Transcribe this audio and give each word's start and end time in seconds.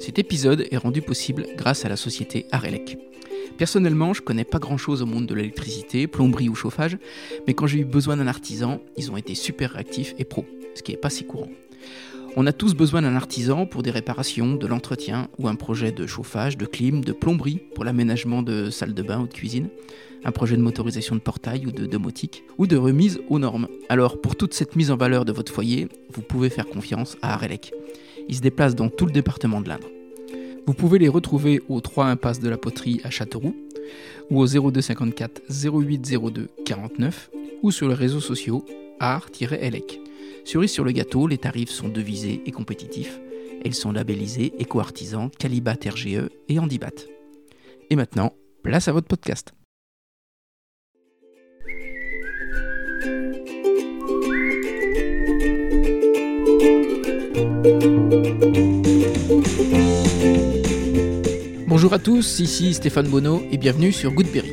Cet 0.00 0.18
épisode 0.18 0.66
est 0.70 0.78
rendu 0.78 1.02
possible 1.02 1.46
grâce 1.58 1.84
à 1.84 1.90
la 1.90 1.96
société 1.96 2.46
Arelec. 2.52 2.96
Personnellement, 3.58 4.14
je 4.14 4.22
connais 4.22 4.44
pas 4.44 4.58
grand 4.58 4.78
chose 4.78 5.02
au 5.02 5.06
monde 5.06 5.26
de 5.26 5.34
l'électricité, 5.34 6.06
plomberie 6.06 6.48
ou 6.48 6.54
chauffage, 6.54 6.96
mais 7.46 7.52
quand 7.52 7.66
j'ai 7.66 7.80
eu 7.80 7.84
besoin 7.84 8.16
d'un 8.16 8.26
artisan, 8.26 8.80
ils 8.96 9.10
ont 9.10 9.18
été 9.18 9.34
super 9.34 9.72
réactifs 9.72 10.14
et 10.18 10.24
pro, 10.24 10.46
ce 10.74 10.82
qui 10.82 10.92
est 10.92 10.96
pas 10.96 11.10
si 11.10 11.24
courant. 11.26 11.50
On 12.34 12.46
a 12.46 12.52
tous 12.54 12.74
besoin 12.74 13.02
d'un 13.02 13.14
artisan 13.14 13.66
pour 13.66 13.82
des 13.82 13.90
réparations, 13.90 14.54
de 14.54 14.66
l'entretien 14.66 15.28
ou 15.38 15.48
un 15.48 15.54
projet 15.54 15.92
de 15.92 16.06
chauffage, 16.06 16.56
de 16.56 16.64
clim, 16.64 17.04
de 17.04 17.12
plomberie 17.12 17.60
pour 17.74 17.84
l'aménagement 17.84 18.42
de 18.42 18.70
salles 18.70 18.94
de 18.94 19.02
bain 19.02 19.20
ou 19.20 19.26
de 19.26 19.34
cuisine, 19.34 19.68
un 20.24 20.32
projet 20.32 20.56
de 20.56 20.62
motorisation 20.62 21.14
de 21.14 21.20
portail 21.20 21.66
ou 21.66 21.72
de 21.72 21.84
domotique, 21.84 22.44
ou 22.56 22.66
de 22.66 22.78
remise 22.78 23.20
aux 23.28 23.38
normes. 23.38 23.68
Alors 23.90 24.18
pour 24.18 24.34
toute 24.34 24.54
cette 24.54 24.76
mise 24.76 24.90
en 24.90 24.96
valeur 24.96 25.26
de 25.26 25.32
votre 25.32 25.52
foyer, 25.52 25.88
vous 26.10 26.22
pouvez 26.22 26.48
faire 26.48 26.66
confiance 26.66 27.18
à 27.20 27.34
Arelec. 27.34 27.72
Ils 28.28 28.36
se 28.36 28.40
déplacent 28.40 28.74
dans 28.74 28.88
tout 28.88 29.06
le 29.06 29.12
département 29.12 29.60
de 29.60 29.68
l'Indre. 29.68 29.88
Vous 30.66 30.74
pouvez 30.74 30.98
les 30.98 31.08
retrouver 31.08 31.60
au 31.68 31.80
3 31.80 32.06
impasse 32.06 32.40
de 32.40 32.48
la 32.48 32.56
Poterie 32.56 33.00
à 33.04 33.10
Châteauroux, 33.10 33.56
ou 34.30 34.40
au 34.40 34.46
0254 34.46 35.42
0802 35.50 36.48
49, 36.64 37.30
ou 37.62 37.72
sur 37.72 37.88
les 37.88 37.94
réseaux 37.94 38.20
sociaux 38.20 38.64
art-elec. 39.00 40.00
Cerise 40.44 40.70
sur 40.70 40.84
le 40.84 40.92
gâteau, 40.92 41.26
les 41.26 41.38
tarifs 41.38 41.70
sont 41.70 41.88
devisés 41.88 42.42
et 42.46 42.50
compétitifs. 42.50 43.20
Ils 43.64 43.74
sont 43.74 43.92
labellisés 43.92 44.52
éco-artisans, 44.58 45.30
Calibat 45.38 45.76
RGE 45.86 46.28
et 46.48 46.58
Handibat. 46.58 46.90
Et 47.90 47.96
maintenant, 47.96 48.32
place 48.62 48.88
à 48.88 48.92
votre 48.92 49.08
podcast. 49.08 49.52
Bonjour 61.66 61.92
à 61.92 61.98
tous, 61.98 62.40
ici 62.40 62.74
Stéphane 62.74 63.08
Bonneau 63.08 63.42
et 63.52 63.58
bienvenue 63.58 63.92
sur 63.92 64.12
Goodberry. 64.12 64.52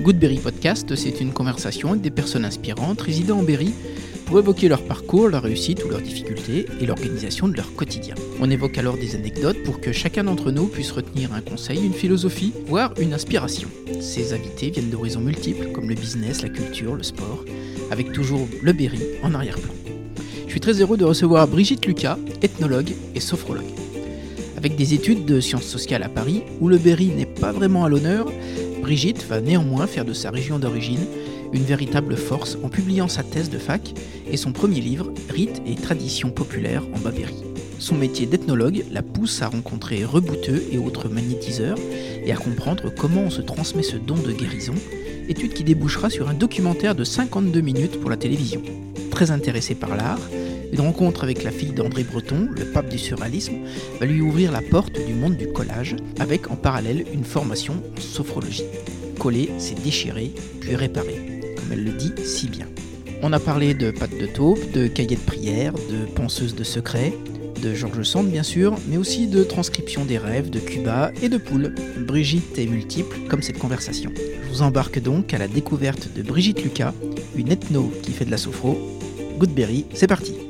Goodberry 0.00 0.38
Podcast, 0.38 0.94
c'est 0.94 1.20
une 1.20 1.32
conversation 1.32 1.90
avec 1.90 2.02
des 2.02 2.10
personnes 2.10 2.44
inspirantes 2.44 3.00
résidant 3.00 3.38
en 3.38 3.42
Berry 3.42 3.74
pour 4.26 4.38
évoquer 4.38 4.68
leur 4.68 4.84
parcours, 4.84 5.28
leur 5.28 5.42
réussite 5.42 5.84
ou 5.84 5.88
leurs 5.88 6.02
difficultés 6.02 6.66
et 6.80 6.86
l'organisation 6.86 7.48
de 7.48 7.56
leur 7.56 7.74
quotidien. 7.74 8.14
On 8.40 8.48
évoque 8.48 8.78
alors 8.78 8.96
des 8.96 9.16
anecdotes 9.16 9.62
pour 9.64 9.80
que 9.80 9.90
chacun 9.92 10.24
d'entre 10.24 10.50
nous 10.52 10.66
puisse 10.66 10.92
retenir 10.92 11.32
un 11.32 11.40
conseil, 11.40 11.84
une 11.84 11.94
philosophie, 11.94 12.52
voire 12.66 12.94
une 13.00 13.12
inspiration. 13.12 13.68
Ces 14.00 14.32
invités 14.32 14.70
viennent 14.70 14.90
d'horizons 14.90 15.20
multiples 15.20 15.72
comme 15.72 15.88
le 15.88 15.96
business, 15.96 16.42
la 16.42 16.48
culture, 16.48 16.94
le 16.94 17.02
sport, 17.02 17.44
avec 17.90 18.12
toujours 18.12 18.46
le 18.62 18.72
Berry 18.72 19.02
en 19.22 19.34
arrière-plan. 19.34 19.81
Je 20.52 20.56
suis 20.56 20.60
très 20.60 20.82
heureux 20.82 20.98
de 20.98 21.06
recevoir 21.06 21.48
Brigitte 21.48 21.86
Lucas, 21.86 22.18
ethnologue 22.42 22.92
et 23.14 23.20
sophrologue. 23.20 23.64
Avec 24.58 24.76
des 24.76 24.92
études 24.92 25.24
de 25.24 25.40
sciences 25.40 25.64
sociales 25.64 26.02
à 26.02 26.10
Paris, 26.10 26.42
où 26.60 26.68
le 26.68 26.76
Berry 26.76 27.06
n'est 27.06 27.24
pas 27.24 27.52
vraiment 27.52 27.86
à 27.86 27.88
l'honneur, 27.88 28.30
Brigitte 28.82 29.24
va 29.26 29.40
néanmoins 29.40 29.86
faire 29.86 30.04
de 30.04 30.12
sa 30.12 30.30
région 30.30 30.58
d'origine 30.58 31.06
une 31.54 31.62
véritable 31.62 32.18
force 32.18 32.58
en 32.62 32.68
publiant 32.68 33.08
sa 33.08 33.22
thèse 33.22 33.48
de 33.48 33.56
fac 33.56 33.94
et 34.30 34.36
son 34.36 34.52
premier 34.52 34.82
livre, 34.82 35.10
Rites 35.30 35.62
et 35.64 35.74
traditions 35.74 36.28
populaires 36.28 36.84
en 36.94 36.98
Bavérie. 36.98 37.44
Son 37.78 37.94
métier 37.94 38.26
d'ethnologue 38.26 38.84
la 38.92 39.00
pousse 39.00 39.40
à 39.40 39.48
rencontrer 39.48 40.04
rebouteux 40.04 40.64
et 40.70 40.76
autres 40.76 41.08
magnétiseurs 41.08 41.78
et 42.26 42.30
à 42.30 42.36
comprendre 42.36 42.92
comment 42.94 43.22
on 43.22 43.30
se 43.30 43.40
transmet 43.40 43.82
ce 43.82 43.96
don 43.96 44.16
de 44.16 44.32
guérison, 44.32 44.74
étude 45.30 45.54
qui 45.54 45.64
débouchera 45.64 46.10
sur 46.10 46.28
un 46.28 46.34
documentaire 46.34 46.94
de 46.94 47.04
52 47.04 47.58
minutes 47.62 47.98
pour 47.98 48.10
la 48.10 48.18
télévision. 48.18 48.60
Très 49.10 49.30
intéressée 49.30 49.74
par 49.74 49.96
l'art, 49.96 50.20
une 50.72 50.80
rencontre 50.80 51.24
avec 51.24 51.44
la 51.44 51.50
fille 51.50 51.72
d'André 51.72 52.02
Breton, 52.02 52.48
le 52.56 52.64
pape 52.64 52.88
du 52.88 52.98
surréalisme, 52.98 53.58
va 54.00 54.06
lui 54.06 54.20
ouvrir 54.20 54.52
la 54.52 54.62
porte 54.62 54.98
du 55.06 55.14
monde 55.14 55.36
du 55.36 55.48
collage, 55.48 55.96
avec 56.18 56.50
en 56.50 56.56
parallèle 56.56 57.04
une 57.12 57.24
formation 57.24 57.74
en 57.74 58.00
sophrologie. 58.00 58.64
Coller, 59.18 59.50
c'est 59.58 59.80
déchirer, 59.82 60.32
puis 60.60 60.74
réparer 60.74 61.32
elle 61.72 61.84
le 61.84 61.92
dit 61.92 62.12
si 62.24 62.48
bien. 62.48 62.66
On 63.22 63.32
a 63.32 63.40
parlé 63.40 63.74
de 63.74 63.90
pâte 63.90 64.16
de 64.18 64.26
taupe, 64.26 64.70
de 64.72 64.86
cahiers 64.86 65.16
de 65.16 65.20
prière, 65.20 65.72
de 65.72 66.04
penseuse 66.14 66.54
de 66.54 66.64
secrets, 66.64 67.14
de 67.62 67.74
Georges 67.74 68.02
Sand 68.02 68.28
bien 68.28 68.42
sûr, 68.42 68.76
mais 68.88 68.96
aussi 68.96 69.28
de 69.28 69.44
transcription 69.44 70.04
des 70.04 70.18
rêves, 70.18 70.50
de 70.50 70.58
Cuba 70.58 71.12
et 71.22 71.28
de 71.28 71.38
Poule. 71.38 71.74
Brigitte 71.98 72.58
est 72.58 72.66
multiple 72.66 73.16
comme 73.28 73.42
cette 73.42 73.58
conversation. 73.58 74.10
Je 74.16 74.48
vous 74.48 74.62
embarque 74.62 75.00
donc 75.00 75.32
à 75.32 75.38
la 75.38 75.48
découverte 75.48 76.12
de 76.14 76.22
Brigitte 76.22 76.62
Lucas, 76.62 76.92
une 77.36 77.50
ethno 77.50 77.92
qui 78.02 78.12
fait 78.12 78.24
de 78.24 78.30
la 78.30 78.38
sophro. 78.38 78.76
Goodberry, 79.38 79.86
c'est 79.94 80.08
parti. 80.08 80.41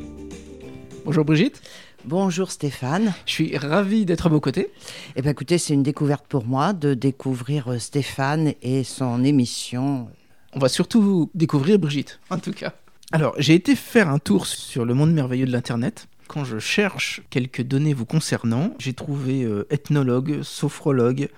Bonjour 1.05 1.25
Brigitte. 1.25 1.61
Bonjour 2.05 2.51
Stéphane. 2.51 3.15
Je 3.27 3.33
suis 3.33 3.57
ravi 3.57 4.05
d'être 4.05 4.27
à 4.27 4.29
vos 4.29 4.41
côtés. 4.41 4.71
Eh 5.17 5.23
bien 5.23 5.31
écoutez, 5.33 5.59
c'est 5.59 5.75
une 5.75 5.83
découverte 5.83 6.27
pour 6.29 6.45
moi 6.45 6.73
de 6.73 6.95
découvrir 6.95 7.73
euh, 7.73 7.79
Stéphane 7.79 8.55
et 8.63 8.85
son 8.85 9.25
émission 9.25 10.09
on 10.55 10.59
va 10.59 10.69
surtout 10.69 11.31
découvrir 11.35 11.79
Brigitte, 11.79 12.21
en 12.31 12.39
tout 12.39 12.53
cas. 12.53 12.75
Alors, 13.11 13.35
j'ai 13.39 13.55
été 13.55 13.75
faire 13.75 14.09
un 14.09 14.19
tour 14.19 14.47
sur 14.47 14.85
le 14.85 14.95
monde 14.95 15.13
merveilleux 15.13 15.47
de 15.47 15.53
l'Internet. 15.53 16.09
Quand 16.29 16.45
je 16.45 16.59
cherche 16.59 17.23
quelques 17.31 17.63
données 17.63 17.95
vous 17.95 18.07
concernant, 18.07 18.75
j'ai 18.79 18.93
trouvé 18.93 19.45
euh, 19.45 19.67
ethnologue, 19.71 20.43
sophrologue, 20.43 21.29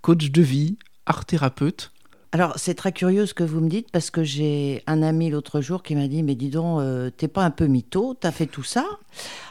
coach 0.00 0.30
de 0.30 0.42
vie, 0.42 0.76
art 1.06 1.24
thérapeute. 1.24 1.92
Alors, 2.34 2.54
c'est 2.56 2.74
très 2.74 2.90
curieux 2.90 3.26
ce 3.26 3.32
que 3.32 3.44
vous 3.44 3.60
me 3.60 3.68
dites 3.68 3.92
parce 3.92 4.10
que 4.10 4.24
j'ai 4.24 4.82
un 4.88 5.04
ami 5.04 5.30
l'autre 5.30 5.60
jour 5.60 5.84
qui 5.84 5.94
m'a 5.94 6.08
dit 6.08 6.24
Mais 6.24 6.34
dis 6.34 6.48
donc, 6.48 6.80
euh, 6.80 7.08
t'es 7.16 7.28
pas 7.28 7.44
un 7.44 7.52
peu 7.52 7.66
mytho 7.66 8.14
T'as 8.18 8.32
fait 8.32 8.46
tout 8.46 8.64
ça? 8.64 8.84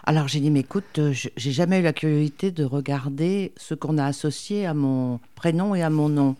Alors, 0.03 0.27
j'ai 0.27 0.41
dit 0.41 0.51
Mais 0.51 0.59
écoute, 0.59 0.99
euh, 0.99 1.13
j'ai 1.13 1.51
jamais 1.53 1.79
eu 1.79 1.81
la 1.81 1.93
curiosité 1.93 2.51
de 2.51 2.65
regarder 2.65 3.53
ce 3.55 3.73
qu'on 3.73 3.97
a 3.97 4.03
associé 4.03 4.65
à 4.65 4.73
mon 4.73 5.21
prénom 5.35 5.75
et 5.75 5.81
à 5.81 5.89
mon 5.89 6.09
nom. 6.09 6.35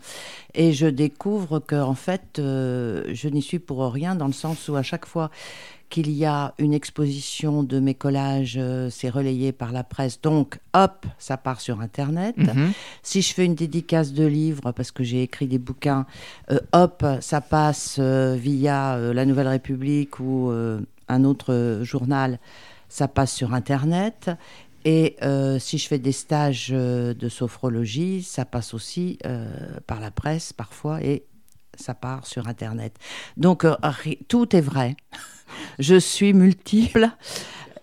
Et 0.52 0.74
je 0.74 0.86
découvre 0.86 1.60
que, 1.60 1.76
en 1.76 1.94
fait, 1.94 2.38
euh, 2.38 3.04
je 3.14 3.30
n'y 3.30 3.40
suis 3.40 3.58
pour 3.58 3.90
rien 3.90 4.14
dans 4.14 4.26
le 4.26 4.34
sens 4.34 4.68
où 4.68 4.76
à 4.76 4.82
chaque 4.82 5.06
fois 5.06 5.30
qu'il 5.88 6.10
y 6.10 6.24
a 6.24 6.54
une 6.58 6.74
exposition 6.74 7.62
de 7.62 7.78
mes 7.78 7.94
collages, 7.94 8.56
euh, 8.58 8.90
c'est 8.90 9.08
relayé 9.08 9.52
par 9.52 9.72
la 9.72 9.84
presse. 9.84 10.20
Donc, 10.20 10.58
hop, 10.72 11.06
ça 11.18 11.36
part 11.36 11.60
sur 11.60 11.80
Internet. 11.80 12.36
Mhm. 12.36 12.72
Si 13.02 13.22
je 13.22 13.32
fais 13.32 13.44
une 13.44 13.54
dédicace 13.54 14.12
de 14.12 14.24
livres, 14.24 14.72
parce 14.72 14.90
que 14.90 15.04
j'ai 15.04 15.22
écrit 15.22 15.46
des 15.46 15.58
bouquins, 15.58 16.06
euh, 16.50 16.58
hop, 16.72 17.04
ça 17.20 17.40
passe 17.40 17.96
euh, 17.98 18.36
via 18.38 18.98
La 19.12 19.24
Nouvelle 19.24 19.48
République 19.48 20.20
ou 20.20 20.52
un 21.08 21.24
autre 21.24 21.80
journal, 21.82 22.38
ça 22.88 23.08
passe 23.08 23.32
sur 23.32 23.54
Internet. 23.54 24.30
Et 24.84 25.16
si 25.58 25.78
je 25.78 25.88
fais 25.88 25.98
des 25.98 26.12
stages 26.12 26.68
de 26.68 27.28
sophrologie, 27.28 28.22
ça 28.22 28.44
passe 28.44 28.74
aussi 28.74 29.18
par 29.86 30.00
la 30.00 30.10
presse 30.10 30.52
parfois 30.52 31.02
et 31.02 31.24
ça 31.78 31.94
part 31.94 32.26
sur 32.26 32.48
Internet. 32.48 32.96
Donc 33.36 33.66
tout 34.28 34.54
est 34.56 34.60
vrai 34.60 34.96
je 35.78 35.98
suis 35.98 36.32
multiple. 36.32 37.10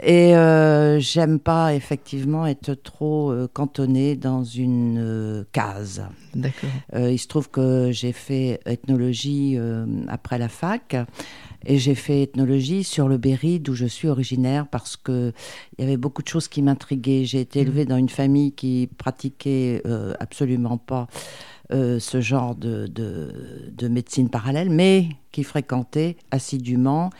Et 0.03 0.35
euh, 0.35 0.99
j'aime 0.99 1.39
pas 1.39 1.75
effectivement 1.75 2.47
être 2.47 2.73
trop 2.73 3.31
euh, 3.31 3.47
cantonnée 3.51 4.15
dans 4.15 4.43
une 4.43 4.97
euh, 4.99 5.43
case. 5.51 6.03
D'accord. 6.33 6.69
il 7.09 7.19
se 7.19 7.27
trouve 7.27 7.49
que 7.49 7.91
j'ai 7.91 8.13
fait 8.13 8.61
ethnologie 8.65 9.59
après 10.07 10.37
la 10.37 10.47
fac. 10.47 10.95
Et 11.65 11.77
j'ai 11.77 11.95
fait 11.95 12.23
ethnologie 12.23 12.83
sur 12.83 13.07
le 13.07 13.17
Berry, 13.17 13.59
d'où 13.59 13.73
je 13.73 13.85
suis 13.85 14.07
originaire, 14.07 14.67
parce 14.67 14.97
qu'il 14.97 15.33
y 15.77 15.83
avait 15.83 15.97
beaucoup 15.97 16.23
de 16.23 16.27
choses 16.27 16.47
qui 16.47 16.61
m'intriguaient. 16.61 17.25
J'ai 17.25 17.41
été 17.41 17.59
élevée 17.59 17.85
mmh. 17.85 17.89
dans 17.89 17.97
une 17.97 18.09
famille 18.09 18.51
qui 18.53 18.89
pratiquait 18.97 19.83
absolument 20.19 20.77
pas 20.77 21.07
ce 21.71 22.19
genre 22.19 22.55
de, 22.55 22.87
de, 22.87 23.87
médecine 23.87 24.29
parallèle, 24.29 24.69
mais 24.69 25.09
qui 25.31 25.43
fréquentait 25.43 26.17
assidûment 26.31 27.11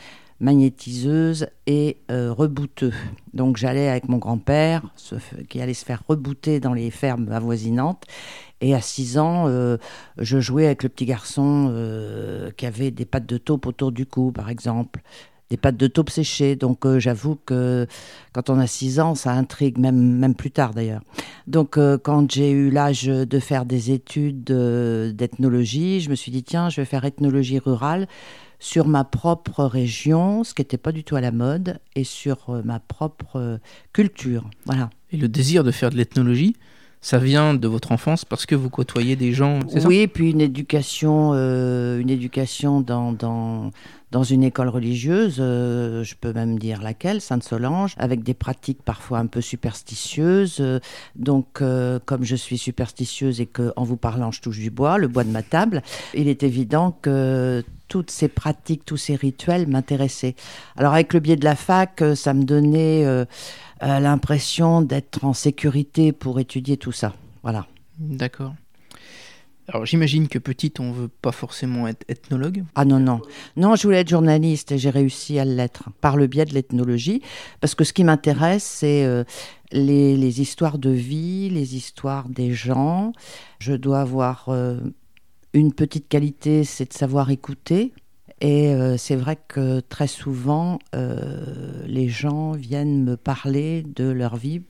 magnétiseuse 0.41 1.47
et 1.67 1.97
euh, 2.09 2.33
rebouteux. 2.33 2.93
Donc 3.33 3.57
j'allais 3.57 3.87
avec 3.87 4.09
mon 4.09 4.17
grand-père, 4.17 4.81
qui 5.47 5.61
allait 5.61 5.73
se 5.73 5.85
faire 5.85 6.03
rebooter 6.07 6.59
dans 6.59 6.73
les 6.73 6.91
fermes 6.91 7.31
avoisinantes. 7.31 8.03
Et 8.61 8.73
à 8.75 8.81
6 8.81 9.17
ans, 9.17 9.45
euh, 9.47 9.77
je 10.17 10.39
jouais 10.39 10.65
avec 10.65 10.83
le 10.83 10.89
petit 10.89 11.05
garçon 11.05 11.69
euh, 11.71 12.51
qui 12.51 12.65
avait 12.65 12.91
des 12.91 13.05
pattes 13.05 13.25
de 13.25 13.37
taupe 13.37 13.65
autour 13.65 13.91
du 13.91 14.05
cou, 14.05 14.31
par 14.31 14.49
exemple. 14.49 15.01
Des 15.49 15.57
pattes 15.57 15.77
de 15.77 15.87
taupe 15.87 16.09
séchées. 16.09 16.55
Donc 16.55 16.87
j'avoue 16.99 17.35
que 17.35 17.85
quand 18.31 18.49
on 18.49 18.57
a 18.57 18.67
6 18.67 19.01
ans, 19.01 19.15
ça 19.15 19.33
intrigue, 19.33 19.77
même, 19.77 19.97
même 19.97 20.33
plus 20.33 20.51
tard 20.51 20.73
d'ailleurs. 20.73 21.01
Donc 21.45 21.77
quand 22.03 22.31
j'ai 22.31 22.51
eu 22.51 22.69
l'âge 22.69 23.03
de 23.03 23.39
faire 23.39 23.65
des 23.65 23.91
études 23.91 24.45
d'ethnologie, 24.45 25.99
je 25.99 26.09
me 26.09 26.15
suis 26.15 26.31
dit, 26.31 26.43
tiens, 26.43 26.69
je 26.69 26.79
vais 26.79 26.85
faire 26.85 27.03
ethnologie 27.03 27.59
rurale 27.59 28.07
sur 28.61 28.87
ma 28.87 29.03
propre 29.03 29.65
région, 29.65 30.43
ce 30.43 30.53
qui 30.53 30.61
n'était 30.61 30.77
pas 30.77 30.91
du 30.91 31.03
tout 31.03 31.15
à 31.15 31.21
la 31.21 31.31
mode, 31.31 31.79
et 31.95 32.03
sur 32.03 32.51
euh, 32.51 32.61
ma 32.63 32.79
propre 32.79 33.37
euh, 33.37 33.57
culture. 33.91 34.49
Voilà. 34.65 34.91
Et 35.11 35.17
le 35.17 35.27
désir 35.27 35.63
de 35.63 35.71
faire 35.71 35.89
de 35.89 35.97
l'ethnologie, 35.97 36.55
ça 37.01 37.17
vient 37.17 37.55
de 37.55 37.67
votre 37.67 37.91
enfance 37.91 38.25
parce 38.25 38.45
que 38.45 38.53
vous 38.53 38.69
côtoyez 38.69 39.15
des 39.15 39.33
gens, 39.33 39.59
c'est 39.67 39.81
ça? 39.81 39.87
Oui, 39.87 40.05
puis 40.05 40.29
une 40.29 40.41
éducation, 40.41 41.31
euh, 41.33 41.99
une 41.99 42.11
éducation 42.11 42.79
dans, 42.79 43.11
dans, 43.11 43.71
dans 44.11 44.21
une 44.21 44.43
école 44.43 44.69
religieuse, 44.69 45.37
euh, 45.39 46.03
je 46.03 46.13
peux 46.13 46.31
même 46.31 46.59
dire 46.59 46.79
laquelle, 46.83 47.19
Sainte-Solange, 47.19 47.95
avec 47.97 48.21
des 48.21 48.35
pratiques 48.35 48.83
parfois 48.83 49.17
un 49.17 49.25
peu 49.25 49.41
superstitieuses. 49.41 50.57
Euh, 50.59 50.79
donc, 51.15 51.63
comme 52.05 52.23
je 52.23 52.35
suis 52.35 52.59
superstitieuse 52.59 53.41
et 53.41 53.47
que 53.47 53.73
en 53.75 53.83
vous 53.83 53.97
parlant, 53.97 54.31
je 54.31 54.41
touche 54.41 54.59
du 54.59 54.69
bois, 54.69 54.99
le 54.99 55.07
bois 55.07 55.23
de 55.23 55.31
ma 55.31 55.41
table, 55.41 55.81
il 56.13 56.27
est 56.27 56.43
évident 56.43 56.95
que 57.01 57.63
toutes 57.87 58.11
ces 58.11 58.27
pratiques, 58.27 58.85
tous 58.85 58.97
ces 58.97 59.15
rituels 59.15 59.67
m'intéressaient. 59.67 60.35
Alors, 60.77 60.93
avec 60.93 61.13
le 61.13 61.19
biais 61.19 61.35
de 61.35 61.43
la 61.43 61.55
fac, 61.55 62.03
ça 62.15 62.33
me 62.33 62.43
donnait 62.43 63.05
l'impression 63.81 64.81
d'être 64.81 65.25
en 65.25 65.33
sécurité 65.33 66.11
pour 66.11 66.39
étudier 66.39 66.77
tout 66.77 66.91
ça. 66.91 67.13
Voilà. 67.43 67.67
D'accord. 67.97 68.53
Alors 69.67 69.85
j'imagine 69.85 70.27
que 70.27 70.37
petite, 70.37 70.79
on 70.79 70.91
veut 70.91 71.07
pas 71.07 71.31
forcément 71.31 71.87
être 71.87 72.03
ethnologue. 72.09 72.65
Ah 72.75 72.83
non, 72.83 72.99
non. 72.99 73.21
Non, 73.55 73.75
je 73.75 73.83
voulais 73.83 74.01
être 74.01 74.09
journaliste 74.09 74.71
et 74.73 74.77
j'ai 74.77 74.89
réussi 74.89 75.39
à 75.39 75.45
l'être 75.45 75.89
par 76.01 76.17
le 76.17 76.27
biais 76.27 76.45
de 76.45 76.53
l'ethnologie. 76.53 77.21
Parce 77.61 77.73
que 77.73 77.83
ce 77.83 77.93
qui 77.93 78.03
m'intéresse, 78.03 78.63
c'est 78.63 79.05
euh, 79.05 79.23
les, 79.71 80.41
histoires 80.41 80.77
de 80.77 80.89
vie, 80.89 81.49
les 81.49 81.75
histoires 81.75 82.27
des 82.27 82.53
gens. 82.53 83.13
Je 83.59 83.73
dois 83.73 84.01
avoir 84.01 84.49
euh, 84.49 84.79
une 85.53 85.73
petite 85.73 86.09
qualité, 86.09 86.63
c'est 86.65 86.89
de 86.89 86.93
savoir 86.93 87.29
écouter. 87.29 87.93
Et 88.41 88.73
euh, 88.73 88.97
c'est 88.97 89.15
vrai 89.15 89.37
que 89.47 89.79
très 89.81 90.07
souvent, 90.07 90.79
les 91.85 92.09
gens 92.09 92.51
viennent 92.51 93.03
me 93.03 93.15
parler 93.15 93.83
de 93.95 94.09
leur 94.09 94.35
vie 94.35 94.61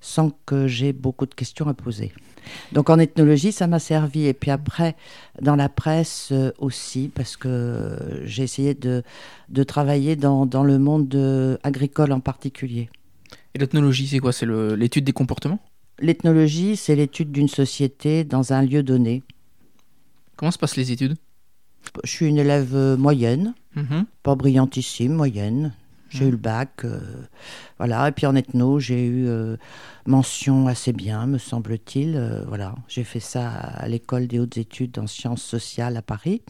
sans 0.00 0.30
que 0.46 0.66
j'ai 0.66 0.92
beaucoup 0.92 1.26
de 1.26 1.34
questions 1.34 1.68
à 1.68 1.74
poser. 1.74 2.12
Donc 2.72 2.90
en 2.90 2.98
ethnologie, 2.98 3.52
ça 3.52 3.66
m'a 3.66 3.78
servi. 3.78 4.26
Et 4.26 4.34
puis 4.34 4.50
après, 4.50 4.96
dans 5.40 5.56
la 5.56 5.68
presse 5.68 6.30
euh, 6.32 6.50
aussi, 6.58 7.10
parce 7.14 7.36
que 7.36 7.96
j'ai 8.24 8.42
essayé 8.42 8.74
de, 8.74 9.02
de 9.48 9.62
travailler 9.62 10.16
dans, 10.16 10.46
dans, 10.46 10.64
le 10.64 10.78
monde 10.78 11.58
agricole 11.62 12.12
en 12.12 12.20
particulier. 12.20 12.90
Et 13.54 13.58
l'ethnologie, 13.58 14.06
c'est 14.06 14.18
quoi? 14.18 14.32
C'est 14.32 14.46
l'étude 14.46 15.04
des 15.04 15.12
comportements? 15.12 15.60
L'ethnologie, 15.98 16.76
c'est 16.76 16.96
l'étude 16.96 17.30
d'une 17.30 17.48
société 17.48 18.24
dans 18.24 18.52
un 18.52 18.62
lieu 18.62 18.82
donné. 18.82 19.22
Comment 20.36 20.50
se 20.50 20.58
passent 20.58 20.76
les 20.76 20.90
études? 20.90 21.16
Je 22.04 22.10
suis 22.10 22.26
une 22.26 22.38
élève 22.38 22.74
euh, 22.74 22.96
moyenne, 22.96 23.54
mhm. 23.76 24.06
pas 24.22 24.34
brillantissime, 24.34 25.12
moyenne. 25.12 25.72
J'ai 26.12 26.26
eu 26.26 26.30
le 26.30 26.36
bac, 26.36 26.84
euh, 26.84 27.00
voilà. 27.78 28.08
Et 28.08 28.12
puis 28.12 28.26
en 28.26 28.36
ethno, 28.36 28.78
j'ai 28.78 29.06
eu 29.06 29.26
euh, 29.28 29.56
mention 30.06 30.66
assez 30.66 30.92
bien, 30.92 31.26
me 31.26 31.38
semble-t-il. 31.38 32.16
Euh, 32.16 32.44
voilà, 32.46 32.74
j'ai 32.86 33.04
fait 33.04 33.20
ça 33.20 33.48
à 33.48 33.88
l'école 33.88 34.26
des 34.26 34.38
hautes 34.38 34.58
études 34.58 34.98
en 34.98 35.06
sciences 35.06 35.42
sociales 35.42 35.96
à 35.96 36.02
Paris. 36.02 36.42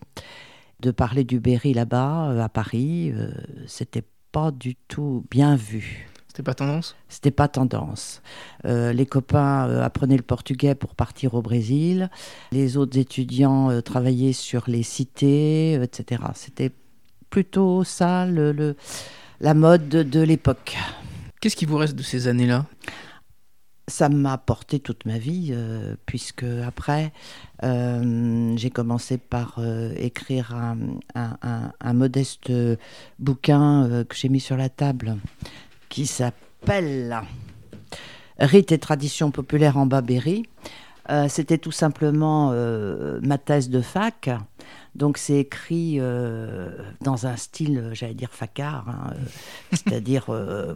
De 0.81 0.91
parler 0.91 1.23
du 1.23 1.39
Berry 1.39 1.75
là-bas, 1.75 2.43
à 2.43 2.49
Paris, 2.49 3.15
c'était 3.69 4.03
pas 4.33 4.51
du 4.51 4.75
tout 4.75 5.25
bien 5.31 5.55
vu. 5.55 6.12
C'était 6.33 6.43
pas 6.43 6.55
tendance 6.55 6.97
C'était 7.11 7.31
pas 7.31 7.47
tendance. 7.47 8.23
les 8.65 9.05
copains 9.05 9.81
apprenaient 9.83 10.17
le 10.17 10.23
portugais 10.23 10.75
pour 10.75 10.95
partir 10.95 11.35
au 11.35 11.43
Brésil. 11.43 12.09
Les 12.53 12.79
autres 12.79 12.97
étudiants 12.99 13.83
travaillaient 13.83 14.33
sur 14.33 14.65
les 14.67 14.83
cités, 14.83 15.75
etc. 15.75 16.23
C'était 16.35 16.73
plutôt 17.29 17.85
ça 17.85 18.25
le 18.25 18.75
la 19.43 19.55
mode 19.55 19.89
de, 19.89 20.21
l'époque. 20.21 20.77
Qu'est-ce 21.41 21.57
qui 21.57 21.67
vous 21.67 21.77
reste 21.77 21.97
de 21.97 22.03
ces 22.03 22.29
années-là? 22.29 22.65
Ça 23.89 24.09
m'a 24.09 24.39
porté 24.39 24.79
toute 24.79 25.05
ma 25.05 25.19
vie, 25.19 25.49
euh, 25.51 25.97
puisque 26.07 26.45
après, 26.65 27.13
euh, 27.65 28.57
j'ai 28.57 28.71
commencé 28.71 29.19
par 29.19 29.57
euh, 29.59 29.93
écrire 29.97 30.55
un, 30.55 31.93
modeste 31.93 32.53
bouquin 33.19 34.05
que 34.09 34.15
j'ai 34.15 34.29
mis 34.29 34.41
sur 34.41 34.57
la 34.57 34.69
table, 34.69 35.17
qui 35.93 36.07
s'appelle 36.07 37.21
Rites 38.39 38.73
et 38.73 38.79
traditions 38.79 39.31
populaires 39.31 39.77
en 39.77 39.85
Babéry. 39.85 40.45
C'était 41.29 41.59
tout 41.59 41.73
simplement 41.73 42.53
ma 43.21 43.37
thèse 43.37 43.69
de 43.69 43.83
fac. 43.83 44.31
Donc 44.95 45.17
c'est 45.17 45.39
écrit 45.39 45.97
euh, 45.99 46.69
dans 47.01 47.27
un 47.27 47.37
style, 47.37 47.91
j'allais 47.93 48.15
dire 48.15 48.31
facard, 48.31 48.89
hein, 48.89 49.13
euh, 49.13 49.19
c'est-à-dire 49.73 50.27
euh, 50.29 50.75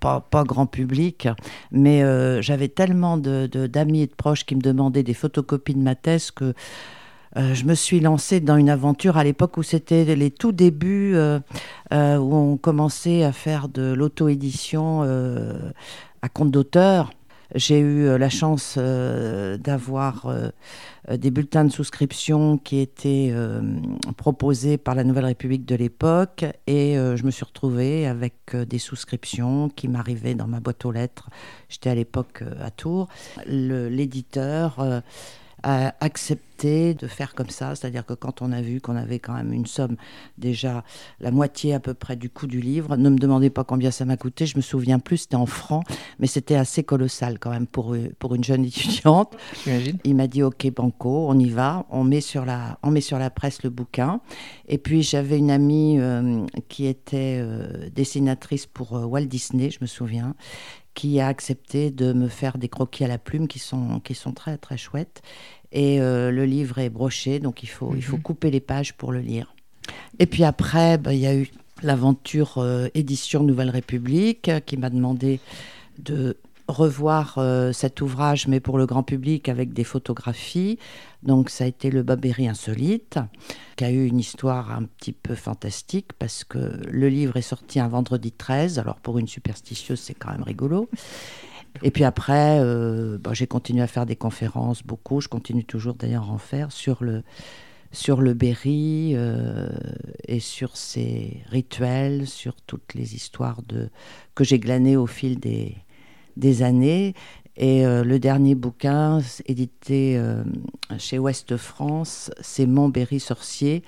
pas, 0.00 0.22
grand 0.44 0.66
public, 0.66 1.28
mais 1.70 2.02
j'avais 2.42 2.68
tellement 2.68 3.16
d'amis 3.16 3.98
de, 3.98 4.02
et 4.02 4.06
de 4.06 4.14
proches 4.14 4.44
qui 4.44 4.54
me 4.54 4.60
demandaient 4.60 5.02
des 5.02 5.14
photocopies 5.14 5.74
de 5.74 5.82
ma 5.82 5.94
thèse 5.94 6.30
que 6.30 6.54
je 7.36 7.64
me 7.64 7.74
suis 7.74 8.00
lancée 8.00 8.40
dans 8.40 8.56
une 8.56 8.70
aventure 8.70 9.16
à 9.16 9.24
l'époque 9.24 9.56
où 9.56 9.62
c'était 9.62 10.04
les 10.16 10.30
tout 10.30 10.52
débuts, 10.52 11.16
où 11.16 11.94
on 11.94 12.56
commençait 12.56 13.24
à 13.24 13.32
faire 13.32 13.68
de 13.68 13.92
l'auto-édition 13.92 15.02
à 16.22 16.28
compte 16.28 16.50
d'auteur. 16.50 17.10
J'ai 17.54 17.78
eu 17.78 18.06
euh, 18.06 18.18
la 18.18 18.30
chance 18.30 18.76
euh, 18.78 19.56
d'avoir 19.56 20.26
euh, 20.26 20.48
des 21.16 21.30
bulletins 21.30 21.64
de 21.64 21.70
souscription 21.70 22.58
qui 22.58 22.80
étaient 22.80 23.34
proposés 24.16 24.78
par 24.78 24.94
la 24.94 25.04
Nouvelle 25.04 25.26
République 25.26 25.66
de 25.66 25.74
l'époque 25.74 26.46
et 26.66 26.94
je 26.94 27.22
me 27.24 27.30
suis 27.30 27.44
retrouvée 27.44 28.06
avec 28.06 28.56
des 28.56 28.78
souscriptions 28.78 29.68
qui 29.68 29.86
m'arrivaient 29.86 30.34
dans 30.34 30.46
ma 30.46 30.60
boîte 30.60 30.86
aux 30.86 30.92
lettres. 30.92 31.28
J'étais 31.68 31.90
à 31.90 31.94
l'époque 31.94 32.42
à 32.58 32.70
Tours. 32.70 33.08
L'éditeur 33.46 35.02
a 35.64 35.94
accepté 36.00 36.94
de 36.94 37.06
faire 37.08 37.34
comme 37.34 37.50
ça, 37.50 37.74
c'est-à-dire 37.74 38.06
que 38.06 38.14
quand 38.14 38.42
on 38.42 38.52
a 38.52 38.62
vu 38.62 38.80
qu'on 38.80 38.96
avait 38.96 39.18
quand 39.18 39.34
même 39.34 39.52
une 39.52 39.66
somme 39.66 39.96
déjà 40.38 40.84
la 41.20 41.30
moitié 41.30 41.74
à 41.74 41.80
peu 41.80 41.94
près 41.94 42.16
du 42.16 42.30
coût 42.30 42.46
du 42.46 42.60
livre, 42.60 42.96
ne 42.96 43.10
me 43.10 43.18
demandez 43.18 43.50
pas 43.50 43.64
combien 43.64 43.90
ça 43.90 44.04
m'a 44.04 44.16
coûté, 44.16 44.46
je 44.46 44.56
me 44.56 44.62
souviens 44.62 44.98
plus, 44.98 45.18
c'était 45.18 45.36
en 45.36 45.46
francs, 45.46 45.84
mais 46.20 46.26
c'était 46.26 46.54
assez 46.54 46.84
colossal 46.84 47.38
quand 47.38 47.50
même 47.50 47.66
pour, 47.66 47.96
pour 48.18 48.34
une 48.34 48.44
jeune 48.44 48.64
étudiante. 48.64 49.36
Il 50.04 50.14
m'a 50.14 50.26
dit 50.26 50.42
ok 50.42 50.70
banco, 50.72 51.26
on 51.28 51.38
y 51.38 51.48
va, 51.48 51.86
on 51.90 52.04
met 52.04 52.20
sur 52.20 52.44
la, 52.44 52.78
on 52.82 52.90
met 52.90 53.00
sur 53.00 53.18
la 53.18 53.30
presse 53.30 53.62
le 53.62 53.70
bouquin. 53.70 54.20
Et 54.68 54.78
puis 54.78 55.02
j'avais 55.02 55.38
une 55.38 55.50
amie 55.50 55.98
euh, 55.98 56.46
qui 56.68 56.86
était 56.86 57.38
euh, 57.40 57.88
dessinatrice 57.90 58.66
pour 58.66 58.96
euh, 58.96 59.04
Walt 59.04 59.26
Disney, 59.26 59.70
je 59.70 59.78
me 59.80 59.86
souviens, 59.86 60.34
qui 60.94 61.20
a 61.20 61.26
accepté 61.26 61.90
de 61.90 62.12
me 62.12 62.28
faire 62.28 62.56
des 62.56 62.68
croquis 62.68 63.04
à 63.04 63.08
la 63.08 63.18
plume 63.18 63.48
qui 63.48 63.58
sont, 63.58 64.00
qui 64.00 64.14
sont 64.14 64.32
très 64.32 64.56
très 64.56 64.76
chouettes. 64.76 65.22
Et 65.74 66.00
euh, 66.00 66.30
le 66.30 66.46
livre 66.46 66.78
est 66.78 66.88
broché, 66.88 67.40
donc 67.40 67.64
il 67.64 67.66
faut, 67.66 67.94
il 67.96 68.02
faut 68.02 68.16
mhm. 68.16 68.22
couper 68.22 68.50
les 68.50 68.60
pages 68.60 68.94
pour 68.94 69.10
le 69.12 69.18
lire. 69.18 69.54
Et 70.20 70.26
puis 70.26 70.44
après, 70.44 70.96
bah, 70.98 71.12
il 71.12 71.18
y 71.18 71.26
a 71.26 71.34
eu 71.34 71.50
l'aventure 71.82 72.58
euh, 72.58 72.86
édition 72.94 73.42
Nouvelle 73.42 73.70
République 73.70 74.50
qui 74.66 74.76
m'a 74.76 74.88
demandé 74.88 75.40
de 75.98 76.36
revoir 76.68 77.34
euh, 77.38 77.72
cet 77.72 78.00
ouvrage, 78.00 78.46
mais 78.46 78.60
pour 78.60 78.78
le 78.78 78.86
grand 78.86 79.02
public 79.02 79.48
avec 79.48 79.72
des 79.72 79.84
photographies. 79.84 80.78
Donc 81.24 81.50
ça 81.50 81.64
a 81.64 81.66
été 81.66 81.90
le 81.90 82.02
Babéry 82.02 82.46
insolite, 82.46 83.18
qui 83.76 83.84
a 83.84 83.90
eu 83.90 84.06
une 84.06 84.20
histoire 84.20 84.70
un 84.70 84.84
petit 84.84 85.12
peu 85.12 85.34
fantastique 85.34 86.12
parce 86.18 86.44
que 86.44 86.58
le 86.88 87.08
livre 87.08 87.36
est 87.36 87.42
sorti 87.42 87.80
un 87.80 87.88
vendredi 87.88 88.30
13. 88.30 88.78
Alors 88.78 88.96
pour 88.96 89.18
une 89.18 89.28
superstitieuse, 89.28 90.00
c'est 90.00 90.14
quand 90.14 90.30
même 90.30 90.44
rigolo. 90.44 90.88
Et 91.82 91.90
puis 91.90 92.04
après, 92.04 92.58
euh, 92.60 93.18
bah, 93.18 93.32
j'ai 93.34 93.46
continué 93.46 93.82
à 93.82 93.86
faire 93.86 94.06
des 94.06 94.16
conférences, 94.16 94.82
beaucoup. 94.82 95.20
Je 95.20 95.28
continue 95.28 95.64
toujours 95.64 95.94
d'ailleurs 95.94 96.24
à 96.24 96.32
en 96.32 96.38
faire 96.38 96.70
sur 96.70 97.02
le, 97.02 97.22
sur 97.90 98.20
le 98.20 98.34
Berry 98.34 99.12
euh, 99.14 99.68
et 100.28 100.40
sur 100.40 100.76
ses 100.76 101.42
rituels, 101.50 102.26
sur 102.26 102.54
toutes 102.62 102.94
les 102.94 103.14
histoires 103.14 103.62
de, 103.68 103.88
que 104.34 104.44
j'ai 104.44 104.58
glanées 104.58 104.96
au 104.96 105.06
fil 105.06 105.40
des, 105.40 105.74
des 106.36 106.62
années. 106.62 107.14
Et 107.56 107.86
euh, 107.86 108.02
le 108.02 108.18
dernier 108.18 108.54
bouquin, 108.54 109.20
édité 109.46 110.20
chez 110.98 111.18
Ouest 111.18 111.56
France, 111.56 112.30
c'est 112.40 112.66
Mon 112.66 112.88
Berry 112.88 113.20
sorcier, 113.20 113.82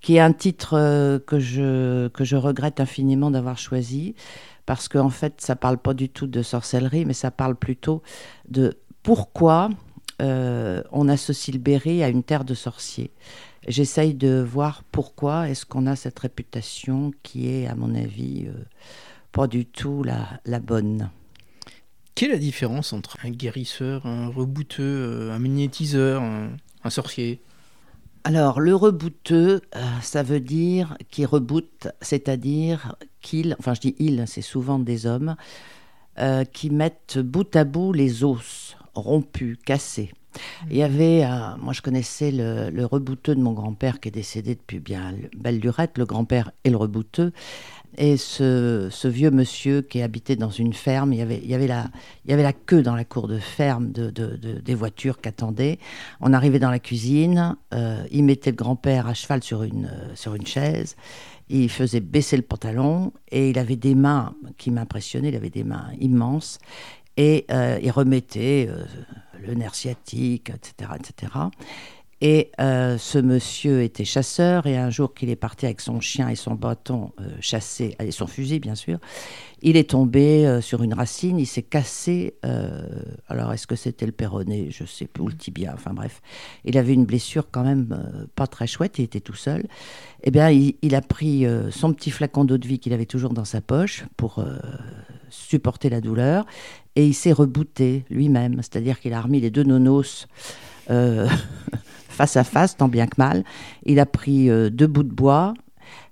qui 0.00 0.16
est 0.16 0.20
un 0.20 0.32
titre 0.32 1.18
que, 1.26 1.40
je, 1.40 2.08
que 2.08 2.24
je 2.24 2.36
regrette 2.36 2.78
infiniment 2.78 3.30
d'avoir 3.30 3.58
choisi, 3.58 4.14
parce 4.66 4.88
qu'en 4.88 5.06
en 5.06 5.10
fait, 5.10 5.40
ça 5.40 5.56
parle 5.56 5.78
pas 5.78 5.94
du 5.94 6.08
tout 6.08 6.26
de 6.26 6.42
sorcellerie, 6.42 7.04
mais 7.04 7.14
ça 7.14 7.30
parle 7.30 7.56
plutôt 7.56 8.02
de 8.48 8.78
pourquoi 9.02 9.70
on 10.18 11.08
associe 11.08 11.54
le 11.54 11.60
Berry 11.60 12.02
à 12.02 12.08
une 12.08 12.22
terre 12.22 12.44
de 12.44 12.54
sorciers. 12.54 13.12
J'essaye 13.68 14.14
de 14.14 14.40
voir 14.40 14.82
pourquoi 14.90 15.50
est-ce 15.50 15.66
qu'on 15.66 15.86
a 15.86 15.94
cette 15.94 16.18
réputation 16.18 17.12
qui 17.22 17.48
est, 17.48 17.66
à 17.66 17.74
mon 17.74 17.94
avis, 17.94 18.46
pas 19.30 19.46
du 19.46 19.66
tout 19.66 20.02
la, 20.02 20.40
la 20.46 20.58
bonne. 20.58 21.10
Quelle 22.16 22.30
est 22.30 22.32
la 22.32 22.38
différence 22.38 22.94
entre 22.94 23.18
un 23.24 23.30
guérisseur, 23.30 24.06
un 24.06 24.28
rebouteux, 24.28 24.82
euh, 25.28 25.32
un 25.34 25.38
magnétiseur, 25.38 26.22
un, 26.22 26.88
sorcier? 26.88 27.42
Alors, 28.24 28.58
le 28.58 28.74
rebouteux, 28.74 29.60
euh, 29.76 29.80
ça 30.00 30.22
veut 30.22 30.40
dire 30.40 30.96
qu'il 31.10 31.26
reboot, 31.26 31.88
c'est-à-dire 32.00 32.96
enfin 33.58 33.74
je 33.74 33.80
dis 33.80 33.94
il, 33.98 34.24
c'est 34.26 34.42
souvent 34.42 34.78
des 34.78 35.06
hommes, 35.06 35.36
euh, 36.18 36.44
qui 36.44 36.70
mettent 36.70 37.18
bout 37.18 37.54
à 37.56 37.64
bout 37.64 37.92
les 37.92 38.24
os 38.24 38.76
rompus, 38.94 39.58
cassés. 39.64 40.12
Il 40.70 40.76
y 40.76 40.82
avait, 40.82 41.24
euh, 41.24 41.56
moi 41.58 41.72
je 41.72 41.82
connaissais 41.82 42.30
le, 42.30 42.70
le 42.70 42.84
rebouteux 42.84 43.34
de 43.34 43.40
mon 43.40 43.52
grand-père 43.52 44.00
qui 44.00 44.08
est 44.08 44.12
décédé 44.12 44.54
depuis 44.54 44.80
bien 44.80 45.14
belle 45.36 45.58
lurette, 45.58 45.98
le 45.98 46.04
grand-père 46.04 46.52
et 46.64 46.70
le 46.70 46.76
rebouteux. 46.76 47.32
Et 47.98 48.16
ce, 48.16 49.08
vieux 49.08 49.30
monsieur 49.30 49.82
qui 49.82 50.02
habitait 50.02 50.36
dans 50.36 50.50
une 50.50 50.72
ferme, 50.72 51.12
il 51.12 51.18
y 51.18 51.22
avait, 51.54 51.66
la, 51.66 51.88
il 52.24 52.32
avait 52.32 52.42
la 52.42 52.52
queue 52.52 52.82
dans 52.82 52.94
la 52.94 53.04
cour 53.04 53.28
de 53.28 53.38
ferme 53.38 53.90
de, 53.92 54.10
de, 54.10 54.36
de 54.36 54.60
des 54.60 54.74
voitures 54.74 55.20
qui 55.20 55.28
attendaient. 55.28 55.78
On 56.20 56.32
arrivait 56.32 56.58
dans 56.58 56.70
la 56.70 56.78
cuisine, 56.78 57.56
euh, 57.72 58.04
il 58.10 58.24
mettait 58.24 58.50
le 58.50 58.56
grand-père 58.56 59.06
à 59.06 59.14
cheval 59.14 59.42
sur 59.42 59.62
une, 59.62 59.86
euh, 59.86 60.14
sur 60.14 60.34
une 60.34 60.46
chaise, 60.46 60.96
il 61.48 61.70
faisait 61.70 62.00
baisser 62.00 62.36
le 62.36 62.42
pantalon 62.42 63.12
et 63.30 63.50
il 63.50 63.58
avait 63.58 63.76
des 63.76 63.94
mains 63.94 64.34
qui 64.58 64.70
m'impressionnaient, 64.70 65.28
il 65.28 65.36
avait 65.36 65.50
des 65.50 65.64
mains 65.64 65.90
immenses 66.00 66.58
et 67.16 67.46
euh, 67.50 67.78
il 67.82 67.90
remettait 67.90 68.68
le 69.46 69.54
nerf 69.54 69.74
sciatique, 69.74 70.50
etc. 70.50 70.90
etc. 70.96 71.32
Et 72.22 72.50
euh, 72.60 72.96
ce 72.96 73.18
monsieur 73.18 73.82
était 73.82 74.06
chasseur, 74.06 74.66
et 74.66 74.78
un 74.78 74.88
jour 74.88 75.12
qu'il 75.12 75.28
est 75.28 75.36
parti 75.36 75.66
avec 75.66 75.82
son 75.82 76.00
chien 76.00 76.30
et 76.30 76.34
son 76.34 76.54
bâton 76.54 77.12
euh, 77.20 77.28
chasser, 77.40 77.94
et 78.00 78.10
son 78.10 78.26
fusil 78.26 78.58
bien 78.58 78.74
sûr, 78.74 78.98
il 79.60 79.76
est 79.76 79.90
tombé 79.90 80.46
euh, 80.46 80.62
sur 80.62 80.82
une 80.82 80.94
racine, 80.94 81.38
il 81.38 81.46
s'est 81.46 81.62
cassé, 81.62 82.34
euh, 82.46 82.88
alors 83.28 83.52
est-ce 83.52 83.66
que 83.66 83.76
c'était 83.76 84.06
le 84.06 84.12
péroné, 84.12 84.68
je 84.70 84.86
sais 84.86 85.06
plus, 85.06 85.24
ou 85.24 85.28
le 85.28 85.34
tibia, 85.34 85.72
enfin 85.74 85.92
bref, 85.92 86.22
il 86.64 86.78
avait 86.78 86.94
une 86.94 87.04
blessure 87.04 87.50
quand 87.50 87.64
même 87.64 88.26
pas 88.34 88.46
très 88.46 88.66
chouette, 88.66 88.98
il 88.98 89.04
était 89.04 89.20
tout 89.20 89.34
seul. 89.34 89.66
Eh 90.22 90.30
bien, 90.30 90.50
il, 90.50 90.76
il 90.80 90.94
a 90.94 91.02
pris 91.02 91.44
son 91.70 91.92
petit 91.92 92.10
flacon 92.10 92.46
d'eau 92.46 92.56
de 92.56 92.66
vie 92.66 92.78
qu'il 92.78 92.94
avait 92.94 93.06
toujours 93.06 93.34
dans 93.34 93.44
sa 93.44 93.60
poche 93.60 94.06
pour 94.16 94.42
supporter 95.28 95.90
la 95.90 96.00
douleur, 96.00 96.46
et 96.94 97.06
il 97.06 97.14
s'est 97.14 97.32
rebooté 97.32 98.04
lui-même, 98.08 98.56
c'est-à-dire 98.56 99.00
qu'il 99.00 99.12
a 99.12 99.20
remis 99.20 99.40
les 99.40 99.50
deux 99.50 99.64
nonos. 99.64 100.26
Euh, 100.90 101.28
face 102.16 102.36
à 102.36 102.44
face, 102.44 102.76
tant 102.76 102.88
bien 102.88 103.06
que 103.06 103.16
mal. 103.18 103.44
Il 103.84 104.00
a 104.00 104.06
pris 104.06 104.50
euh, 104.50 104.70
deux 104.70 104.86
bouts 104.86 105.02
de 105.02 105.12
bois, 105.12 105.54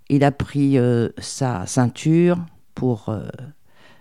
il 0.09 0.23
a 0.23 0.31
pris 0.31 0.79
euh, 0.79 1.09
sa 1.19 1.67
ceinture 1.67 2.39
pour 2.75 3.09
euh, 3.09 3.27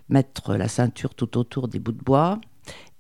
mettre 0.10 0.56
la 0.56 0.68
ceinture 0.68 1.16
tout 1.16 1.38
autour 1.38 1.68
des 1.70 1.80
bouts 1.80 1.94
de 1.94 2.04
bois. 2.04 2.40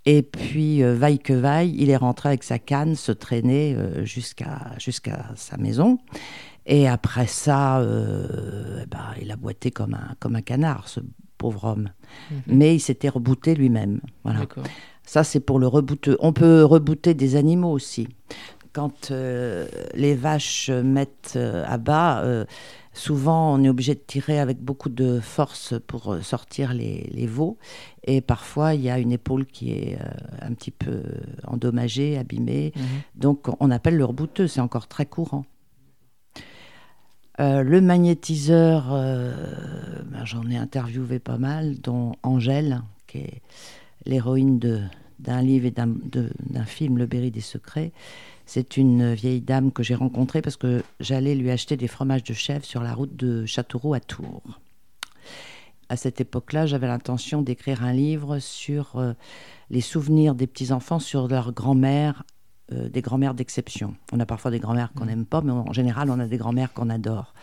Et 0.05 0.21
puis, 0.21 0.83
vaille 0.83 1.19
que 1.19 1.31
vaille, 1.31 1.73
il 1.77 1.89
est 1.89 1.95
rentré 1.95 2.27
avec 2.27 2.43
sa 2.43 2.59
canne, 2.59 2.95
se 2.95 3.13
traîner 3.13 3.77
jusqu'à 4.03 4.75
sa 5.37 5.55
maison. 5.55 5.97
Et 6.65 6.89
après 6.89 7.25
ça, 7.25 7.81
ben, 7.81 9.13
il 9.21 9.31
a 9.31 9.37
boité 9.37 9.71
comme 9.71 9.93
un, 9.93 10.13
comme 10.19 10.35
un 10.35 10.41
canard, 10.41 10.89
ce 10.89 10.99
pauvre 11.37 11.63
homme. 11.63 11.89
Mhm. 12.29 12.41
Mais 12.47 12.75
il 12.75 12.81
s'était 12.81 13.07
rebooté 13.07 13.55
lui-même. 13.55 14.01
Voilà. 14.25 14.41
Ça, 15.05 15.23
c'est 15.23 15.39
pour 15.39 15.59
le 15.59 15.67
rebouteux. 15.67 16.17
On 16.19 16.33
peut 16.33 16.63
rebooter 16.63 17.13
des 17.13 17.35
animaux 17.35 17.71
aussi. 17.71 18.07
Quand 18.73 19.11
euh, 19.11 19.67
les 19.93 20.15
vaches 20.15 20.69
mettent 20.69 21.33
euh, 21.35 21.63
à 21.67 21.77
bas, 21.77 22.21
euh, 22.23 22.45
souvent 22.91 23.53
on 23.53 23.63
est 23.63 23.69
obligé 23.69 23.93
de 23.93 24.01
tirer 24.05 24.39
avec 24.39 24.59
beaucoup 24.59 24.89
de 24.89 25.19
force 25.19 25.75
pour 25.87 26.17
sortir 26.23 26.73
les, 26.73 27.09
les 27.13 27.27
veaux. 27.27 27.57
Et 28.05 28.21
parfois, 28.21 28.73
il 28.73 28.81
y 28.81 28.89
a 28.89 28.99
une 28.99 29.11
épaule 29.11 29.45
qui 29.45 29.71
est 29.71 29.97
euh, 30.01 30.05
un 30.41 30.53
petit 30.53 30.71
peu 30.71 31.03
endommagée, 31.45 32.17
abîmée. 32.17 32.73
Mhm. 32.75 32.83
Donc, 33.15 33.47
on 33.59 33.71
appelle 33.71 33.95
le 33.95 34.05
rebouteux. 34.05 34.47
C'est 34.47 34.61
encore 34.61 34.87
très 34.87 35.05
courant. 35.05 35.45
Euh, 37.39 37.63
le 37.63 37.81
magnétiseur, 37.81 38.89
euh, 38.91 39.33
ben, 40.05 40.23
j'en 40.25 40.47
ai 40.49 40.57
interviewé 40.57 41.19
pas 41.19 41.37
mal, 41.37 41.79
dont 41.79 42.13
Angèle, 42.21 42.81
qui 43.07 43.19
est 43.19 43.41
l'héroïne 44.05 44.59
d'un 45.19 45.41
livre 45.41 45.65
et 45.65 45.71
d'un 45.71 46.65
film, 46.65 46.97
Le 46.97 47.05
Berry 47.05 47.31
des 47.31 47.41
Secrets. 47.41 47.91
C'est 48.45 48.77
une 48.77 49.13
vieille 49.13 49.41
dame 49.41 49.71
que 49.71 49.83
j'ai 49.83 49.95
rencontrée 49.95 50.41
parce 50.41 50.57
que 50.57 50.83
j'allais 50.99 51.35
lui 51.35 51.49
acheter 51.49 51.77
des 51.77 51.87
fromages 51.87 52.23
de 52.23 52.33
chèvre 52.33 52.65
sur 52.65 52.81
la 52.81 52.93
route 52.93 53.15
de 53.15 53.45
Châteauroux 53.45 53.93
à 53.93 53.99
Tours. 53.99 54.59
À 55.89 55.95
cette 55.95 56.21
époque-là, 56.21 56.65
j'avais 56.65 56.87
l'intention 56.87 57.41
d'écrire 57.41 57.83
un 57.83 57.93
livre 57.93 58.39
sur 58.39 58.97
euh, 58.97 59.13
les 59.69 59.81
souvenirs 59.81 60.35
des 60.35 60.47
petits-enfants 60.47 60.99
sur 60.99 61.27
leur 61.27 61.51
grand-mère, 61.51 62.23
euh, 62.71 62.89
des 62.89 63.01
grand-mères 63.01 63.33
d'exception. 63.33 63.95
On 64.11 64.19
a 64.19 64.25
parfois 64.25 64.51
des 64.51 64.59
grand-mères 64.59 64.91
qu'on 64.93 65.05
n'aime 65.05 65.25
pas, 65.25 65.41
mais 65.41 65.51
en 65.51 65.73
général, 65.73 66.09
on 66.09 66.19
a 66.19 66.27
des 66.27 66.37
grand-mères 66.37 66.73
qu'on 66.73 66.89
adore. 66.89 67.33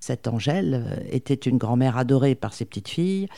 Cette 0.00 0.28
Angèle 0.28 0.84
euh, 0.86 1.00
était 1.10 1.34
une 1.34 1.58
grand-mère 1.58 1.96
adorée 1.96 2.34
par 2.34 2.52
ses 2.52 2.64
petites 2.64 2.88
filles. 2.88 3.28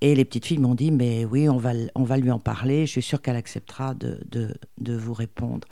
Et 0.00 0.14
les 0.14 0.24
petites 0.24 0.44
filles 0.44 0.58
m'ont 0.58 0.74
dit, 0.74 0.90
mais 0.90 1.24
oui, 1.24 1.48
on 1.48 1.56
va, 1.56 1.72
on 1.94 2.04
va 2.04 2.18
lui 2.18 2.30
en 2.30 2.38
parler, 2.38 2.84
je 2.84 2.92
suis 2.92 3.02
sûre 3.02 3.22
qu'elle 3.22 3.36
acceptera 3.36 3.94
de, 3.94 4.20
de, 4.30 4.54
de 4.78 4.94
vous 4.94 5.14
répondre. 5.14 5.66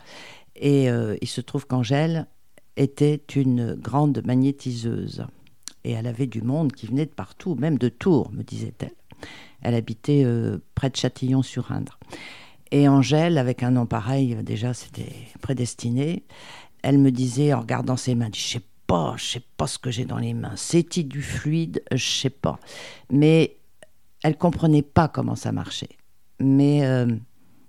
Et 0.55 0.89
euh, 0.89 1.15
il 1.21 1.27
se 1.27 1.41
trouve 1.41 1.65
qu'Angèle 1.65 2.27
était 2.77 3.21
une 3.35 3.73
grande 3.75 4.21
magnétiseuse. 4.25 5.25
Et 5.83 5.91
elle 5.91 6.07
avait 6.07 6.27
du 6.27 6.41
monde 6.41 6.71
qui 6.71 6.87
venait 6.87 7.05
de 7.05 7.11
partout, 7.11 7.55
même 7.55 7.77
de 7.77 7.89
Tours, 7.89 8.31
me 8.31 8.43
disait-elle. 8.43 8.93
Elle 9.61 9.75
habitait 9.75 10.23
euh, 10.25 10.59
près 10.75 10.89
de 10.89 10.95
Châtillon-sur-Indre. 10.95 11.99
Et 12.71 12.87
Angèle, 12.87 13.37
avec 13.37 13.63
un 13.63 13.71
nom 13.71 13.85
pareil, 13.85 14.35
euh, 14.35 14.43
déjà, 14.43 14.73
c'était 14.73 15.13
prédestiné. 15.41 16.23
Elle 16.81 16.97
me 16.97 17.11
disait, 17.11 17.53
en 17.53 17.61
regardant 17.61 17.97
ses 17.97 18.15
mains, 18.15 18.29
je 18.33 18.41
sais 18.41 18.61
pas, 18.87 19.15
je 19.17 19.23
sais 19.23 19.43
pas 19.57 19.67
ce 19.67 19.79
que 19.79 19.91
j'ai 19.91 20.05
dans 20.05 20.17
les 20.17 20.33
mains. 20.33 20.55
C'est-il 20.55 21.07
du 21.07 21.21
fluide 21.21 21.83
Je 21.91 22.05
sais 22.05 22.29
pas. 22.29 22.59
Mais 23.09 23.57
elle 24.23 24.37
comprenait 24.37 24.81
pas 24.81 25.07
comment 25.07 25.35
ça 25.35 25.51
marchait. 25.51 25.97
Mais 26.39 26.81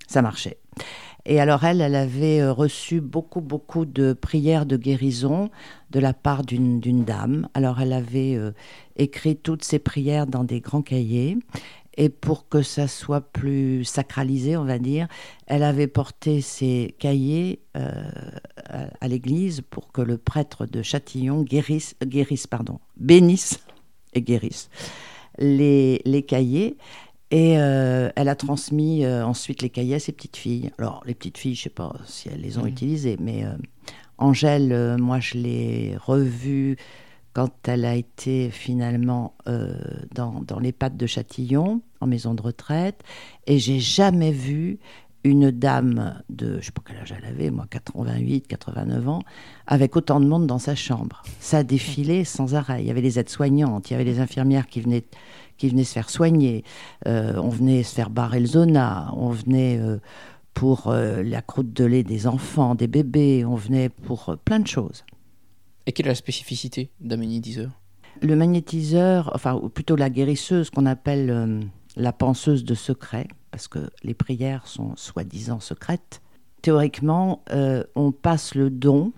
ça 0.08 0.20
marchait. 0.20 0.58
Et 1.26 1.40
alors 1.40 1.64
elle, 1.64 1.80
elle 1.80 1.94
avait 1.94 2.40
euh, 2.40 2.52
reçu 2.52 3.00
beaucoup, 3.00 3.40
beaucoup 3.40 3.86
de 3.86 4.12
prières 4.12 4.66
de 4.66 4.76
guérison 4.76 5.50
de 5.90 6.00
la 6.00 6.12
part 6.12 6.44
d'une 6.44 7.04
dame. 7.04 7.48
Alors 7.54 7.80
elle 7.80 7.92
avait 7.92 8.34
euh, 8.34 8.52
écrit 8.96 9.36
toutes 9.36 9.64
ces 9.64 9.78
prières 9.78 10.26
dans 10.26 10.44
des 10.44 10.60
grands 10.60 10.82
cahiers. 10.82 11.38
Et 11.96 12.08
pour 12.08 12.48
que 12.48 12.62
ça 12.62 12.88
soit 12.88 13.20
plus 13.20 13.84
sacralisé, 13.84 14.56
on 14.56 14.64
va 14.64 14.80
dire, 14.80 15.06
elle 15.46 15.62
avait 15.62 15.86
porté 15.86 16.40
ces 16.40 16.96
cahiers 16.98 17.60
euh, 17.76 17.90
à, 18.68 18.86
à 19.00 19.08
l'église 19.08 19.60
pour 19.70 19.92
que 19.92 20.02
le 20.02 20.18
prêtre 20.18 20.66
de 20.66 20.82
Châtillon 20.82 21.42
guérisse, 21.42 21.94
guérisse 22.04 22.48
pardon, 22.48 22.80
bénisse 22.96 23.60
et 24.12 24.22
guérisse 24.22 24.68
les, 25.38 26.00
les 26.04 26.22
cahiers. 26.22 26.76
Et 27.30 27.58
euh, 27.58 28.10
elle 28.16 28.28
a 28.28 28.36
transmis 28.36 29.04
euh, 29.04 29.24
ensuite 29.26 29.62
les 29.62 29.70
cahiers 29.70 29.96
à 29.96 29.98
ses 29.98 30.12
petites 30.12 30.36
filles. 30.36 30.70
Alors, 30.78 31.02
les 31.06 31.14
petites 31.14 31.38
filles, 31.38 31.54
je 31.54 31.60
ne 31.60 31.64
sais 31.64 31.70
pas 31.70 31.92
si 32.04 32.28
elles 32.28 32.40
les 32.40 32.58
ont 32.58 32.62
Mhm. 32.62 32.68
utilisées, 32.68 33.16
mais 33.20 33.44
euh, 33.44 33.52
Angèle, 34.18 34.96
moi, 34.98 35.18
je 35.20 35.38
l'ai 35.38 35.96
revue 36.06 36.76
quand 37.32 37.50
elle 37.66 37.84
a 37.84 37.96
été 37.96 38.48
finalement 38.50 39.34
dans, 40.14 40.40
dans 40.46 40.60
l'EHPAD 40.60 40.96
de 40.96 41.06
Châtillon, 41.06 41.80
en 42.00 42.06
maison 42.06 42.32
de 42.32 42.40
retraite. 42.40 43.00
Et 43.48 43.58
j'ai 43.58 43.80
jamais 43.80 44.30
vu 44.30 44.78
une 45.24 45.50
dame 45.50 46.22
de, 46.28 46.52
je 46.52 46.56
ne 46.56 46.60
sais 46.60 46.70
pas 46.70 46.82
quel 46.86 46.98
âge 46.98 47.12
elle 47.18 47.24
avait, 47.24 47.50
moi, 47.50 47.66
88, 47.68 48.46
89 48.46 49.08
ans, 49.08 49.22
avec 49.66 49.96
autant 49.96 50.20
de 50.20 50.26
monde 50.26 50.46
dans 50.46 50.60
sa 50.60 50.76
chambre. 50.76 51.22
Ça 51.40 51.64
défilait 51.64 52.22
sans 52.24 52.54
arrêt. 52.54 52.82
Il 52.82 52.86
y 52.86 52.90
avait 52.90 53.00
les 53.00 53.18
aides-soignantes, 53.18 53.90
il 53.90 53.94
y 53.94 53.96
avait 53.96 54.04
les 54.04 54.20
infirmières 54.20 54.68
qui 54.68 54.80
venaient, 54.82 55.02
qui 55.56 55.68
venaient 55.68 55.84
se 55.84 55.92
faire 55.92 56.10
soigner. 56.10 56.64
Euh, 57.06 57.34
on 57.36 57.48
venait 57.48 57.82
se 57.82 57.94
faire 57.94 58.10
barrer 58.10 58.40
le 58.40 58.46
zona, 58.46 59.10
on 59.14 59.30
venait 59.30 59.78
euh, 59.78 59.98
pour 60.52 60.88
euh, 60.88 61.22
la 61.22 61.42
croûte 61.42 61.72
de 61.72 61.84
lait 61.84 62.02
des 62.02 62.26
enfants, 62.26 62.74
des 62.74 62.86
bébés, 62.86 63.44
on 63.44 63.56
venait 63.56 63.88
pour 63.88 64.36
plein 64.44 64.60
de 64.60 64.66
choses. 64.66 65.04
Et 65.86 65.92
quelle 65.92 66.06
est 66.06 66.10
la 66.10 66.14
spécificité 66.14 66.90
d'un 67.00 67.16
magnétiseur? 67.16 67.70
Le 68.22 68.36
magnétiseur, 68.36 69.30
enfin, 69.34 69.54
ou 69.54 69.68
plutôt 69.68 69.96
la 69.96 70.08
guérisseuse 70.08 70.70
qu'on 70.70 70.86
appelle 70.86 71.68
la 71.96 72.12
penseuse 72.12 72.64
de 72.64 72.74
secret, 72.74 73.26
parce 73.50 73.68
que 73.68 73.90
les 74.02 74.14
prières 74.14 74.66
sont 74.66 74.96
soi-disant 74.96 75.60
secrètes. 75.60 76.22
Théoriquement, 76.62 77.44
on 77.94 78.12
passe 78.12 78.54
le 78.54 78.70
don. 78.70 79.12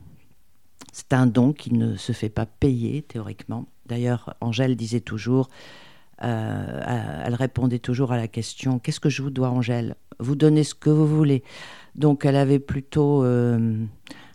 C'est 0.92 1.12
un 1.12 1.26
don 1.26 1.52
qui 1.52 1.74
ne 1.74 1.94
se 1.96 2.12
fait 2.12 2.30
pas 2.30 2.46
payer, 2.46 3.02
théoriquement. 3.02 3.66
D'ailleurs, 3.86 4.34
Angèle 4.40 4.76
disait 4.76 5.00
toujours, 5.00 5.48
elle 6.18 7.34
répondait 7.34 7.78
toujours 7.78 8.12
à 8.12 8.16
la 8.16 8.28
question 8.28 8.78
Qu'est-ce 8.78 9.00
que 9.00 9.08
je 9.08 9.22
vous 9.22 9.30
dois, 9.30 9.50
Angèle? 9.50 9.94
Vous 10.18 10.34
donnez 10.34 10.64
ce 10.64 10.74
que 10.74 10.90
vous 10.90 11.06
voulez. 11.06 11.42
Donc, 11.94 12.24
elle 12.24 12.36
avait 12.36 12.58
plutôt 12.58 13.24
euh, 13.24 13.84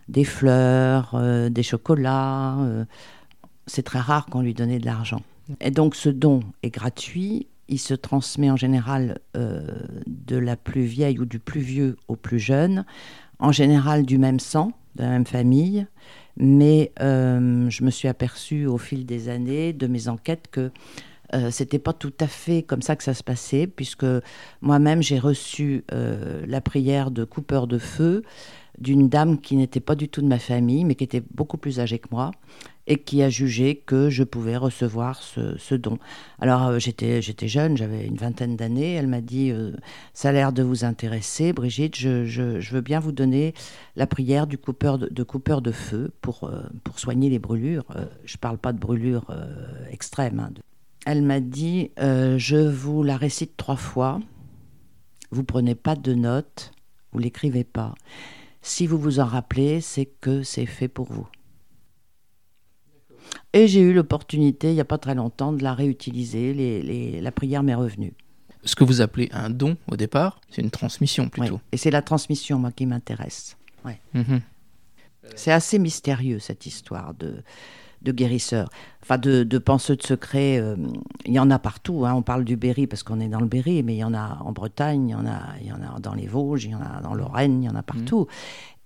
des 0.08 0.24
fleurs, 0.24 1.12
euh, 1.14 1.48
des 1.48 1.62
chocolats. 1.62 2.58
euh, 2.60 2.84
c'est 3.66 3.82
très 3.82 4.00
rare 4.00 4.26
qu'on 4.26 4.42
lui 4.42 4.54
donnait 4.54 4.78
de 4.78 4.86
l'argent. 4.86 5.22
Et 5.60 5.70
donc, 5.70 5.94
ce 5.94 6.08
don 6.08 6.40
est 6.62 6.70
gratuit. 6.70 7.46
Il 7.68 7.78
se 7.78 7.94
transmet 7.94 8.50
en 8.50 8.56
général 8.56 9.18
euh, 9.36 9.66
de 10.06 10.36
la 10.36 10.56
plus 10.56 10.82
vieille 10.82 11.18
ou 11.18 11.24
du 11.24 11.38
plus 11.38 11.60
vieux 11.60 11.96
au 12.08 12.16
plus 12.16 12.38
jeune, 12.38 12.84
en 13.38 13.52
général 13.52 14.04
du 14.04 14.18
même 14.18 14.40
sang, 14.40 14.72
de 14.96 15.02
la 15.04 15.10
même 15.10 15.26
famille. 15.26 15.86
Mais 16.36 16.92
euh, 17.00 17.68
je 17.70 17.84
me 17.84 17.90
suis 17.90 18.08
aperçue 18.08 18.66
au 18.66 18.78
fil 18.78 19.06
des 19.06 19.28
années 19.28 19.72
de 19.72 19.86
mes 19.86 20.08
enquêtes 20.08 20.48
que 20.50 20.70
euh, 21.34 21.50
c'était 21.50 21.78
pas 21.78 21.92
tout 21.92 22.12
à 22.20 22.26
fait 22.26 22.62
comme 22.62 22.82
ça 22.82 22.96
que 22.96 23.04
ça 23.04 23.14
se 23.14 23.22
passait, 23.22 23.66
puisque 23.66 24.06
moi-même 24.60 25.02
j'ai 25.02 25.18
reçu 25.18 25.84
euh, 25.92 26.44
la 26.46 26.60
prière 26.60 27.10
de 27.10 27.24
coupeur 27.24 27.66
de 27.66 27.78
feu 27.78 28.22
d'une 28.78 29.08
dame 29.08 29.38
qui 29.38 29.56
n'était 29.56 29.80
pas 29.80 29.94
du 29.94 30.08
tout 30.08 30.22
de 30.22 30.26
ma 30.26 30.38
famille, 30.38 30.84
mais 30.84 30.94
qui 30.94 31.04
était 31.04 31.22
beaucoup 31.34 31.56
plus 31.58 31.78
âgée 31.80 31.98
que 31.98 32.08
moi, 32.10 32.32
et 32.86 32.96
qui 32.96 33.22
a 33.22 33.30
jugé 33.30 33.76
que 33.76 34.10
je 34.10 34.24
pouvais 34.24 34.56
recevoir 34.56 35.22
ce, 35.22 35.74
don. 35.74 35.98
Alors 36.38 36.66
euh, 36.66 36.78
j'étais, 36.78 37.22
jeune, 37.22 37.76
j'avais 37.76 38.06
une 38.06 38.16
vingtaine 38.16 38.56
d'années, 38.56 38.94
elle 38.94 39.06
m'a 39.06 39.20
dit, 39.20 39.52
ça 40.12 40.30
a 40.30 40.32
l'air 40.32 40.52
de 40.52 40.62
vous 40.62 40.84
intéresser, 40.84 41.52
Brigitte, 41.52 41.96
je, 41.96 42.24
je, 42.24 42.74
veux 42.74 42.80
bien 42.80 42.98
vous 42.98 43.12
donner 43.12 43.54
la 43.96 44.06
prière 44.06 44.46
du 44.46 44.58
coupeur 44.58 44.98
de, 44.98 45.22
coupeur 45.22 45.62
de 45.62 45.72
feu 45.72 46.12
pour, 46.20 46.50
pour 46.82 46.98
soigner 46.98 47.30
les 47.30 47.38
brûlures. 47.38 47.86
je 48.24 48.36
ne 48.36 48.40
parle 48.40 48.58
pas 48.58 48.72
de 48.72 48.78
brûlures 48.78 49.26
extrêmes. 49.90 50.40
Hein. 50.40 50.50
Elle 51.04 51.22
m'a 51.22 51.40
dit, 51.40 51.90
je 51.98 52.68
vous 52.68 53.02
la 53.02 53.16
récite 53.16 53.56
trois 53.56 53.76
fois, 53.76 54.20
vous 55.30 55.44
prenez 55.44 55.74
pas 55.74 55.96
de 55.96 56.14
notes, 56.14 56.72
vous 57.12 57.18
l'écrivez 57.18 57.64
pas. 57.64 57.94
Si 58.60 58.86
vous 58.86 58.98
vous 58.98 59.18
en 59.18 59.24
rappelez, 59.24 59.80
c'est 59.80 60.06
que 60.06 60.42
c'est 60.42 60.66
fait 60.66 60.88
pour 60.88 61.12
vous. 61.12 61.26
Et 63.52 63.66
j'ai 63.66 63.80
eu 63.80 63.92
l'opportunité, 63.92 64.68
il 64.68 64.74
n'y 64.74 64.80
a 64.80 64.84
pas 64.84 64.98
très 64.98 65.14
longtemps, 65.14 65.52
de 65.52 65.62
la 65.62 65.74
réutiliser. 65.74 66.54
Les, 66.54 67.20
la 67.20 67.32
prière 67.32 67.62
m'est 67.62 67.74
revenue. 67.74 68.14
Ce 68.64 68.76
que 68.76 68.84
vous 68.84 69.00
appelez 69.00 69.28
un 69.32 69.50
don 69.50 69.76
au 69.88 69.96
départ, 69.96 70.40
c'est 70.50 70.62
une 70.62 70.70
transmission 70.70 71.28
plutôt. 71.28 71.60
Et 71.72 71.76
c'est 71.76 71.90
la 71.90 72.02
transmission, 72.02 72.58
moi, 72.58 72.70
qui 72.70 72.86
m'intéresse. 72.86 73.56
Ouais. 73.84 74.00
Mhm. 74.14 74.40
C'est 75.34 75.52
assez 75.52 75.78
mystérieux, 75.78 76.38
cette 76.38 76.66
histoire 76.66 77.14
de, 77.14 77.42
de 78.02 78.12
guérisseurs. 78.12 78.68
Enfin, 79.02 79.18
de, 79.18 79.42
de 79.42 79.58
penseux 79.58 79.96
de 79.96 80.02
secret, 80.02 80.58
euh, 80.58 80.76
il 81.24 81.32
y 81.32 81.38
en 81.38 81.50
a 81.50 81.58
partout. 81.58 82.04
Hein. 82.04 82.14
On 82.14 82.22
parle 82.22 82.44
du 82.44 82.56
Berry 82.56 82.86
parce 82.86 83.02
qu'on 83.02 83.20
est 83.20 83.28
dans 83.28 83.40
le 83.40 83.46
Berry, 83.46 83.82
mais 83.82 83.94
il 83.94 83.98
y 83.98 84.04
en 84.04 84.14
a 84.14 84.38
en 84.44 84.52
Bretagne, 84.52 85.08
il 85.08 85.12
y 85.12 85.14
en 85.14 85.26
a, 85.26 85.40
il 85.60 85.66
y 85.66 85.72
en 85.72 85.82
a 85.82 85.98
dans 86.00 86.14
les 86.14 86.26
Vosges, 86.26 86.64
il 86.64 86.70
y 86.72 86.74
en 86.74 86.80
a 86.80 87.00
dans 87.00 87.14
Lorraine, 87.14 87.62
il 87.62 87.66
y 87.66 87.68
en 87.68 87.76
a 87.76 87.82
partout. 87.82 88.26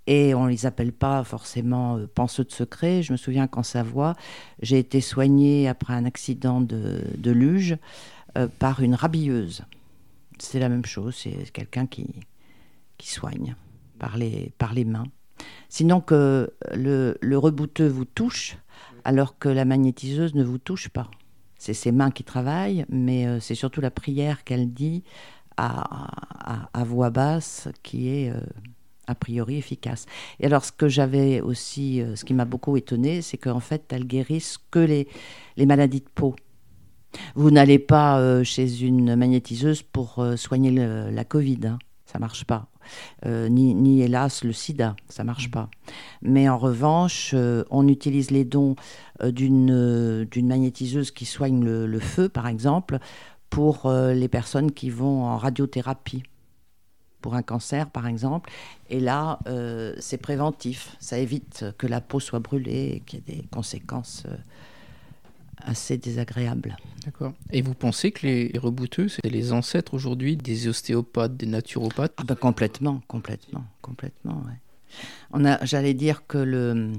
Et 0.06 0.34
on 0.34 0.44
ne 0.44 0.50
les 0.50 0.66
appelle 0.66 0.92
pas 0.92 1.24
forcément 1.24 1.96
euh, 1.96 2.06
penseux 2.06 2.44
de 2.44 2.52
secret. 2.52 3.02
Je 3.02 3.12
me 3.12 3.16
souviens 3.16 3.46
qu'en 3.46 3.62
Savoie, 3.62 4.14
j'ai 4.62 4.78
été 4.78 5.00
soignée 5.00 5.68
après 5.68 5.94
un 5.94 6.04
accident 6.04 6.60
de, 6.60 7.02
de 7.16 7.30
luge 7.30 7.76
euh, 8.38 8.48
par 8.58 8.82
une 8.82 8.94
rabilleuse. 8.94 9.64
C'est 10.38 10.60
la 10.60 10.68
même 10.68 10.84
chose, 10.84 11.16
c'est 11.16 11.50
quelqu'un 11.52 11.86
qui, 11.86 12.06
qui 12.98 13.10
soigne 13.10 13.56
par 13.98 14.16
les, 14.16 14.52
par 14.58 14.74
les 14.74 14.84
mains. 14.84 15.06
Sinon 15.68 16.00
que 16.00 16.52
le, 16.74 17.16
le 17.20 17.38
rebouteux 17.38 17.88
vous 17.88 18.04
touche, 18.04 18.58
alors 19.06 19.38
que 19.38 19.48
la 19.48 19.64
magnétiseuse 19.64 20.34
ne 20.34 20.44
vous 20.44 20.58
touche 20.58 20.88
pas. 20.88 21.10
C'est 21.58 21.74
ses 21.74 21.92
mains 21.92 22.10
qui 22.10 22.24
travaillent, 22.24 22.84
mais 22.88 23.26
euh, 23.26 23.40
c'est 23.40 23.54
surtout 23.54 23.80
la 23.80 23.90
prière 23.90 24.44
qu'elle 24.44 24.72
dit 24.72 25.04
à, 25.56 26.84
voix 26.84 27.08
basse 27.08 27.68
qui 27.82 28.08
est 28.08 28.30
a 29.06 29.14
priori 29.14 29.56
efficace. 29.56 30.06
Et 30.40 30.46
alors, 30.46 30.64
ce 30.64 30.72
que 30.72 30.88
j'avais 30.88 31.40
aussi, 31.40 32.00
euh, 32.00 32.16
ce 32.16 32.24
qui 32.24 32.34
m'a 32.34 32.44
beaucoup 32.44 32.76
étonné, 32.76 33.22
c'est 33.22 33.38
qu'en 33.38 33.60
fait, 33.60 33.84
elles 33.92 34.06
guérissent 34.06 34.58
que 34.70 34.78
les, 34.78 35.08
maladies 35.66 36.00
de 36.00 36.08
peau. 36.14 36.34
Vous 37.34 37.50
n'allez 37.50 37.78
pas 37.78 38.18
euh, 38.18 38.44
chez 38.44 38.82
une 38.82 39.16
magnétiseuse 39.16 39.82
pour 39.82 40.18
euh, 40.18 40.36
soigner 40.36 40.70
la 40.70 41.24
Covid, 41.24 41.60
hein. 41.64 41.78
ça 42.04 42.18
marche 42.18 42.44
pas. 42.44 42.68
Ni, 43.24 43.74
ni, 43.74 44.02
hélas 44.02 44.44
le 44.44 44.52
sida, 44.52 44.96
ça 45.08 45.24
marche 45.24 45.50
pas. 45.50 45.68
Mais 46.22 46.48
en 46.48 46.58
revanche, 46.58 47.34
on 47.70 47.88
utilise 47.88 48.30
les 48.30 48.44
dons 48.44 48.76
d'une 49.24 50.24
d'une 50.30 50.46
magnétiseuse 50.48 51.10
qui 51.10 51.24
soigne 51.24 51.64
le, 51.64 51.86
le, 51.86 52.00
feu, 52.00 52.28
par 52.28 52.46
exemple, 52.46 52.98
pour 53.50 53.90
les 53.90 54.28
personnes 54.28 54.72
qui 54.72 54.90
vont 54.90 55.24
en 55.24 55.36
radiothérapie 55.36 56.22
pour 57.26 57.34
un 57.34 57.42
cancer, 57.42 57.90
par 57.90 58.06
exemple. 58.06 58.50
Et 58.88 59.00
là, 59.00 59.40
euh, 59.48 59.96
c'est 59.98 60.16
préventif. 60.16 60.96
Ça 61.00 61.18
évite 61.18 61.64
que 61.76 61.88
la 61.88 62.00
peau 62.00 62.20
soit 62.20 62.38
brûlée 62.38 62.92
et 62.94 63.00
qu'il 63.00 63.18
y 63.18 63.32
ait 63.32 63.36
des 63.38 63.48
conséquences 63.48 64.22
euh, 64.26 64.36
assez 65.58 65.96
désagréables. 65.98 66.76
D'accord. 67.04 67.32
Et 67.50 67.62
vous 67.62 67.74
pensez 67.74 68.12
que 68.12 68.26
les 68.26 68.52
rebouteux, 68.58 69.08
c'est 69.08 69.26
les 69.26 69.52
ancêtres 69.52 69.94
aujourd'hui 69.94 70.36
des 70.36 70.68
ostéopathes, 70.68 71.36
des 71.36 71.46
naturopathes? 71.46 72.14
Ah 72.16 72.24
ben 72.24 72.34
Complètement, 72.34 73.02
complètement, 73.06 73.64
complètement. 73.82 74.42
On 75.32 75.44
a, 75.44 75.64
j'allais 75.64 75.94
dire 75.94 76.26
que 76.26 76.38
le, 76.38 76.92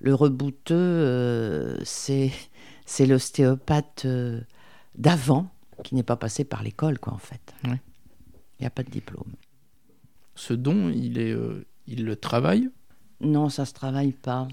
le 0.00 0.14
rebouteux, 0.14 0.74
euh, 0.74 1.78
c'est, 1.84 2.32
c'est 2.86 3.06
l'ostéopathe 3.06 4.06
d'avant 4.94 5.50
qui 5.84 5.94
n'est 5.94 6.02
pas 6.02 6.16
passé 6.16 6.44
par 6.44 6.62
l'école, 6.62 6.98
quoi, 6.98 7.12
en 7.12 7.18
fait. 7.18 7.54
Il 7.64 7.78
n'y 8.60 8.66
a 8.66 8.70
pas 8.70 8.82
de 8.82 8.90
diplôme 8.90 9.32
ce 10.34 10.54
don, 10.54 10.90
il, 10.90 11.18
est, 11.18 11.32
euh, 11.32 11.66
il 11.86 12.04
le 12.04 12.16
travaille? 12.16 12.70
Non, 13.20 13.48
ça 13.48 13.64
se 13.64 13.72
travaille 13.72 14.12
pas. 14.12 14.48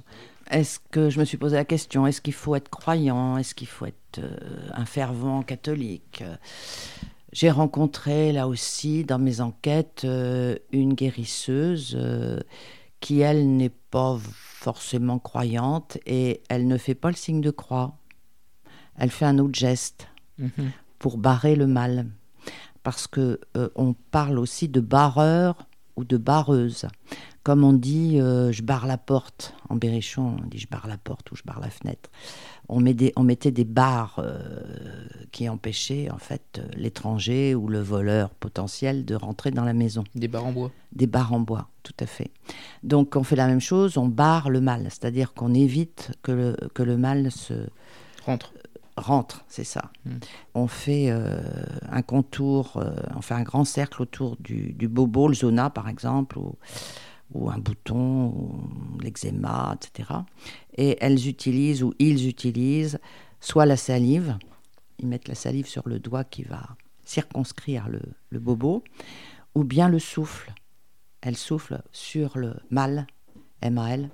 Est-ce 0.49 0.79
que 0.91 1.09
je 1.09 1.19
me 1.19 1.25
suis 1.25 1.37
posé 1.37 1.55
la 1.55 1.65
question 1.65 2.07
Est-ce 2.07 2.21
qu'il 2.21 2.33
faut 2.33 2.55
être 2.55 2.69
croyant 2.69 3.37
Est-ce 3.37 3.53
qu'il 3.53 3.67
faut 3.67 3.85
être 3.85 4.19
euh, 4.19 4.37
un 4.73 4.85
fervent 4.85 5.43
catholique? 5.43 6.23
J'ai 7.31 7.51
rencontré 7.51 8.31
là 8.31 8.47
aussi 8.47 9.03
dans 9.03 9.19
mes 9.19 9.41
enquêtes 9.41 10.01
euh, 10.05 10.55
une 10.71 10.95
guérisseuse 10.95 11.97
qui 12.99 13.19
elle 13.19 13.55
n'est 13.55 13.69
pas 13.69 14.17
forcément 14.19 15.19
croyante 15.19 15.99
et 16.05 16.41
elle 16.49 16.67
ne 16.67 16.77
fait 16.77 16.95
pas 16.95 17.09
le 17.09 17.15
signe 17.15 17.41
de 17.41 17.51
croix. 17.51 17.95
Elle 18.97 19.11
fait 19.11 19.25
un 19.25 19.37
autre 19.37 19.57
geste 19.57 20.07
mhm. 20.39 20.71
pour 20.97 21.17
barrer 21.17 21.55
le 21.55 21.67
mal 21.67 22.07
parce 22.81 23.07
que 23.07 23.39
on 23.75 23.93
parle 23.93 24.39
aussi 24.39 24.67
de 24.67 24.79
barreur 24.79 25.67
ou 25.95 26.03
de 26.03 26.17
barreuse. 26.17 26.87
Comme 27.43 27.63
on 27.63 27.73
dit, 27.73 28.19
euh, 28.19 28.51
je 28.51 28.61
barre 28.61 28.85
la 28.85 28.97
porte. 28.97 29.53
En 29.69 29.75
Berrichon, 29.75 30.37
on 30.41 30.47
dit 30.47 30.57
je 30.57 30.67
barre 30.67 30.87
la 30.87 30.97
porte 30.97 31.31
ou 31.31 31.35
je 31.35 31.43
barre 31.43 31.59
la 31.59 31.69
fenêtre. 31.69 32.09
On, 32.67 32.79
met 32.79 32.93
des, 32.93 33.13
on 33.15 33.23
mettait 33.23 33.51
des 33.51 33.63
barres 33.63 34.19
euh, 34.19 34.61
qui 35.31 35.49
empêchaient 35.49 36.09
en 36.11 36.17
fait 36.17 36.61
l'étranger 36.75 37.55
ou 37.55 37.67
le 37.67 37.79
voleur 37.79 38.29
potentiel 38.31 39.05
de 39.05 39.15
rentrer 39.15 39.51
dans 39.51 39.65
la 39.65 39.73
maison. 39.73 40.03
Des 40.15 40.27
barres 40.27 40.45
en 40.45 40.51
bois 40.51 40.71
Des 40.91 41.07
barres 41.07 41.33
en 41.33 41.39
bois, 41.39 41.69
tout 41.83 41.95
à 41.99 42.05
fait. 42.05 42.31
Donc 42.83 43.15
on 43.15 43.23
fait 43.23 43.35
la 43.35 43.47
même 43.47 43.61
chose, 43.61 43.97
on 43.97 44.07
barre 44.07 44.49
le 44.49 44.61
mal, 44.61 44.83
c'est-à-dire 44.83 45.33
qu'on 45.33 45.53
évite 45.53 46.11
que 46.21 46.31
le, 46.31 46.57
que 46.73 46.83
le 46.83 46.97
mal 46.97 47.31
se... 47.31 47.53
Rentre 48.25 48.53
rentre, 48.99 49.45
c'est 49.47 49.63
ça. 49.63 49.91
Hmm. 50.05 50.17
On 50.53 50.67
fait 50.67 51.07
euh, 51.09 51.41
un 51.91 52.01
contour, 52.01 52.77
euh, 52.77 52.91
on 53.15 53.21
fait 53.21 53.33
un 53.33 53.43
grand 53.43 53.65
cercle 53.65 54.01
autour 54.01 54.37
du, 54.39 54.75
bobo, 54.87 55.27
le 55.27 55.33
zona 55.33 55.69
par 55.69 55.89
exemple, 55.89 56.37
ou, 56.37 56.55
un 57.35 57.57
bouton, 57.57 58.27
ou 58.27 58.99
l'eczéma, 59.01 59.75
etc. 59.75 60.09
Et 60.75 60.97
elles 61.01 61.27
utilisent, 61.27 61.83
ou 61.83 61.93
ils 61.99 62.27
utilisent, 62.27 62.99
soit 63.39 63.65
la 63.65 63.77
salive, 63.77 64.37
ils 64.97 65.07
mettent 65.07 65.27
la 65.27 65.35
salive 65.35 65.67
sur 65.67 65.87
le 65.87 65.99
doigt 65.99 66.23
qui 66.23 66.43
va 66.43 66.61
circonscrire 67.05 67.87
le, 67.89 68.39
bobo, 68.39 68.83
ou 69.55 69.63
bien 69.63 69.89
le 69.89 69.99
souffle. 69.99 70.53
Elles 71.21 71.37
soufflent 71.37 71.81
sur 71.91 72.37
le 72.37 72.55
mal, 72.69 73.07
M-A-L, 73.61 74.09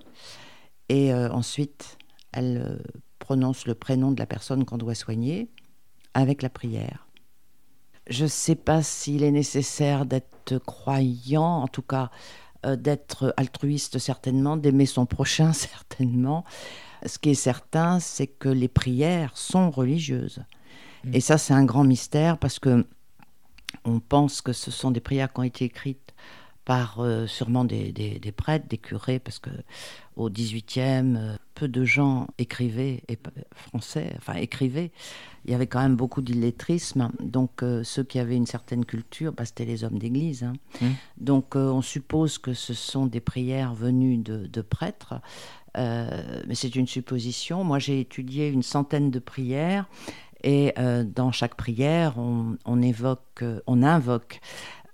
et 0.89 1.13
euh, 1.13 1.29
ensuite 1.31 1.97
elles 2.31 2.81
prononce 3.25 3.65
le 3.65 3.73
prénom 3.73 4.11
de 4.11 4.19
la 4.19 4.27
personne 4.27 4.65
qu'on 4.65 4.77
doit 4.77 4.93
soigner 4.93 5.49
avec 6.13 6.43
la 6.43 6.49
prière. 6.49 7.07
Je 8.07 8.25
ne 8.25 8.29
sais 8.29 8.55
pas 8.55 8.83
s'il 8.83 9.23
est 9.23 9.31
nécessaire 9.31 10.05
d'être 10.05 10.59
croyant, 10.59 11.63
en 11.63 11.67
tout 11.67 11.81
cas 11.81 12.11
euh, 12.65 12.75
d'être 12.75 13.33
altruiste 13.37 13.99
certainement, 13.99 14.57
d'aimer 14.57 14.85
son 14.85 15.05
prochain 15.05 15.53
certainement. 15.53 16.43
Ce 17.05 17.19
qui 17.19 17.31
est 17.31 17.35
certain, 17.35 17.99
c'est 17.99 18.27
que 18.27 18.49
les 18.49 18.67
prières 18.67 19.37
sont 19.37 19.69
religieuses. 19.69 20.43
Mm. 21.03 21.15
Et 21.15 21.19
ça, 21.19 21.37
c'est 21.37 21.53
un 21.53 21.65
grand 21.65 21.83
mystère 21.83 22.37
parce 22.37 22.59
que 22.59 22.85
on 23.83 23.99
pense 23.99 24.41
que 24.41 24.53
ce 24.53 24.71
sont 24.71 24.91
des 24.91 24.99
prières 24.99 25.31
qui 25.31 25.39
ont 25.39 25.43
été 25.43 25.65
écrites 25.65 26.04
par 26.65 26.99
euh, 26.99 27.27
sûrement 27.27 27.63
des, 27.63 28.33
prêtres, 28.35 28.65
des 28.67 28.79
curés, 28.79 29.19
parce 29.19 29.37
que 29.39 29.51
au 30.15 30.29
XVIIIe, 30.29 31.15
euh, 31.15 31.37
peu 31.53 31.67
de 31.67 31.85
gens 31.85 32.27
écrivaient, 32.39 33.03
et, 33.07 33.17
français, 33.51 34.13
enfin 34.17 34.33
écrivaient. 34.33 34.91
Il 35.45 35.51
y 35.51 35.53
avait 35.53 35.67
quand 35.67 35.81
même 35.81 35.95
beaucoup 35.95 36.23
d'illettrisme. 36.23 37.11
Donc 37.21 37.61
euh, 37.61 37.83
ceux 37.83 38.03
qui 38.03 38.17
avaient 38.17 38.35
une 38.35 38.47
certaine 38.47 38.83
culture, 38.83 39.31
bah, 39.31 39.45
c'était 39.45 39.65
les 39.65 39.83
hommes 39.83 39.99
d'église. 39.99 40.43
Hein. 40.43 40.53
Mmh. 40.81 40.87
Donc 41.17 41.55
on 41.55 41.83
suppose 41.83 42.39
que 42.39 42.53
ce 42.53 42.73
sont 42.73 43.05
des 43.05 43.21
prières 43.21 43.75
venues 43.75 44.17
de, 44.17 44.61
prêtres. 44.61 45.21
mais 45.75 46.55
c'est 46.55 46.75
une 46.75 46.87
supposition. 46.87 47.63
Moi, 47.63 47.77
j'ai 47.77 47.99
étudié 47.99 48.47
une 48.47 48.63
centaine 48.63 49.11
de 49.11 49.19
prières 49.19 49.87
et 50.43 50.73
dans 51.15 51.31
chaque 51.31 51.55
prière, 51.55 52.17
on, 52.17 52.57
on 52.65 52.81
évoque, 52.81 53.43
on 53.67 53.83
invoque 53.83 54.41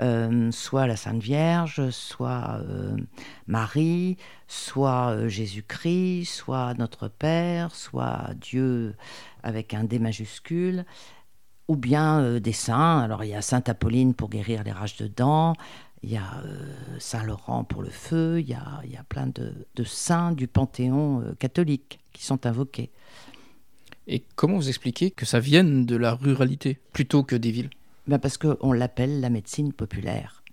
euh, 0.02 0.52
soit 0.52 0.88
la 0.88 0.96
Sainte 0.96 1.22
Vierge, 1.22 1.90
soit 1.92 2.60
euh, 2.64 2.98
Marie, 3.46 4.18
soit 4.48 5.12
euh, 5.12 5.30
Jésus-Christ, 5.30 6.26
soit 6.26 6.74
notre 6.74 7.08
Père, 7.08 7.76
soit 7.76 8.32
Dieu 8.40 8.96
avec 9.44 9.74
un 9.74 9.84
D 9.84 10.00
majuscule. 10.00 10.86
ou 11.68 11.76
bien 11.76 12.40
des 12.40 12.52
saints. 12.52 13.00
Alors 13.00 13.24
il 13.24 13.30
y 13.30 13.36
a 13.36 13.42
Sainte 13.42 13.70
Apolline 13.70 14.14
pour 14.14 14.30
guérir 14.30 14.64
les 14.64 14.72
rages 14.72 14.98
de 14.98 15.08
dents, 15.08 15.54
il 16.04 16.12
y 16.12 16.18
a 16.18 16.44
Saint 17.00 17.24
Laurent 17.24 17.64
pour 17.64 17.82
le 17.82 17.90
feu, 17.90 18.42
il 18.42 18.50
y 18.50 18.54
a, 18.54 18.82
il 18.84 18.92
y 18.92 18.98
a 18.98 19.04
plein 19.04 19.28
de, 19.28 19.54
de, 19.76 19.84
saints 19.86 20.34
du 20.34 20.48
panthéon 20.48 21.24
catholique 21.40 22.00
qui 22.12 22.26
sont 22.26 22.46
invoqués. 22.46 22.90
Et 24.08 24.24
comment 24.36 24.58
vous 24.58 24.68
expliquez 24.68 25.12
que 25.12 25.26
ça 25.26 25.40
vienne 25.40 25.86
de 25.86 25.96
la 25.96 26.14
ruralité 26.14 26.80
plutôt 26.92 27.24
que 27.24 27.36
des 27.38 27.52
villes? 27.52 27.70
Ben 28.08 28.20
Parce 28.20 28.38
qu'on 28.38 28.74
l'appelle 28.74 29.22
la 29.22 29.30
médecine 29.30 29.74
populaire, 29.74 30.44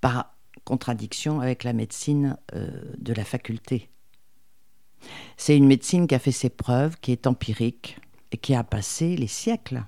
par 0.00 0.34
contradiction 0.64 1.40
avec 1.40 1.64
la 1.64 1.72
médecine 1.72 2.36
euh, 2.54 2.68
de 2.98 3.12
la 3.12 3.24
faculté. 3.24 3.90
C'est 5.36 5.56
une 5.56 5.66
médecine 5.66 6.06
qui 6.06 6.14
a 6.14 6.18
fait 6.18 6.32
ses 6.32 6.48
preuves, 6.48 6.96
qui 7.00 7.12
est 7.12 7.26
empirique 7.26 7.98
et 8.32 8.38
qui 8.38 8.54
a 8.54 8.64
passé 8.64 9.16
les 9.16 9.26
siècles. 9.26 9.84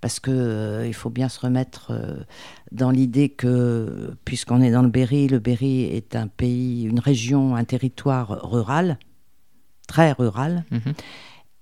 Parce 0.00 0.18
qu'il 0.18 0.32
euh, 0.32 0.92
faut 0.92 1.10
bien 1.10 1.28
se 1.28 1.38
remettre 1.38 1.92
euh, 1.92 2.24
dans 2.72 2.90
l'idée 2.90 3.28
que, 3.28 4.16
puisqu'on 4.24 4.60
est 4.60 4.72
dans 4.72 4.82
le 4.82 4.88
Berry, 4.88 5.28
le 5.28 5.38
Berry 5.38 5.84
est 5.84 6.16
un 6.16 6.26
pays, 6.26 6.82
une 6.82 6.98
région, 6.98 7.54
un 7.54 7.64
territoire 7.64 8.50
rural, 8.50 8.98
très 9.86 10.12
rural. 10.12 10.64
Mhm. 10.70 10.94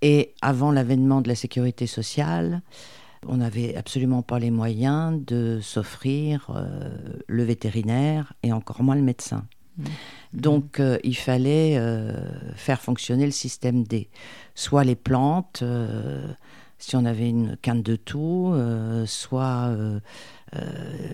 Et 0.02 0.34
avant 0.40 0.72
l'avènement 0.72 1.20
de 1.20 1.28
la 1.28 1.34
sécurité 1.34 1.86
sociale, 1.86 2.62
on 3.26 3.36
n'avait 3.36 3.76
absolument 3.76 4.22
pas 4.22 4.38
les 4.38 4.50
moyens 4.50 5.20
de 5.24 5.60
s'offrir 5.60 6.50
euh, 6.54 6.90
le 7.26 7.42
vétérinaire 7.42 8.32
et 8.42 8.52
encore 8.52 8.82
moins 8.82 8.94
le 8.94 9.02
médecin. 9.02 9.46
Mmh. 9.76 9.84
Donc 10.32 10.80
euh, 10.80 10.98
il 11.04 11.16
fallait 11.16 11.76
euh, 11.78 12.14
faire 12.54 12.80
fonctionner 12.80 13.26
le 13.26 13.32
système 13.32 13.84
D. 13.84 14.08
Soit 14.54 14.84
les 14.84 14.96
plantes, 14.96 15.62
si 16.78 16.96
on 16.96 17.04
avait 17.04 17.28
une 17.28 17.56
quinte 17.60 17.82
de 17.82 17.96
tout, 17.96 18.54
soit 19.06 19.74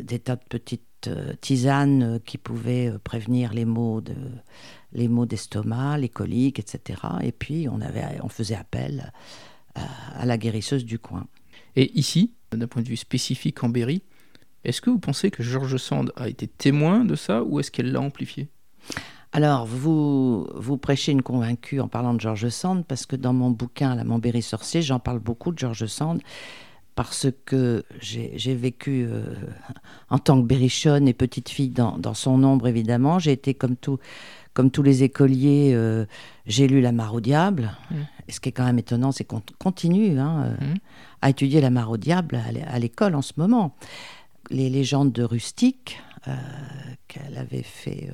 des 0.03 0.19
tas 0.19 0.37
de 0.37 0.45
petites 0.49 1.11
tisanes 1.41 2.19
qui 2.25 2.39
pouvaient 2.39 2.93
prévenir 3.05 3.53
les 3.53 3.65
maux 3.65 4.01
de 4.01 4.15
les 4.93 5.09
maux 5.09 5.27
d'estomac, 5.27 5.99
les 5.99 6.09
coliques, 6.09 6.59
etc. 6.59 7.01
Et 7.23 7.33
puis 7.33 7.69
on, 7.69 7.81
avait, 7.81 8.19
on 8.23 8.29
faisait 8.29 8.57
appel 8.57 9.13
à, 9.75 10.25
la 10.27 10.39
guérisseuse 10.39 10.85
du 10.85 10.99
coin. 10.99 11.27
Et 11.77 11.97
ici, 11.99 12.33
d'un 12.53 12.67
point 12.67 12.83
de 12.83 12.89
vue 12.89 12.97
spécifique 12.97 13.63
en 13.63 13.69
Berry, 13.69 14.03
est-ce 14.65 14.81
que 14.81 14.91
vous 14.91 14.99
pensez 14.99 15.31
que 15.31 15.43
Georges 15.43 15.77
Sand 15.77 16.13
a 16.17 16.29
été 16.29 16.49
témoin 16.49 17.05
de 17.05 17.15
ça 17.15 17.45
ou 17.45 17.61
est-ce 17.61 17.71
qu'elle 17.71 17.93
l'a 17.93 18.01
amplifié? 18.01 18.49
Alors, 19.33 19.67
vous, 19.67 20.49
vous 20.55 20.79
prêchez 20.79 21.13
une 21.13 21.23
convaincue 21.23 21.81
en 21.81 21.89
parlant 21.89 22.15
de 22.15 22.21
Georges 22.21 22.49
Sand, 22.49 22.85
parce 22.87 23.05
que 23.05 23.17
dans 23.17 23.35
mon 23.35 23.51
bouquin, 23.51 23.95
La 23.95 24.05
Montberry 24.05 24.43
sorcier, 24.43 24.81
j'en 24.83 24.99
parle 24.99 25.19
beaucoup 25.19 25.53
de 25.53 25.59
Georges 25.59 25.87
Sand, 25.87 26.23
parce 26.95 27.27
que 27.45 27.85
j'ai 28.01 28.55
vécu 28.55 29.07
euh, 29.07 29.35
en 30.09 30.19
tant 30.19 30.41
que 30.41 30.47
berrichonne 30.47 31.07
et 31.07 31.13
petite 31.13 31.51
fille 31.51 31.69
dans, 31.69 31.99
dans 31.99 32.15
son 32.15 32.43
ombre, 32.43 32.67
évidemment. 32.67 33.19
J'ai 33.19 33.33
été 33.33 33.53
comme 33.53 33.77
tout, 33.77 33.99
comme 34.55 34.71
tous 34.71 34.83
les 34.83 35.03
écoliers, 35.03 35.73
euh, 35.75 36.07
j'ai 36.47 36.67
lu 36.67 36.81
La 36.81 36.93
Mare 36.93 37.15
au 37.15 37.21
Diable. 37.21 37.73
Mm. 37.91 37.95
Et 38.29 38.33
ce 38.33 38.41
qui 38.41 38.49
est 38.49 38.53
quand 38.53 38.65
même 38.65 38.79
étonnant, 38.79 39.13
c'est 39.13 39.25
qu'on 39.25 39.43
continue 39.59 40.19
hein, 40.19 40.57
euh, 40.61 40.65
mm. 40.65 40.75
à 41.23 41.31
étudier 41.31 41.61
La 41.61 41.71
Mare 41.71 41.91
au 41.91 41.97
Diable 41.97 42.41
à 42.67 42.79
l'école 42.79 43.15
en 43.15 43.23
ce 43.23 43.33
moment. 43.37 43.77
Les 44.51 44.71
légendes 44.71 45.13
de 45.13 45.23
Rustique, 45.23 46.01
euh, 46.29 46.35
qu'elle 47.09 47.39
avait 47.39 47.63
fait 47.63 48.11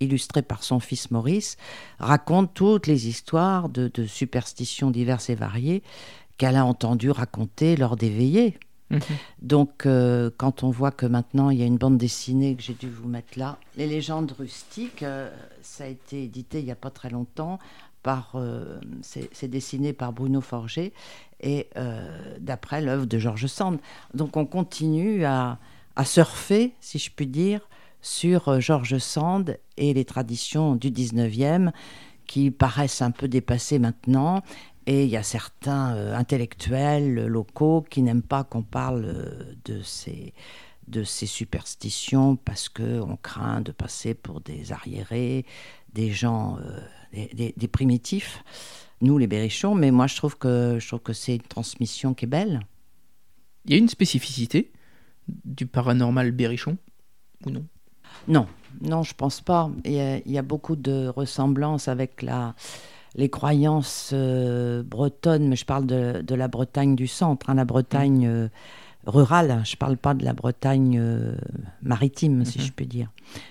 illustrer 0.00 0.42
par 0.42 0.62
son 0.62 0.80
fils 0.80 1.10
Maurice, 1.10 1.56
racontent 1.98 2.50
toutes 2.52 2.86
les 2.86 3.08
histoires 3.08 3.68
de, 3.68 3.90
de 3.92 4.06
superstitions 4.06 4.90
diverses 4.90 5.30
et 5.30 5.34
variées 5.34 5.82
qu'elle 6.38 6.56
a 6.56 6.64
entendues 6.64 7.10
raconter 7.10 7.76
lors 7.76 7.96
des 7.96 8.10
veillées. 8.10 8.58
Mhm. 8.90 9.00
Donc, 9.40 9.86
euh, 9.86 10.30
quand 10.36 10.62
on 10.62 10.70
voit 10.70 10.90
que 10.90 11.06
maintenant 11.06 11.50
il 11.50 11.58
y 11.58 11.62
a 11.62 11.66
une 11.66 11.78
bande 11.78 11.96
dessinée 11.96 12.54
que 12.54 12.62
j'ai 12.62 12.74
dû 12.74 12.88
vous 12.88 13.08
mettre 13.08 13.38
là, 13.38 13.58
Les 13.76 13.86
légendes 13.86 14.32
rustiques, 14.38 15.02
euh, 15.02 15.30
ça 15.62 15.84
a 15.84 15.86
été 15.86 16.24
édité 16.24 16.58
il 16.58 16.66
n'y 16.66 16.70
a 16.70 16.76
pas 16.76 16.90
très 16.90 17.10
longtemps. 17.10 17.58
Par, 18.04 18.32
euh, 18.36 18.78
c'est 19.02 19.48
dessiné 19.48 19.92
par 19.92 20.12
Bruno 20.12 20.40
Forger 20.40 20.92
et 21.40 21.68
d'après 22.38 22.80
l'œuvre 22.80 23.06
de 23.06 23.18
Georges 23.18 23.48
Sand. 23.48 23.78
Donc, 24.14 24.36
on 24.36 24.46
continue 24.46 25.24
à, 25.24 25.58
à 25.96 26.04
surfer, 26.04 26.74
si 26.80 26.98
je 26.98 27.10
puis 27.10 27.26
dire, 27.26 27.68
sur 28.00 28.60
Georges 28.60 28.98
Sand 28.98 29.58
et 29.76 29.92
les 29.94 30.04
traditions 30.04 30.76
du 30.76 30.90
19e 30.90 31.72
qui 32.26 32.50
paraissent 32.50 33.02
un 33.02 33.10
peu 33.10 33.28
dépassées 33.28 33.78
maintenant 33.78 34.42
et 34.86 35.04
il 35.04 35.10
y 35.10 35.16
a 35.16 35.22
certains 35.22 35.94
euh, 35.94 36.14
intellectuels 36.14 37.26
locaux 37.26 37.84
qui 37.88 38.02
n'aiment 38.02 38.22
pas 38.22 38.44
qu'on 38.44 38.62
parle 38.62 39.04
euh, 39.06 39.54
de 39.64 39.80
ces, 39.82 40.34
de 40.88 41.04
ces 41.04 41.26
superstitions 41.26 42.36
parce 42.36 42.68
qu'on 42.68 43.16
craint 43.22 43.60
de 43.62 43.72
passer 43.72 44.14
pour 44.14 44.40
des 44.40 44.72
arriérés, 44.72 45.46
des 45.94 46.10
gens, 46.10 46.58
euh, 46.58 47.26
des, 47.34 47.68
primitifs, 47.68 48.42
nous 49.00 49.18
les 49.18 49.26
berrichons, 49.26 49.74
mais 49.74 49.90
moi 49.90 50.06
je 50.06 50.16
trouve 50.16 50.36
que, 50.36 50.78
je 50.80 50.86
trouve 50.86 51.00
que 51.00 51.12
c'est 51.12 51.36
une 51.36 51.42
transmission 51.42 52.14
qui 52.14 52.24
est 52.24 52.28
belle. 52.28 52.60
Il 53.64 53.72
y 53.72 53.74
a 53.74 53.78
une 53.78 53.88
spécificité 53.88 54.72
du 55.28 55.66
paranormal 55.66 56.30
berrichon 56.32 56.76
ou 57.46 57.50
non? 57.50 57.64
Non, 58.28 58.46
non, 58.80 59.02
je 59.02 59.14
pense 59.14 59.40
pas. 59.40 59.70
Il 59.84 60.22
il 60.26 60.32
y 60.32 60.38
a 60.38 60.42
beaucoup 60.42 60.76
de 60.76 61.08
ressemblances 61.08 61.88
avec 61.88 62.22
la 62.22 62.54
les 63.14 63.28
croyances 63.28 64.10
euh, 64.12 64.82
bretonnes, 64.82 65.48
mais 65.48 65.56
je 65.56 65.64
parle 65.64 65.86
de, 65.86 66.34
la 66.34 66.48
Bretagne 66.48 66.96
du 66.96 67.06
centre, 67.06 67.50
hein, 67.50 67.54
la 67.54 67.64
Bretagne 67.64 68.26
euh, 68.26 68.48
rurale, 69.06 69.62
je 69.64 69.72
ne 69.72 69.76
parle 69.76 69.96
pas 69.96 70.14
de 70.14 70.24
la 70.24 70.32
Bretagne 70.32 70.98
euh, 71.00 71.34
maritime, 71.82 72.44
si 72.44 72.58
mhm. 72.58 72.64
je 72.64 72.72
puis 72.72 72.86
dire. 72.86 73.10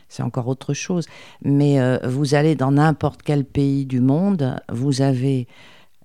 C'est 0.09 0.23
encore 0.23 0.47
autre 0.47 0.73
chose. 0.73 1.05
Mais 1.43 1.79
vous 2.07 2.35
allez 2.35 2.55
dans 2.55 2.71
n'importe 2.71 3.21
quel 3.23 3.43
pays 3.43 3.85
du 3.85 3.99
monde, 3.99 4.55
vous 4.71 5.01
avez 5.01 5.47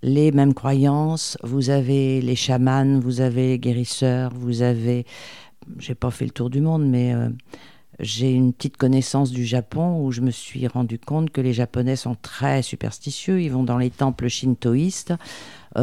les 0.02 0.32
mêmes 0.32 0.54
croyances, 0.54 1.36
vous 1.42 1.68
avez 1.70 2.22
les 2.22 2.36
chamans, 2.36 3.00
vous 3.00 3.20
avez 3.20 3.48
les 3.48 3.58
guérisseurs, 3.58 4.32
vous 4.34 4.62
avez... 4.62 5.04
J'ai 5.78 5.94
pas 5.94 6.10
fait 6.10 6.24
le 6.24 6.30
tour 6.30 6.48
du 6.48 6.62
monde, 6.62 6.88
mais 6.88 7.14
j'ai 8.00 8.32
une 8.32 8.52
petite 8.52 8.76
connaissance 8.76 9.32
du 9.32 9.44
Japon 9.44 10.00
où 10.04 10.12
je 10.12 10.20
me 10.20 10.30
suis 10.30 10.66
rendu 10.68 10.98
compte 10.98 11.30
que 11.30 11.40
les 11.40 11.52
Japonais 11.52 11.96
sont 11.96 12.14
très 12.14 12.62
superstitieux. 12.62 13.42
Ils 13.42 13.50
vont 13.50 13.64
dans 13.64 13.78
les 13.78 13.90
temples 13.90 14.28
shintoïstes 14.28 15.10
euh, 15.10 15.16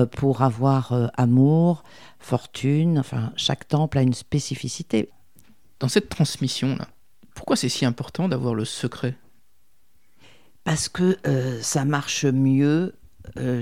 pour 0.05 0.41
avoir 0.41 0.91
euh, 0.93 1.07
amour, 1.15 1.83
fortune. 2.19 2.99
Enfin, 2.99 3.31
chaque 3.35 3.67
temple 3.67 3.97
a 3.97 4.01
une 4.01 4.13
spécificité. 4.13 5.09
Dans 5.79 5.87
cette 5.87 6.09
transmission-là, 6.09 6.87
pourquoi 7.33 7.55
c'est 7.55 7.69
si 7.69 7.85
important 7.85 8.27
d'avoir 8.27 8.55
le 8.55 8.65
secret? 8.65 9.15
Parce 10.63 10.89
que 10.89 11.17
euh, 11.27 11.61
ça 11.61 11.85
marche 11.85 12.25
mieux 12.25 12.95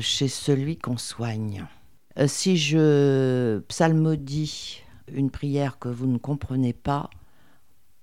chez 0.01 0.27
celui 0.27 0.77
qu'on 0.77 0.97
soigne. 0.97 1.65
si 2.27 2.57
je 2.57 3.59
psalmodie 3.69 4.81
une 5.07 5.31
prière 5.31 5.79
que 5.79 5.87
vous 5.87 6.05
ne 6.05 6.17
comprenez 6.17 6.73
pas, 6.73 7.09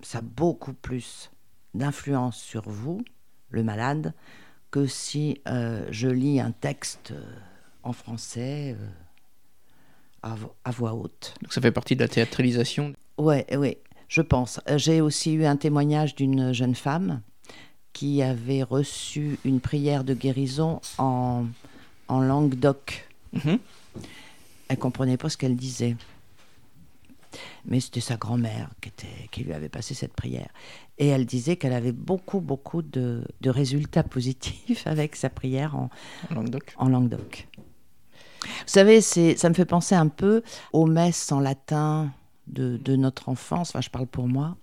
ça 0.02 0.18
a 0.18 0.22
beaucoup 0.22 0.72
plus 0.72 1.30
d'influence 1.74 2.38
sur 2.38 2.68
vous, 2.68 3.02
le 3.50 3.62
malade, 3.62 4.14
que 4.70 4.86
si 4.86 5.40
euh, 5.48 5.86
je 5.90 6.08
lis 6.08 6.40
un 6.40 6.52
texte 6.52 7.12
euh, 7.12 7.24
en 7.82 7.92
français 7.92 8.76
euh, 10.24 10.36
à, 10.64 10.70
voix 10.70 10.94
haute. 10.94 11.34
Donc 11.42 11.52
ça 11.52 11.60
fait 11.60 11.72
partie 11.72 11.96
de 11.96 12.00
la 12.00 12.08
théâtralisation 12.08 12.94
Oui, 13.18 13.42
oui, 13.56 13.76
je 14.08 14.22
pense. 14.22 14.60
J'ai 14.76 15.00
aussi 15.00 15.32
eu 15.32 15.44
un 15.44 15.56
témoignage 15.56 16.14
d'une 16.14 16.52
jeune 16.52 16.74
femme 16.74 17.22
qui 17.92 18.22
avait 18.22 18.62
reçu 18.62 19.38
une 19.44 19.60
prière 19.60 20.04
de 20.04 20.14
guérison 20.14 20.80
en, 20.98 21.46
en 22.08 22.20
langue 22.20 22.54
d'oc. 22.54 23.08
Mhm. 23.32 23.58
Elle 24.68 24.78
comprenait 24.78 25.16
pas 25.16 25.28
ce 25.28 25.36
qu'elle 25.36 25.56
disait 25.56 25.96
mais 27.64 27.80
c'était 27.80 28.00
sa 28.00 28.16
grand-mère 28.16 28.70
qui, 28.80 28.90
qui 29.30 29.44
lui 29.44 29.52
avait 29.52 29.68
passé 29.68 29.94
cette 29.94 30.12
prière. 30.12 30.48
Et 30.98 31.08
elle 31.08 31.26
disait 31.26 31.56
qu'elle 31.56 31.72
avait 31.72 31.92
beaucoup, 31.92 32.40
beaucoup 32.40 32.82
de, 32.82 33.24
résultats 33.44 34.02
positifs 34.16 34.86
avec 34.86 35.16
sa 35.16 35.30
prière 35.30 35.76
en. 35.76 35.90
En 36.76 36.88
Languedoc. 36.88 37.48
Vous 38.42 38.48
savez, 38.66 39.00
ça 39.00 39.48
me 39.48 39.54
fait 39.54 39.64
penser 39.64 39.94
un 39.94 40.08
peu 40.08 40.42
aux 40.72 40.86
messes 40.86 41.30
en 41.32 41.40
latin 41.40 42.10
de, 42.46 42.96
notre 42.96 43.28
enfance. 43.28 43.70
Enfin, 43.70 43.80
je 43.80 43.90
parle 43.90 44.06
pour 44.06 44.28
moi. 44.28 44.56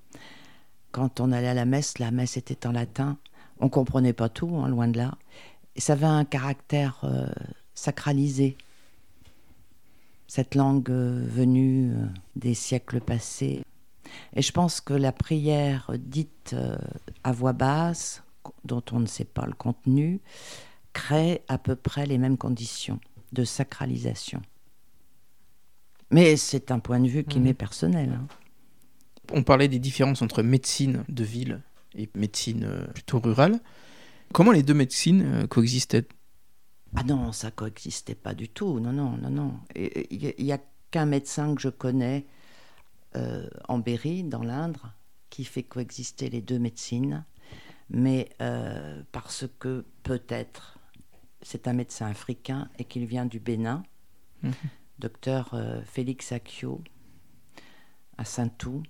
Quand 0.91 1.19
on 1.19 1.31
allait 1.31 1.49
à 1.49 1.53
la 1.53 1.65
messe, 1.65 1.99
la 1.99 2.11
messe 2.11 2.37
était 2.37 2.65
en 2.67 2.71
latin. 2.71 3.17
On 3.59 3.69
comprenait 3.69 4.13
pas 4.13 4.29
tout, 4.29 4.55
hein, 4.55 4.67
loin 4.67 4.87
de 4.87 4.97
là. 4.97 5.17
Et 5.75 5.81
ça 5.81 5.93
avait 5.93 6.05
un 6.05 6.25
caractère 6.25 6.99
euh, 7.03 7.27
sacralisé 7.75 8.57
cette 10.27 10.55
langue 10.55 10.89
euh, 10.89 11.23
venue 11.27 11.91
euh, 11.91 12.05
des 12.35 12.53
siècles 12.53 12.99
passés. 12.99 13.63
Et 14.35 14.41
je 14.41 14.51
pense 14.51 14.81
que 14.81 14.93
la 14.93 15.11
prière 15.11 15.91
dite 15.97 16.55
à 17.23 17.31
voix 17.31 17.53
basse, 17.53 18.23
dont 18.63 18.83
on 18.91 18.99
ne 18.99 19.05
sait 19.05 19.25
pas 19.25 19.45
le 19.45 19.53
contenu, 19.53 20.21
crée 20.93 21.43
à 21.47 21.57
peu 21.57 21.75
près 21.75 22.05
les 22.05 22.17
mêmes 22.17 22.37
conditions 22.37 22.99
de 23.37 23.43
sacralisation. 23.45 24.41
Mais 26.11 26.37
c'est 26.37 26.71
un 26.71 26.79
point 26.79 26.99
de 26.99 27.07
vue 27.07 27.23
qui 27.23 27.37
Mhm. 27.39 27.43
m'est 27.45 27.53
personnel. 27.53 28.09
hein. 28.13 28.27
On 29.31 29.43
parlait 29.43 29.67
des 29.67 29.79
différences 29.79 30.21
entre 30.21 30.41
médecine 30.41 31.03
de 31.09 31.23
ville 31.23 31.61
et 31.95 32.09
médecine 32.15 32.63
euh, 32.63 32.87
plutôt 32.87 33.19
rurale. 33.19 33.59
Comment 34.33 34.51
les 34.53 34.63
deux 34.63 34.73
médecines 34.73 35.21
euh, 35.21 35.47
coexistaient 35.47 36.07
Ah 36.95 37.03
non, 37.03 37.31
ça 37.33 37.51
coexistait 37.51 38.15
pas 38.15 38.33
du 38.33 38.47
tout. 38.49 38.79
Non, 38.79 38.93
non, 38.93 39.17
non, 39.17 39.29
non. 39.29 39.59
Il 39.75 40.35
n'y 40.39 40.51
a 40.53 40.59
qu'un 40.91 41.05
médecin 41.05 41.53
que 41.55 41.61
je 41.61 41.69
connais 41.69 42.25
euh, 43.15 43.47
en 43.67 43.79
Berry, 43.79 44.23
dans 44.23 44.43
l'Indre, 44.43 44.93
qui 45.29 45.43
fait 45.43 45.63
coexister 45.63 46.29
les 46.29 46.41
deux 46.41 46.59
médecines. 46.59 47.25
Mais 47.89 48.29
euh, 48.41 49.01
parce 49.11 49.45
que 49.59 49.85
peut-être 50.03 50.76
c'est 51.41 51.67
un 51.67 51.73
médecin 51.73 52.07
africain 52.07 52.69
et 52.79 52.83
qu'il 52.85 53.05
vient 53.05 53.25
du 53.25 53.39
Bénin, 53.39 53.83
Mhm. 54.43 54.53
docteur 54.99 55.53
euh, 55.53 55.81
Félix 55.83 56.31
Akio, 56.31 56.81
à 58.17 58.25
Saint-Tout, 58.25 58.83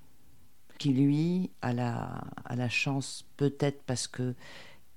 qui 0.77 0.93
lui 0.93 1.51
a 1.61 1.73
la, 1.73 2.23
a 2.45 2.55
la 2.55 2.69
chance, 2.69 3.25
peut-être 3.37 3.83
parce 3.83 4.07
que 4.07 4.35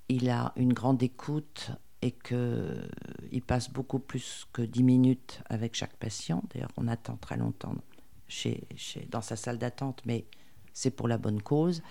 il 0.08 0.28
a 0.28 0.52
une 0.56 0.72
grande 0.72 1.02
écoute 1.02 1.70
et 2.02 2.10
qu'il 2.12 3.42
passe 3.46 3.70
beaucoup 3.70 3.98
plus 4.00 4.46
que 4.52 4.62
10 4.62 4.82
minutes 4.82 5.40
avec 5.48 5.74
chaque 5.74 5.96
patient. 5.96 6.42
D'ailleurs, 6.52 6.72
on 6.76 6.88
attend 6.88 7.16
très 7.16 7.36
longtemps 7.36 7.74
chez, 8.26 8.66
chez- 8.76 9.06
dans 9.10 9.20
sa 9.22 9.36
salle 9.36 9.58
d'attente, 9.58 10.02
mais 10.06 10.26
c'est 10.72 10.90
pour 10.90 11.06
la 11.08 11.16
bonne 11.18 11.40
cause. 11.42 11.82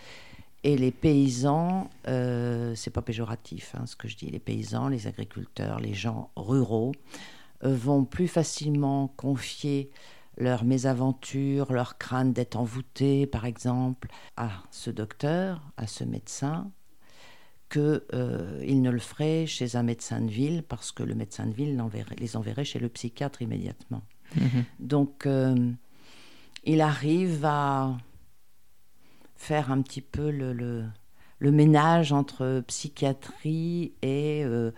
Et 0.63 0.77
les 0.77 0.91
paysans, 0.91 1.89
euh, 2.07 2.75
c'est 2.75 2.89
pas 2.91 3.01
péjoratif 3.01 3.73
hein, 3.75 3.85
ce 3.85 3.95
que 3.95 4.07
je 4.07 4.17
dis, 4.17 4.29
les 4.29 4.39
paysans, 4.39 4.89
les 4.89 5.07
agriculteurs, 5.07 5.79
les 5.79 5.93
gens 5.93 6.31
ruraux 6.35 6.91
euh, 7.63 7.73
vont 7.73 8.03
plus 8.03 8.27
facilement 8.27 9.07
confier 9.15 9.89
leurs 10.37 10.63
mésaventures, 10.63 11.71
leur 11.71 11.97
crainte 11.97 12.33
d'être 12.33 12.55
envoûtés, 12.55 13.25
par 13.27 13.45
exemple, 13.45 14.09
à 14.37 14.49
ce 14.71 14.89
docteur, 14.89 15.61
à 15.77 15.85
ce 15.87 16.03
médecin, 16.03 16.71
que 17.67 18.05
euh, 18.13 18.63
ne 18.65 18.89
le 18.89 18.99
ferait 18.99 19.45
chez 19.45 19.75
un 19.75 19.83
médecin 19.83 20.21
de 20.21 20.31
ville, 20.31 20.63
parce 20.63 20.91
que 20.91 21.03
le 21.03 21.13
médecin 21.13 21.45
de 21.45 21.53
ville 21.53 21.81
les 22.17 22.35
enverrait 22.35 22.65
chez 22.65 22.79
le 22.79 22.89
psychiatre 22.89 23.41
immédiatement. 23.41 24.01
Mhm. 24.35 24.63
Donc, 24.79 25.25
euh, 25.25 25.71
il 26.63 26.81
arrive 26.81 27.45
à 27.45 27.95
faire 29.39 29.71
un 29.71 29.81
petit 29.81 30.01
peu 30.01 30.29
le, 30.31 30.51
le- 30.53 30.85
le 31.39 31.51
ménage 31.51 32.11
entre 32.11 32.61
psychiatrie 32.67 33.93
et 34.01 34.43
euh, 34.43 34.71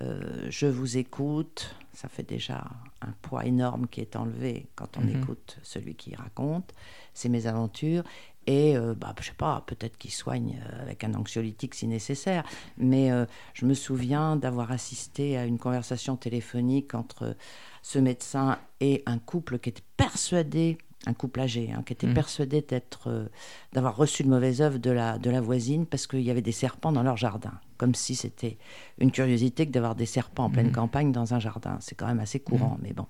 euh, 0.00 0.46
je 0.48 0.66
vous 0.66 0.96
écoute. 0.96 1.74
Ça 1.92 2.08
fait 2.08 2.22
déjà 2.28 2.64
un 3.02 3.12
poids 3.22 3.44
énorme 3.44 3.86
qui 3.88 4.00
est 4.00 4.16
enlevé 4.16 4.66
quand 4.76 4.96
on 4.96 5.02
Mhm. 5.02 5.22
écoute 5.22 5.58
celui 5.62 5.94
qui 5.96 6.14
raconte 6.14 6.72
ses 7.14 7.28
mésaventures. 7.28 8.04
Et 8.46 8.76
euh, 8.76 8.94
bah, 8.94 9.14
je 9.20 9.26
sais 9.26 9.32
pas, 9.34 9.62
peut-être 9.66 9.96
qu'il 9.96 10.10
soigne 10.12 10.60
euh, 10.72 10.82
avec 10.82 11.02
un 11.04 11.14
anxiolytique 11.14 11.74
si 11.74 11.86
nécessaire. 11.88 12.44
Mais 12.78 13.10
je 13.54 13.66
me 13.66 13.74
souviens 13.74 14.36
d'avoir 14.36 14.70
assisté 14.70 15.36
à 15.36 15.44
une 15.46 15.58
conversation 15.58 16.16
téléphonique 16.16 16.94
entre 16.94 17.36
ce 17.82 17.98
médecin 17.98 18.58
et 18.80 19.02
un 19.06 19.18
couple 19.18 19.58
qui 19.58 19.70
était 19.70 19.82
persuadé, 19.96 20.78
un 21.06 21.12
couple 21.14 21.40
âgé, 21.40 21.70
hein, 21.72 21.82
qui 21.84 21.92
était 21.92 22.06
Mhm. 22.06 22.14
persuadé 22.14 22.62
d'être, 22.62 23.08
euh, 23.10 23.26
d'avoir 23.72 23.96
reçu 23.96 24.22
de 24.22 24.28
mauvaises 24.28 24.62
œuvres 24.62 24.78
de 24.78 24.90
la, 24.90 25.18
de 25.18 25.30
la 25.30 25.40
voisine 25.40 25.84
parce 25.86 26.06
qu'il 26.06 26.20
y 26.22 26.30
avait 26.30 26.42
des 26.42 26.52
serpents 26.52 26.92
dans 26.92 27.02
leur 27.02 27.16
jardin. 27.16 27.52
Comme 27.76 27.94
si 27.94 28.14
c'était 28.14 28.56
une 28.98 29.10
curiosité 29.10 29.66
que 29.66 29.70
d'avoir 29.72 29.94
des 29.94 30.06
serpents 30.06 30.44
en 30.44 30.50
pleine 30.50 30.68
Mhm. 30.68 30.72
campagne 30.72 31.12
dans 31.12 31.34
un 31.34 31.40
jardin. 31.40 31.76
C'est 31.80 31.94
quand 31.94 32.06
même 32.06 32.20
assez 32.20 32.40
courant, 32.40 32.78
mais 32.82 32.92
bon. 32.92 33.06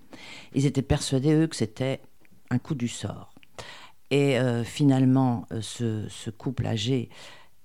Ils 0.55 0.67
étaient 0.67 0.83
persuadés, 0.83 1.35
eux, 1.35 1.47
que 1.47 1.57
c'était 1.57 2.01
un 2.51 2.59
coup 2.59 2.75
du 2.75 2.89
sort. 2.89 3.35
Et 4.11 4.39
euh, 4.39 4.65
finalement, 4.65 5.47
euh, 5.53 5.61
ce, 5.63 6.07
ce 6.09 6.31
couple 6.31 6.67
âgé 6.67 7.09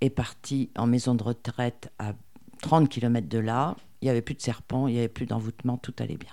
est 0.01 0.09
parti 0.09 0.69
en 0.77 0.87
maison 0.87 1.15
de 1.15 1.23
retraite 1.23 1.91
à 1.99 2.13
30 2.61 2.87
km 2.89 3.27
de 3.27 3.39
là. 3.39 3.75
Il 4.01 4.05
n'y 4.05 4.09
avait 4.11 4.21
plus 4.21 4.35
de 4.35 4.41
serpents, 4.41 4.87
il 4.87 4.93
n'y 4.93 4.99
avait 4.99 5.09
plus 5.09 5.25
d'envoûtement, 5.25 5.77
tout 5.77 5.93
allait 5.99 6.17
bien. 6.17 6.31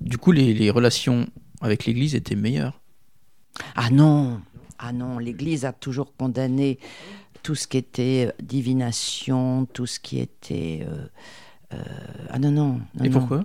Du 0.00 0.18
coup, 0.18 0.32
les, 0.32 0.54
les 0.54 0.70
relations 0.70 1.26
avec 1.60 1.84
l'Église 1.84 2.14
étaient 2.14 2.34
meilleures? 2.36 2.79
Ah 3.74 3.90
non, 3.90 4.40
ah 4.78 4.92
non, 4.92 5.18
l'Église 5.18 5.64
a 5.64 5.72
toujours 5.72 6.14
condamné 6.16 6.78
tout 7.42 7.54
ce 7.54 7.66
qui 7.66 7.76
était 7.78 8.26
euh, 8.28 8.42
divination, 8.42 9.66
tout 9.66 9.86
ce 9.86 10.00
qui 10.00 10.18
était... 10.18 10.86
euh, 10.88 11.06
euh, 11.74 11.84
ah 12.30 12.38
non, 12.38 12.50
non. 12.50 12.80
non, 12.94 13.04
Et 13.04 13.08
non. 13.08 13.18
pourquoi? 13.18 13.44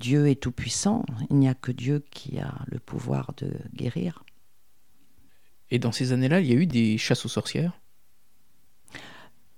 Dieu 0.00 0.28
est 0.28 0.40
tout-puissant, 0.40 1.04
il 1.30 1.36
n'y 1.36 1.48
a 1.48 1.54
que 1.54 1.72
Dieu 1.72 2.04
qui 2.10 2.38
a 2.38 2.54
le 2.66 2.78
pouvoir 2.78 3.32
de 3.36 3.50
guérir. 3.74 4.24
Et 5.70 5.78
dans 5.78 5.92
ces 5.92 6.12
années-là, 6.12 6.40
il 6.40 6.46
y 6.46 6.52
a 6.52 6.56
eu 6.56 6.66
des 6.66 6.98
chasses 6.98 7.24
aux 7.24 7.28
sorcières? 7.28 7.72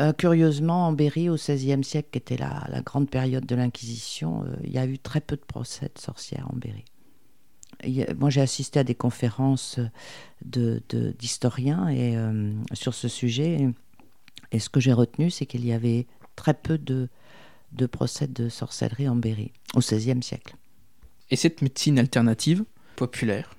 Euh, 0.01 0.15
curieusement, 0.15 0.89
en 0.89 0.93
Berry, 0.93 1.29
au 1.29 1.35
XVIe 1.37 1.85
siècle, 1.85 2.09
qui 2.13 2.19
était 2.19 2.39
la, 2.39 2.67
la 2.71 2.81
grande 2.81 3.11
période 3.11 3.45
de 3.45 3.55
l'Inquisition, 3.55 4.45
il 4.65 4.73
y 4.73 4.79
a 4.79 4.87
eu 4.87 4.99
très 4.99 5.21
peu 5.21 5.37
de 5.37 5.45
procès 5.45 5.91
de 5.95 6.01
sorcières 6.01 6.49
en 6.51 6.57
Berry. 6.57 6.85
A- 7.83 8.15
moi, 8.15 8.31
j'ai 8.31 8.41
assisté 8.41 8.79
à 8.81 8.85
des 8.85 8.95
conférences 8.95 9.79
de- 10.45 10.83
de- 10.89 11.15
d'historiens 11.19 11.89
et 11.89 12.17
euh, 12.17 12.53
sur 12.73 12.95
ce 12.95 13.09
sujet. 13.09 13.69
Et 14.53 14.59
ce 14.59 14.69
que 14.69 14.81
j'ai 14.81 14.93
retenu, 14.93 15.31
c'est 15.31 15.47
qu'il 15.47 15.65
y 15.65 15.73
avait 15.73 16.07
très 16.37 16.55
peu 16.55 16.79
de, 16.79 17.09
de 17.73 17.87
procès 17.87 18.27
de 18.27 18.49
sorcellerie 18.49 19.09
en 19.09 19.17
Berry, 19.17 19.53
au 19.75 19.81
XVIe 19.81 20.23
siècle. 20.23 20.57
Et 21.31 21.37
cette 21.37 21.63
médecine 21.63 21.99
alternative, 21.99 22.65
populaire, 22.97 23.55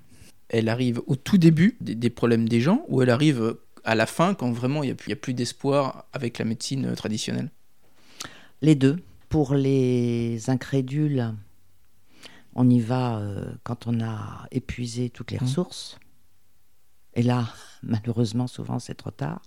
elle 0.50 0.68
arrive 0.68 1.02
au 1.08 1.16
tout 1.16 1.38
début 1.38 1.78
des, 1.80 1.96
des 1.96 2.10
problèmes 2.10 2.50
des 2.50 2.60
gens 2.60 2.84
ou 2.90 3.02
elle 3.02 3.10
arrive 3.10 3.56
à 3.84 3.96
la 3.96 4.06
fin 4.06 4.34
quand 4.34 4.52
vraiment 4.52 4.84
il 4.84 4.88
n'y 4.88 4.92
a, 4.92 4.96
plus- 4.96 5.08
il 5.08 5.12
y 5.12 5.14
a 5.14 5.16
plus 5.18 5.34
d'espoir 5.34 6.06
avec 6.12 6.38
la 6.38 6.46
médecine 6.46 6.94
traditionnelle? 6.96 7.50
Les 8.62 8.76
deux. 8.76 8.98
Pour 9.30 9.56
les 9.56 10.50
incrédules, 10.50 11.34
on 12.56 12.70
y 12.70 12.80
va 12.80 13.18
euh, 13.20 13.52
quand 13.64 13.88
on 13.88 14.02
a 14.02 14.48
épuisé 14.52 15.10
toutes 15.10 15.32
les 15.32 15.38
Mhm. 15.38 15.44
ressources. 15.44 16.00
Et 17.14 17.24
là, 17.24 17.48
malheureusement, 17.84 18.48
souvent, 18.48 18.80
c'est 18.80 18.96
trop 18.96 19.12
tard. 19.12 19.42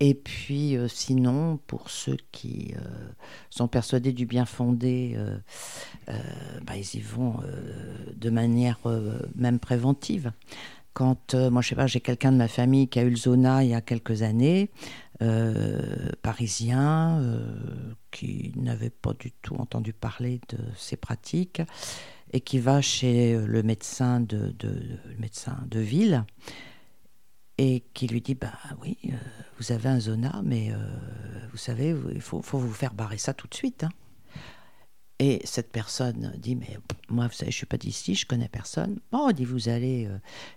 Et 0.00 0.14
puis, 0.14 0.76
euh, 0.76 0.88
sinon, 0.88 1.58
pour 1.66 1.88
ceux 1.88 2.16
qui 2.32 2.74
euh, 2.76 3.08
sont 3.48 3.68
persuadés 3.68 4.12
du 4.12 4.26
bien 4.26 4.44
fondé, 4.44 5.16
bah, 6.66 6.76
ils 6.76 6.96
y 6.96 7.00
vont 7.00 7.36
de 8.14 8.30
manière 8.30 8.78
même 9.36 9.58
préventive. 9.58 10.32
Quand, 10.94 11.34
euh, 11.34 11.50
moi, 11.50 11.60
je 11.60 11.70
sais 11.70 11.74
pas, 11.74 11.88
j'ai 11.88 12.00
quelqu'un 12.00 12.30
de 12.30 12.36
ma 12.36 12.46
famille 12.46 12.86
qui 12.86 13.00
a 13.00 13.02
eu 13.02 13.10
le 13.10 13.16
zona 13.16 13.64
il 13.64 13.70
y 13.70 13.74
a 13.74 13.80
quelques 13.80 14.22
années, 14.22 14.70
euh, 15.22 16.10
parisien, 16.22 17.20
euh, 17.20 17.94
qui 18.10 18.52
n'avait 18.56 18.90
pas 18.90 19.12
du 19.12 19.30
tout 19.30 19.54
entendu 19.54 19.92
parler 19.92 20.40
de 20.48 20.58
ces 20.76 20.96
pratiques 20.96 21.62
et 22.32 22.40
qui 22.40 22.58
va 22.58 22.80
chez 22.80 23.38
le 23.38 23.62
médecin 23.62 24.18
de, 24.18 24.52
médecin 25.20 25.56
de 25.70 25.78
ville 25.78 26.24
et 27.58 27.84
qui 27.94 28.08
lui 28.08 28.22
dit 28.22 28.34
bah 28.34 28.54
oui 28.82 28.98
euh, 29.04 29.16
vous 29.60 29.70
avez 29.70 29.88
un 29.88 30.00
zona 30.00 30.42
mais 30.44 30.72
vous 31.52 31.58
savez 31.58 31.94
il 32.12 32.20
faut, 32.20 32.42
faut 32.42 32.58
vous 32.58 32.72
faire 32.72 32.92
barrer 32.92 33.18
ça 33.18 33.34
tout 33.34 33.46
de 33.46 33.54
suite 33.54 33.84
hein. 33.84 33.90
et 35.20 35.40
cette 35.44 35.70
personne 35.70 36.34
dit 36.38 36.56
mais 36.56 36.76
moi 37.08 37.28
vous 37.28 37.34
savez 37.34 37.52
je 37.52 37.56
suis 37.56 37.66
pas 37.66 37.76
d'ici 37.76 38.16
je 38.16 38.26
connais 38.26 38.48
personne 38.48 38.98
bon 39.12 39.30
dit 39.30 39.44
vous 39.44 39.68
allez 39.68 40.08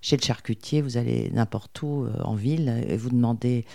chez 0.01 0.17
le 0.17 0.23
charcutier 0.23 0.81
vous 0.81 0.97
allez 0.97 1.29
n'importe 1.29 1.79
où 1.83 2.07
en 2.23 2.33
ville 2.33 2.83
et 2.87 2.97
vous 2.97 3.11
demandez 3.11 3.65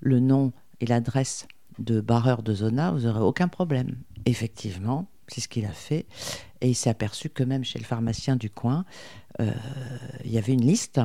le 0.00 0.20
nom 0.20 0.52
et 0.80 0.86
l'adresse 0.86 1.46
de 1.78 2.00
barreur 2.00 2.42
de 2.42 2.54
zona 2.54 2.90
vous 2.90 3.06
aurez 3.06 3.20
aucun 3.20 3.48
problème. 3.48 3.96
Effectivement 4.24 5.08
c'est 5.28 5.40
ce 5.40 5.48
qu'il 5.48 5.64
a 5.64 5.72
fait. 5.72 6.06
Et 6.60 6.68
il 6.68 6.74
s'est 6.74 6.90
aperçu 6.90 7.28
que 7.28 7.42
même 7.42 7.64
chez 7.64 7.78
le 7.78 7.84
pharmacien 7.84 8.36
du 8.36 8.50
coin 8.50 8.84
euh, 9.40 9.50
il 10.24 10.30
y 10.30 10.38
avait 10.38 10.52
une 10.54 10.66
liste 10.66 11.00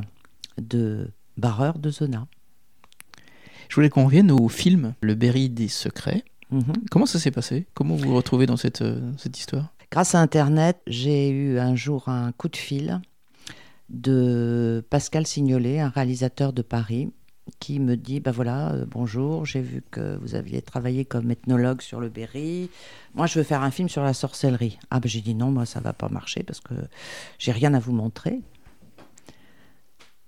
de 0.57 1.09
barreurs 1.37 1.79
de 1.79 1.89
zona. 1.89 2.27
Je 3.69 3.75
voulais 3.75 3.89
qu'on 3.89 4.05
revienne 4.05 4.31
au 4.31 4.49
film 4.49 4.95
Le 5.01 5.15
Berry 5.15 5.49
des 5.49 5.69
secrets. 5.69 6.23
Mhm. 6.51 6.73
Comment 6.89 7.05
ça 7.05 7.19
s'est 7.19 7.31
passé? 7.31 7.65
Comment 7.73 7.95
vous 7.95 8.09
vous 8.09 8.15
retrouvez 8.15 8.45
dans 8.45 8.57
cette, 8.57 8.81
euh, 8.81 9.11
cette 9.17 9.37
histoire? 9.37 9.73
Grâce 9.89 10.15
à 10.15 10.19
Internet, 10.19 10.81
j'ai 10.87 11.29
eu 11.29 11.59
un 11.59 11.75
jour 11.75 12.09
un 12.09 12.31
coup 12.33 12.49
de 12.49 12.57
fil 12.57 13.01
de 13.89 14.85
Pascal 14.89 15.27
Signolet, 15.27 15.79
un 15.79 15.89
réalisateur 15.89 16.53
de 16.53 16.61
Paris, 16.61 17.11
qui 17.59 17.79
me 17.79 17.95
dit 17.95 18.19
bah 18.19 18.31
voilà, 18.31 18.73
euh, 18.73 18.85
bonjour, 18.87 19.45
j'ai 19.45 19.61
vu 19.61 19.83
que 19.91 20.17
vous 20.17 20.35
aviez 20.35 20.61
travaillé 20.61 21.05
comme 21.05 21.31
ethnologue 21.31 21.81
sur 21.81 21.99
le 21.99 22.09
Berry. 22.09 22.69
Moi, 23.15 23.27
je 23.27 23.39
veux 23.39 23.43
faire 23.43 23.61
un 23.61 23.71
film 23.71 23.89
sur 23.89 24.03
la 24.03 24.13
sorcellerie. 24.13 24.77
Ah, 24.89 24.99
bah, 24.99 25.07
j'ai 25.07 25.21
dit 25.21 25.35
non, 25.35 25.51
moi, 25.51 25.65
ça 25.65 25.79
va 25.79 25.93
pas 25.93 26.09
marcher 26.09 26.43
parce 26.43 26.59
que 26.59 26.73
j'ai 27.39 27.51
rien 27.51 27.73
à 27.73 27.79
vous 27.79 27.93
montrer. 27.93 28.39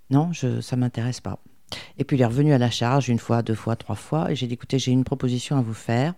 Non, 0.10 0.32
je, 0.34 0.62
ça 0.62 0.76
m'intéresse 0.76 1.21
pas. 1.21 1.39
Et 1.97 2.04
puis 2.04 2.17
il 2.17 2.21
est 2.21 2.26
revenu 2.26 2.54
à 2.54 2.58
la 2.58 2.69
charge 2.69 3.10
une 3.10 3.19
fois, 3.19 3.41
deux 3.41 3.56
fois, 3.56 3.76
trois 3.76 3.95
fois, 3.95 4.32
et 4.32 4.36
j'ai 4.36 4.47
dit 4.47 4.54
écoutez, 4.54 4.78
j'ai 4.78 4.91
une 4.91 5.04
proposition 5.04 5.58
à 5.58 5.62
vous 5.62 5.73
faire. 5.73 6.13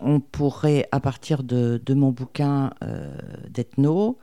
on 0.00 0.18
pourrait, 0.20 0.88
à 0.90 0.98
partir 1.00 1.42
de, 1.44 1.80
mon 1.90 2.10
bouquin 2.10 2.72
euh, 2.82 3.14
d'ethno, 3.48 4.18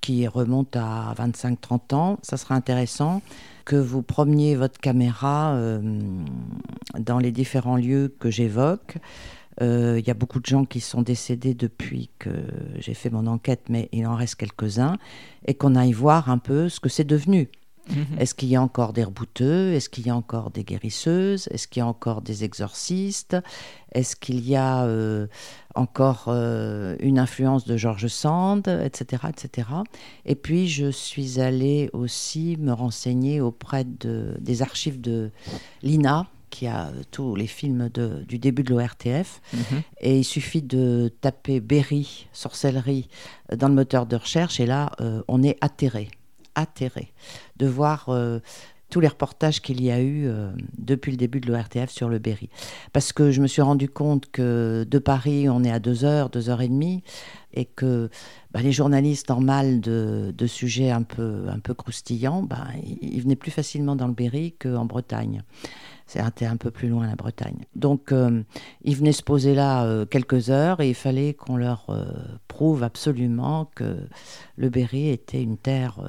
qui 0.00 0.26
remonte 0.28 0.76
à 0.76 1.14
25-30 1.18 1.94
ans, 1.94 2.18
ça 2.22 2.36
sera 2.36 2.54
intéressant 2.54 3.22
que 3.64 3.76
vous 3.76 4.02
promeniez 4.02 4.56
votre 4.56 4.78
caméra 4.80 5.54
euh, 5.54 5.80
dans 6.98 7.18
les 7.18 7.32
différents 7.32 7.76
lieux 7.76 8.14
que 8.18 8.30
j'évoque. 8.30 8.96
Euh, 9.60 9.98
il 9.98 10.06
y 10.06 10.10
a 10.10 10.14
beaucoup 10.14 10.40
de 10.40 10.46
gens 10.46 10.64
qui 10.64 10.80
sont 10.80 11.02
décédés 11.02 11.54
depuis 11.54 12.10
que 12.18 12.30
j'ai 12.78 12.94
fait 12.94 13.10
mon 13.10 13.26
enquête, 13.26 13.62
mais 13.68 13.88
il 13.92 14.06
en 14.06 14.14
reste 14.14 14.36
quelques-uns, 14.36 14.96
et 15.46 15.54
qu'on 15.54 15.74
aille 15.74 15.92
voir 15.92 16.30
un 16.30 16.38
peu 16.38 16.68
ce 16.68 16.80
que 16.80 16.88
c'est 16.88 17.04
devenu. 17.04 17.48
Mhm. 17.90 18.18
Est-ce 18.18 18.34
qu'il 18.34 18.48
y 18.48 18.56
a 18.56 18.62
encore 18.62 18.92
des 18.92 19.04
rebouteux? 19.04 19.72
Est-ce 19.72 19.88
qu'il 19.88 20.06
y 20.06 20.10
a 20.10 20.16
encore 20.16 20.50
des 20.50 20.64
guérisseuses? 20.64 21.48
Est-ce 21.50 21.68
qu'il 21.68 21.80
y 21.80 21.82
a 21.82 21.86
encore 21.86 22.22
des 22.22 22.44
exorcistes? 22.44 23.36
Est-ce 23.92 24.16
qu'il 24.16 24.46
y 24.46 24.56
a 24.56 24.84
euh, 24.84 25.26
encore 25.74 26.26
euh, 26.28 26.96
une 27.00 27.18
influence 27.18 27.64
de 27.64 27.76
George 27.76 28.06
Sand, 28.06 28.68
etc., 28.68 29.24
etc. 29.28 29.68
Et 30.26 30.34
puis, 30.34 30.68
je 30.68 30.90
suis 30.90 31.40
allée 31.40 31.90
aussi 31.92 32.56
me 32.58 32.72
renseigner 32.72 33.40
auprès 33.40 33.84
de, 33.84 34.36
des 34.40 34.62
archives 34.62 35.00
de 35.00 35.30
l'INA, 35.82 36.26
qui 36.50 36.66
a 36.66 36.90
tous 37.10 37.36
les 37.36 37.46
films 37.46 37.88
du 38.28 38.38
début 38.38 38.62
de 38.62 38.70
l'ORTF. 38.74 39.40
Mhm. 39.52 39.82
Et 40.00 40.18
il 40.18 40.24
suffit 40.24 40.62
de 40.62 41.12
taper 41.20 41.60
Berry, 41.60 42.26
sorcellerie, 42.32 43.08
dans 43.56 43.68
le 43.68 43.74
moteur 43.74 44.06
de 44.06 44.16
recherche, 44.16 44.60
et 44.60 44.66
là, 44.66 44.90
euh, 45.00 45.22
on 45.28 45.42
est 45.42 45.56
atterré 45.60 46.08
atterré 46.60 47.12
de 47.56 47.66
voir 47.66 48.08
euh, 48.08 48.40
tous 48.90 49.00
les 49.00 49.08
reportages 49.08 49.62
qu'il 49.62 49.82
y 49.82 49.90
a 49.90 50.00
eu 50.00 50.26
euh, 50.26 50.50
depuis 50.76 51.12
le 51.12 51.16
début 51.16 51.40
de 51.40 51.50
l'ORTF 51.50 51.90
sur 51.90 52.08
le 52.08 52.18
Berry. 52.18 52.50
Parce 52.92 53.12
que 53.12 53.30
je 53.30 53.40
me 53.40 53.46
suis 53.46 53.62
rendu 53.62 53.88
compte 53.88 54.30
que 54.30 54.84
de 54.88 54.98
Paris, 54.98 55.48
on 55.48 55.64
est 55.64 55.70
à 55.70 55.78
2 55.78 56.04
heures, 56.04 56.28
2 56.28 56.50
heures 56.50 56.60
et 56.60 56.68
demie, 56.68 57.02
et 57.54 57.64
que 57.64 58.10
bah, 58.52 58.60
les 58.60 58.72
journalistes 58.72 59.30
en 59.30 59.40
mal 59.40 59.80
de, 59.80 60.34
sujets 60.46 60.90
un 60.90 61.02
peu, 61.02 61.46
un 61.48 61.60
peu 61.60 61.72
croustillants, 61.72 62.42
bah, 62.42 62.66
ils 63.00 63.22
venaient 63.22 63.36
plus 63.36 63.52
facilement 63.52 63.96
dans 63.96 64.08
le 64.08 64.14
Berry 64.14 64.54
qu'en 64.60 64.84
Bretagne. 64.84 65.42
C'était 66.06 66.46
un 66.46 66.56
peu 66.56 66.72
plus 66.72 66.88
loin 66.88 67.06
la 67.06 67.14
Bretagne. 67.14 67.66
Donc, 67.76 68.10
euh, 68.10 68.42
ils 68.82 68.96
venaient 68.96 69.12
se 69.12 69.22
poser 69.22 69.54
là 69.54 70.04
quelques 70.06 70.50
heures 70.50 70.80
et 70.80 70.88
il 70.88 70.94
fallait 70.96 71.34
qu'on 71.34 71.56
leur 71.56 71.86
prouve 72.48 72.82
absolument 72.82 73.70
que 73.76 73.96
le 74.56 74.68
Berry 74.70 75.10
était 75.10 75.40
une 75.40 75.56
terre 75.56 76.00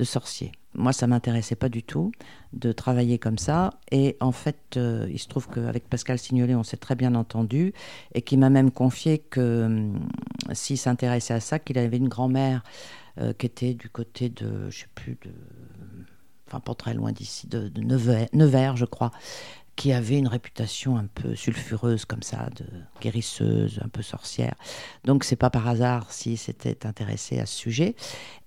de 0.00 0.04
sorcier. 0.04 0.52
Moi, 0.74 0.92
ça 0.94 1.06
m'intéressait 1.06 1.56
pas 1.56 1.68
du 1.68 1.82
tout 1.82 2.10
de 2.54 2.72
travailler 2.72 3.18
comme 3.18 3.36
ça. 3.36 3.74
Et 3.90 4.16
en 4.20 4.32
fait, 4.32 4.76
euh, 4.76 5.06
il 5.10 5.18
se 5.18 5.28
trouve 5.28 5.46
qu'avec 5.48 5.88
Pascal 5.88 6.18
Signolet, 6.18 6.54
on 6.54 6.62
s'est 6.62 6.78
très 6.78 6.94
bien 6.94 7.14
entendu 7.14 7.74
et 8.14 8.22
qui 8.22 8.38
m'a 8.38 8.48
même 8.48 8.70
confié 8.70 9.18
que 9.18 9.64
hum, 9.66 10.08
s'il 10.52 10.78
s'intéressait 10.78 11.34
à 11.34 11.40
ça, 11.40 11.58
qu'il 11.58 11.76
avait 11.76 11.98
une 11.98 12.08
grand-mère 12.08 12.62
euh, 13.18 13.34
qui 13.34 13.46
était 13.46 13.74
du 13.74 13.90
côté 13.90 14.30
de, 14.30 14.70
je 14.70 14.80
sais 14.80 14.86
plus, 14.94 15.18
de, 15.22 15.32
enfin 16.46 16.60
pas 16.60 16.74
très 16.74 16.94
loin 16.94 17.12
d'ici, 17.12 17.46
de, 17.46 17.68
de 17.68 17.82
Nevers, 18.32 18.76
je 18.76 18.86
crois, 18.86 19.10
qui 19.80 19.94
avait 19.94 20.18
une 20.18 20.28
réputation 20.28 20.98
un 20.98 21.06
peu 21.06 21.34
sulfureuse 21.34 22.04
comme 22.04 22.22
ça, 22.22 22.50
de 22.54 22.66
guérisseuse, 23.00 23.80
un 23.82 23.88
peu 23.88 24.02
sorcière. 24.02 24.54
Donc 25.06 25.24
c'est 25.24 25.36
pas 25.36 25.48
par 25.48 25.66
hasard 25.66 26.12
si 26.12 26.36
s'était 26.36 26.86
intéressé 26.86 27.38
à 27.38 27.46
ce 27.46 27.56
sujet. 27.56 27.96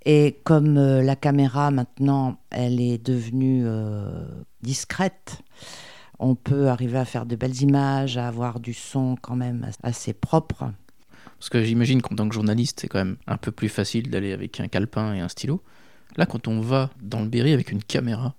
Et 0.06 0.38
comme 0.44 0.78
euh, 0.78 1.02
la 1.02 1.16
caméra 1.16 1.72
maintenant, 1.72 2.38
elle 2.52 2.80
est 2.80 3.04
devenue 3.04 3.64
euh, 3.66 4.28
discrète, 4.62 5.42
on 6.20 6.36
peut 6.36 6.68
arriver 6.68 7.00
à 7.00 7.06
faire 7.06 7.26
de 7.26 7.36
belles 7.36 7.64
images, 7.64 8.16
à 8.16 8.28
avoir 8.28 8.60
du 8.60 8.76
son 8.76 9.16
quand 9.20 9.36
même 9.36 9.68
assez 9.82 10.14
propre. 10.14 10.72
Parce 11.40 11.50
que 11.50 11.64
j'imagine 11.64 12.04
qu'en 12.04 12.16
tant 12.16 12.30
que 12.30 12.36
journaliste, 12.36 12.82
c'est 12.82 12.88
quand 12.88 13.00
même 13.00 13.18
un 13.26 13.38
peu 13.38 13.52
plus 13.52 13.70
facile 13.70 14.12
d'aller 14.12 14.34
avec 14.34 14.60
un 14.60 14.68
calepin 14.68 15.16
et 15.16 15.20
un 15.20 15.30
stylo. 15.30 15.64
Là, 16.16 16.28
quand 16.28 16.48
on 16.48 16.62
va 16.62 16.92
dans 17.02 17.22
le 17.22 17.28
Berry 17.28 17.54
avec 17.54 17.72
une 17.72 17.84
caméra, 17.84 18.36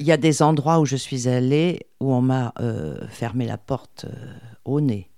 il 0.00 0.06
y 0.06 0.12
a 0.12 0.16
des 0.16 0.42
endroits 0.42 0.80
où 0.80 0.86
je 0.86 0.96
suis 0.96 1.28
allée 1.28 1.86
où 2.00 2.12
on 2.12 2.22
m'a 2.22 2.54
euh, 2.58 3.06
fermé 3.08 3.46
la 3.46 3.58
porte 3.58 4.06
euh, 4.06 4.34
au 4.64 4.80
nez. 4.80 5.10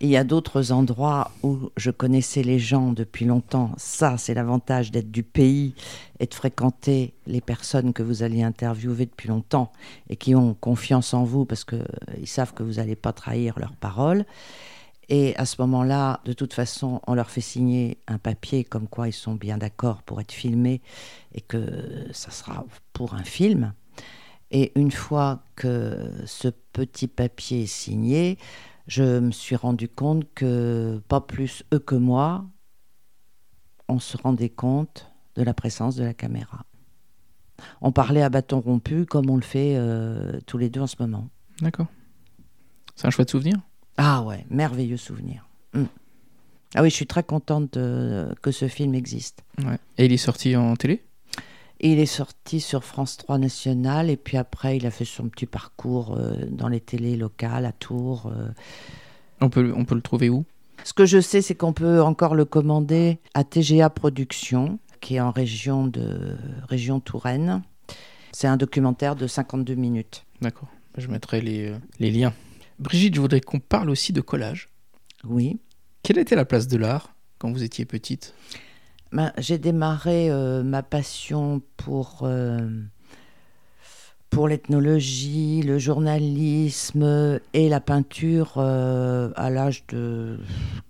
Il 0.00 0.08
y 0.08 0.16
a 0.16 0.24
d'autres 0.24 0.72
endroits 0.72 1.32
où 1.42 1.70
je 1.76 1.90
connaissais 1.90 2.42
les 2.42 2.58
gens 2.58 2.92
depuis 2.92 3.26
longtemps. 3.26 3.72
Ça, 3.76 4.16
c'est 4.16 4.32
l'avantage 4.32 4.90
d'être 4.90 5.10
du 5.10 5.22
pays 5.22 5.74
et 6.18 6.26
de 6.26 6.32
fréquenter 6.32 7.14
les 7.26 7.42
personnes 7.42 7.92
que 7.92 8.02
vous 8.02 8.22
allez 8.22 8.42
interviewer 8.42 9.04
depuis 9.04 9.28
longtemps 9.28 9.70
et 10.08 10.16
qui 10.16 10.34
ont 10.34 10.54
confiance 10.54 11.12
en 11.12 11.24
vous 11.24 11.44
parce 11.44 11.64
qu'ils 11.64 11.80
euh, 11.80 12.24
savent 12.26 12.54
que 12.54 12.62
vous 12.62 12.74
n'allez 12.74 12.96
pas 12.96 13.12
trahir 13.12 13.58
leurs 13.58 13.76
paroles. 13.76 14.24
Et 15.10 15.36
à 15.36 15.44
ce 15.44 15.60
moment-là, 15.60 16.20
de 16.24 16.32
toute 16.32 16.54
façon, 16.54 17.02
on 17.06 17.14
leur 17.14 17.30
fait 17.30 17.42
signer 17.42 17.98
un 18.08 18.18
papier 18.18 18.64
comme 18.64 18.88
quoi 18.88 19.08
ils 19.08 19.12
sont 19.12 19.34
bien 19.34 19.58
d'accord 19.58 20.02
pour 20.02 20.22
être 20.22 20.32
filmés 20.32 20.80
et 21.34 21.42
que 21.42 22.08
ça 22.12 22.30
sera 22.30 22.64
pour 22.94 23.12
un 23.14 23.22
film. 23.22 23.74
Et 24.50 24.72
une 24.78 24.90
fois 24.90 25.42
que 25.56 26.10
ce 26.24 26.48
petit 26.72 27.08
papier 27.08 27.62
est 27.62 27.66
signé, 27.66 28.38
je 28.86 29.18
me 29.18 29.32
suis 29.32 29.56
rendu 29.56 29.88
compte 29.88 30.26
que 30.34 31.02
pas 31.08 31.20
plus 31.20 31.64
eux 31.74 31.78
que 31.78 31.96
moi, 31.96 32.44
on 33.88 33.98
se 33.98 34.16
rendait 34.16 34.50
compte 34.50 35.10
de 35.34 35.42
la 35.42 35.54
présence 35.54 35.96
de 35.96 36.04
la 36.04 36.14
caméra. 36.14 36.64
On 37.80 37.90
parlait 37.90 38.22
à 38.22 38.28
bâton 38.28 38.60
rompu 38.60 39.06
comme 39.06 39.30
on 39.30 39.36
le 39.36 39.42
fait 39.42 39.74
euh, 39.76 40.38
tous 40.46 40.58
les 40.58 40.68
deux 40.68 40.80
en 40.80 40.86
ce 40.86 40.96
moment. 41.00 41.28
D'accord. 41.60 41.86
C'est 42.94 43.06
un 43.06 43.10
chouette 43.10 43.30
souvenir 43.30 43.56
ah 43.96 44.22
ouais, 44.22 44.44
merveilleux 44.50 44.96
souvenir. 44.96 45.48
Hmm. 45.72 45.84
Ah 46.74 46.82
oui, 46.82 46.90
je 46.90 46.94
suis 46.94 47.06
très 47.06 47.22
contente 47.22 47.72
que 47.72 48.50
ce 48.50 48.68
film 48.68 48.94
existe. 48.94 49.42
Et 49.96 50.04
il 50.04 50.12
est 50.12 50.18
sorti 50.18 50.56
en 50.56 50.76
télé? 50.76 51.02
Il 51.80 51.98
est 51.98 52.06
sorti 52.06 52.60
sur 52.60 52.84
France 52.84 53.18
3 53.18 53.38
National 53.38 54.08
et 54.08 54.16
puis 54.16 54.36
après 54.36 54.76
il 54.76 54.86
a 54.86 54.90
fait 54.90 55.04
son 55.04 55.28
petit 55.28 55.46
parcours 55.46 56.16
euh, 56.16 56.34
dans 56.50 56.68
les 56.68 56.80
télés 56.80 57.16
locales 57.16 57.66
à 57.66 57.72
Tours. 57.72 58.32
Euh. 58.34 58.48
On, 59.40 59.50
peut, 59.50 59.72
on 59.76 59.84
peut 59.84 59.94
le 59.94 60.00
trouver 60.00 60.30
où? 60.30 60.44
Ce 60.84 60.92
que 60.92 61.04
je 61.04 61.20
sais, 61.20 61.42
c'est 61.42 61.54
qu'on 61.54 61.72
peut 61.72 62.00
encore 62.00 62.34
le 62.34 62.44
commander 62.44 63.18
à 63.34 63.44
TGA 63.44 63.90
Productions, 63.90 64.78
qui 65.00 65.16
est 65.16 65.20
en 65.20 65.32
région, 65.32 65.86
de, 65.86 66.36
région 66.68 67.00
Touraine. 67.00 67.62
C'est 68.32 68.46
un 68.46 68.56
documentaire 68.56 69.16
de 69.16 69.26
52 69.26 69.74
minutes. 69.74 70.24
D'accord, 70.40 70.68
je 70.96 71.08
mettrai 71.08 71.40
les, 71.40 71.70
euh, 71.70 71.78
les 71.98 72.10
liens. 72.10 72.32
Brigitte, 72.78 73.14
je 73.14 73.20
voudrais 73.20 73.40
qu'on 73.40 73.58
parle 73.58 73.90
aussi 73.90 74.12
de 74.12 74.20
collage. 74.20 74.68
Oui. 75.24 75.58
Quelle 76.02 76.18
était 76.18 76.36
la 76.36 76.44
place 76.44 76.68
de 76.68 76.76
l'art 76.76 77.14
quand 77.38 77.50
vous 77.50 77.62
étiez 77.62 77.84
petite? 77.84 78.34
Ben, 79.16 79.32
J'ai 79.38 79.56
démarré 79.56 80.28
euh, 80.28 80.62
ma 80.62 80.82
passion 80.82 81.62
pour, 81.78 82.18
euh, 82.24 82.68
pour 84.28 84.46
l'ethnologie, 84.46 85.62
le 85.62 85.78
journalisme 85.78 87.40
et 87.54 87.70
la 87.70 87.80
peinture 87.80 88.56
euh, 88.58 89.30
à 89.34 89.48
l'âge 89.48 89.86
de 89.86 90.38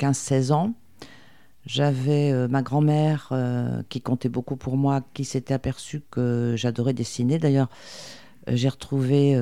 15-16 0.00 0.52
ans. 0.52 0.74
J'avais 1.66 2.48
ma 2.48 2.62
grand-mère 2.62 3.32
qui 3.88 4.00
comptait 4.00 4.28
beaucoup 4.28 4.54
pour 4.54 4.76
moi, 4.76 5.02
qui 5.14 5.24
s'était 5.24 5.54
aperçue 5.54 6.00
que 6.12 6.54
j'adorais 6.56 6.94
dessiner. 6.94 7.38
D'ailleurs, 7.38 7.68
j'ai 8.46 8.68
retrouvé 8.68 9.36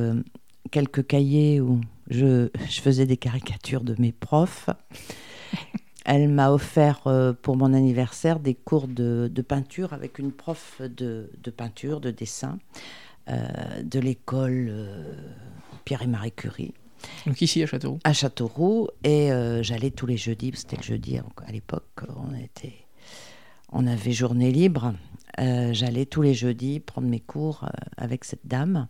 quelques 0.71 1.07
cahiers 1.07 1.61
où 1.61 1.83
je, 2.09 2.49
faisais 2.71 3.05
des 3.05 3.19
caricatures 3.19 3.85
de 3.85 3.95
mes 3.99 4.13
profs. 4.13 4.71
Elle 6.05 6.29
m'a 6.29 6.53
offert 6.53 7.07
euh, 7.07 7.33
pour 7.33 7.57
mon 7.57 7.73
anniversaire 7.73 8.39
des 8.39 8.55
cours 8.55 8.89
de, 8.89 9.31
peinture 9.47 9.95
avec 9.95 10.19
une 10.19 10.33
prof 10.33 10.83
de, 10.83 11.31
peinture, 11.57 12.01
de 12.01 12.11
dessin, 12.11 12.59
euh, 13.31 13.83
de 13.83 13.99
l'école 14.01 14.69
euh, 14.71 15.15
Pierre 15.85 16.03
et 16.03 16.07
Marie 16.07 16.33
Curie. 16.33 16.75
Donc 17.27 17.41
ici 17.41 17.63
à 17.63 17.67
Châteauroux 17.67 17.99
À 18.05 18.13
Châteauroux. 18.13 18.89
Et 19.03 19.31
j'allais 19.63 19.91
tous 19.91 20.07
les 20.07 20.17
jeudis, 20.17 20.53
c'était 20.55 20.77
le 20.77 20.83
jeudi 20.83 21.19
à 21.19 21.53
l'époque, 21.53 22.01
on, 22.17 22.35
était, 22.35 22.87
on 23.73 23.87
avait 23.87 24.13
journée 24.13 24.53
libre. 24.53 24.95
j'allais 25.39 26.07
tous 26.07 26.23
les 26.23 26.33
jeudis 26.33 26.81
prendre 26.81 27.09
mes 27.09 27.21
cours 27.21 27.69
avec 27.99 28.25
cette 28.25 28.47
dame 28.47 28.89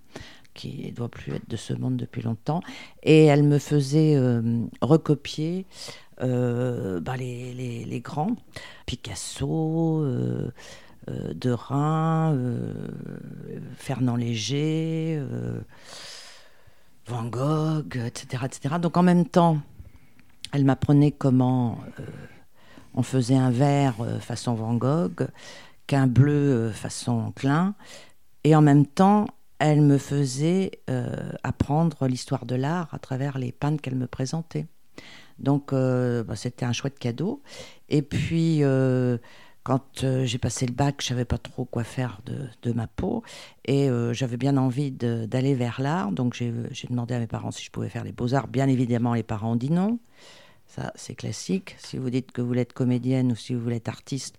qui 0.53 0.87
ne 0.87 0.95
doit 0.95 1.09
plus 1.09 1.35
être 1.35 1.51
de 1.51 1.57
ce 1.57 1.75
monde 1.75 1.97
depuis 1.97 2.23
longtemps. 2.23 2.61
Et 3.03 3.25
elle 3.25 3.43
me 3.43 3.59
faisait 3.59 4.17
recopier 4.81 5.67
bah, 6.19 7.17
les, 7.17 8.01
grands, 8.03 8.37
Picasso, 8.87 10.03
euh, 10.05 10.51
Derain, 11.35 12.39
Fernand 13.77 14.17
Léger, 14.17 15.23
Van 17.07 17.25
Gogh, 17.25 17.97
etc., 17.97 18.45
etc. 18.47 18.77
Donc 18.81 18.97
en 18.97 19.03
même 19.03 19.27
temps, 19.27 19.59
elle 20.53 20.65
m'apprenait 20.65 21.13
comment 21.13 21.79
on 22.95 23.03
faisait 23.03 23.37
un 23.37 23.51
vert 23.51 23.97
façon 24.21 24.55
Van 24.55 24.75
Gogh, 24.75 25.29
qu'un 25.87 26.07
bleu 26.07 26.71
façon 26.71 27.33
Klein, 27.33 27.75
et 28.45 28.55
en 28.55 28.63
même 28.63 28.87
temps, 28.87 29.27
elle 29.59 29.81
me 29.81 29.99
faisait 29.99 30.83
euh, 30.91 31.33
apprendre 31.43 32.07
l'histoire 32.07 32.45
de 32.45 32.55
l'art 32.55 32.89
à 32.93 32.99
travers 32.99 33.39
les 33.39 33.53
peintres 33.53 33.81
qu'elle 33.81 33.95
me 33.95 34.07
présentait. 34.07 34.67
Donc, 35.39 35.73
euh, 35.73 36.23
bah, 36.25 36.37
c'était 36.37 36.65
un 36.65 36.73
chouette 36.73 36.99
cadeau. 36.99 37.43
Et 37.89 38.03
puis, 38.03 38.63
euh, 38.63 39.19
quand 39.63 40.05
j'ai 40.25 40.39
passé 40.39 40.67
le 40.67 40.73
bac, 40.73 40.97
je 41.01 41.07
savais 41.07 41.25
pas 41.25 41.39
trop 41.39 41.65
quoi 41.65 41.85
faire 41.85 42.21
de, 42.27 42.49
de 42.63 42.73
ma 42.73 42.87
peau. 42.87 43.23
Et 43.65 43.89
j'avais 44.13 44.37
bien 44.37 44.59
envie 44.59 44.91
d'aller 44.91 45.55
vers 45.55 45.81
l'art. 45.81 46.13
Donc, 46.13 46.35
j'ai 46.35 46.53
demandé 46.91 47.15
à 47.15 47.19
mes 47.19 47.27
parents 47.27 47.51
si 47.51 47.65
je 47.65 47.71
pouvais 47.71 47.89
faire 47.89 48.05
les 48.05 48.13
beaux-arts. 48.13 48.49
Bien 48.49 48.69
évidemment, 48.69 49.15
les 49.15 49.23
parents 49.23 49.53
ont 49.53 49.57
dit 49.57 49.71
non. 49.71 49.99
Ça, 50.67 50.93
c'est 50.97 51.15
classique. 51.15 51.77
Si 51.79 51.99
vous 51.99 52.11
dites 52.11 52.33
que 52.33 52.43
vous 52.43 52.49
voulez 52.49 52.63
être 52.63 52.73
comédienne 52.73 53.33
ou 53.33 53.37
si 53.37 53.55
vous 53.55 53.61
voulez 53.61 53.77
être 53.77 53.89
artiste, 53.89 54.37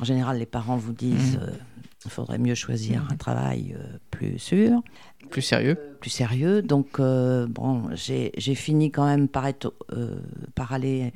en 0.00 0.04
général, 0.04 0.38
les 0.38 0.46
parents 0.46 0.76
vous 0.76 0.92
disent 0.92 1.38
mmh. 1.38 1.75
Il 2.06 2.10
faudrait 2.10 2.38
mieux 2.38 2.54
choisir 2.54 3.06
un 3.10 3.16
travail 3.16 3.76
euh, 3.78 3.98
plus 4.10 4.38
sûr. 4.38 4.82
Plus 5.30 5.42
sérieux 5.42 5.76
Plus 6.00 6.10
sérieux. 6.10 6.62
Donc, 6.62 7.00
euh, 7.00 7.46
bon, 7.48 7.90
j'ai 7.94 8.54
fini 8.54 8.90
quand 8.90 9.04
même 9.04 9.28
par, 9.28 9.46
être, 9.46 9.74
euh, 9.92 10.20
par 10.54 10.72
aller 10.72 11.12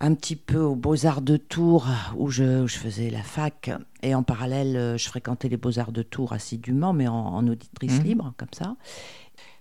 un 0.00 0.14
petit 0.14 0.36
peu 0.36 0.58
aux 0.58 0.76
Beaux-Arts 0.76 1.22
de 1.22 1.36
Tours, 1.36 1.88
où 2.16 2.30
je, 2.30 2.66
je, 2.66 2.76
faisais 2.76 3.10
la 3.10 3.22
fac. 3.22 3.70
Et 4.02 4.14
en 4.14 4.22
parallèle, 4.22 4.96
je 4.98 5.08
fréquentais 5.08 5.48
les 5.48 5.56
Beaux-Arts 5.56 5.92
de 5.92 6.02
Tours 6.02 6.32
assidûment, 6.32 6.92
mais 6.92 7.08
en, 7.08 7.46
auditrice 7.46 8.00
mmh. 8.00 8.04
libre, 8.04 8.34
comme 8.36 8.52
ça. 8.52 8.76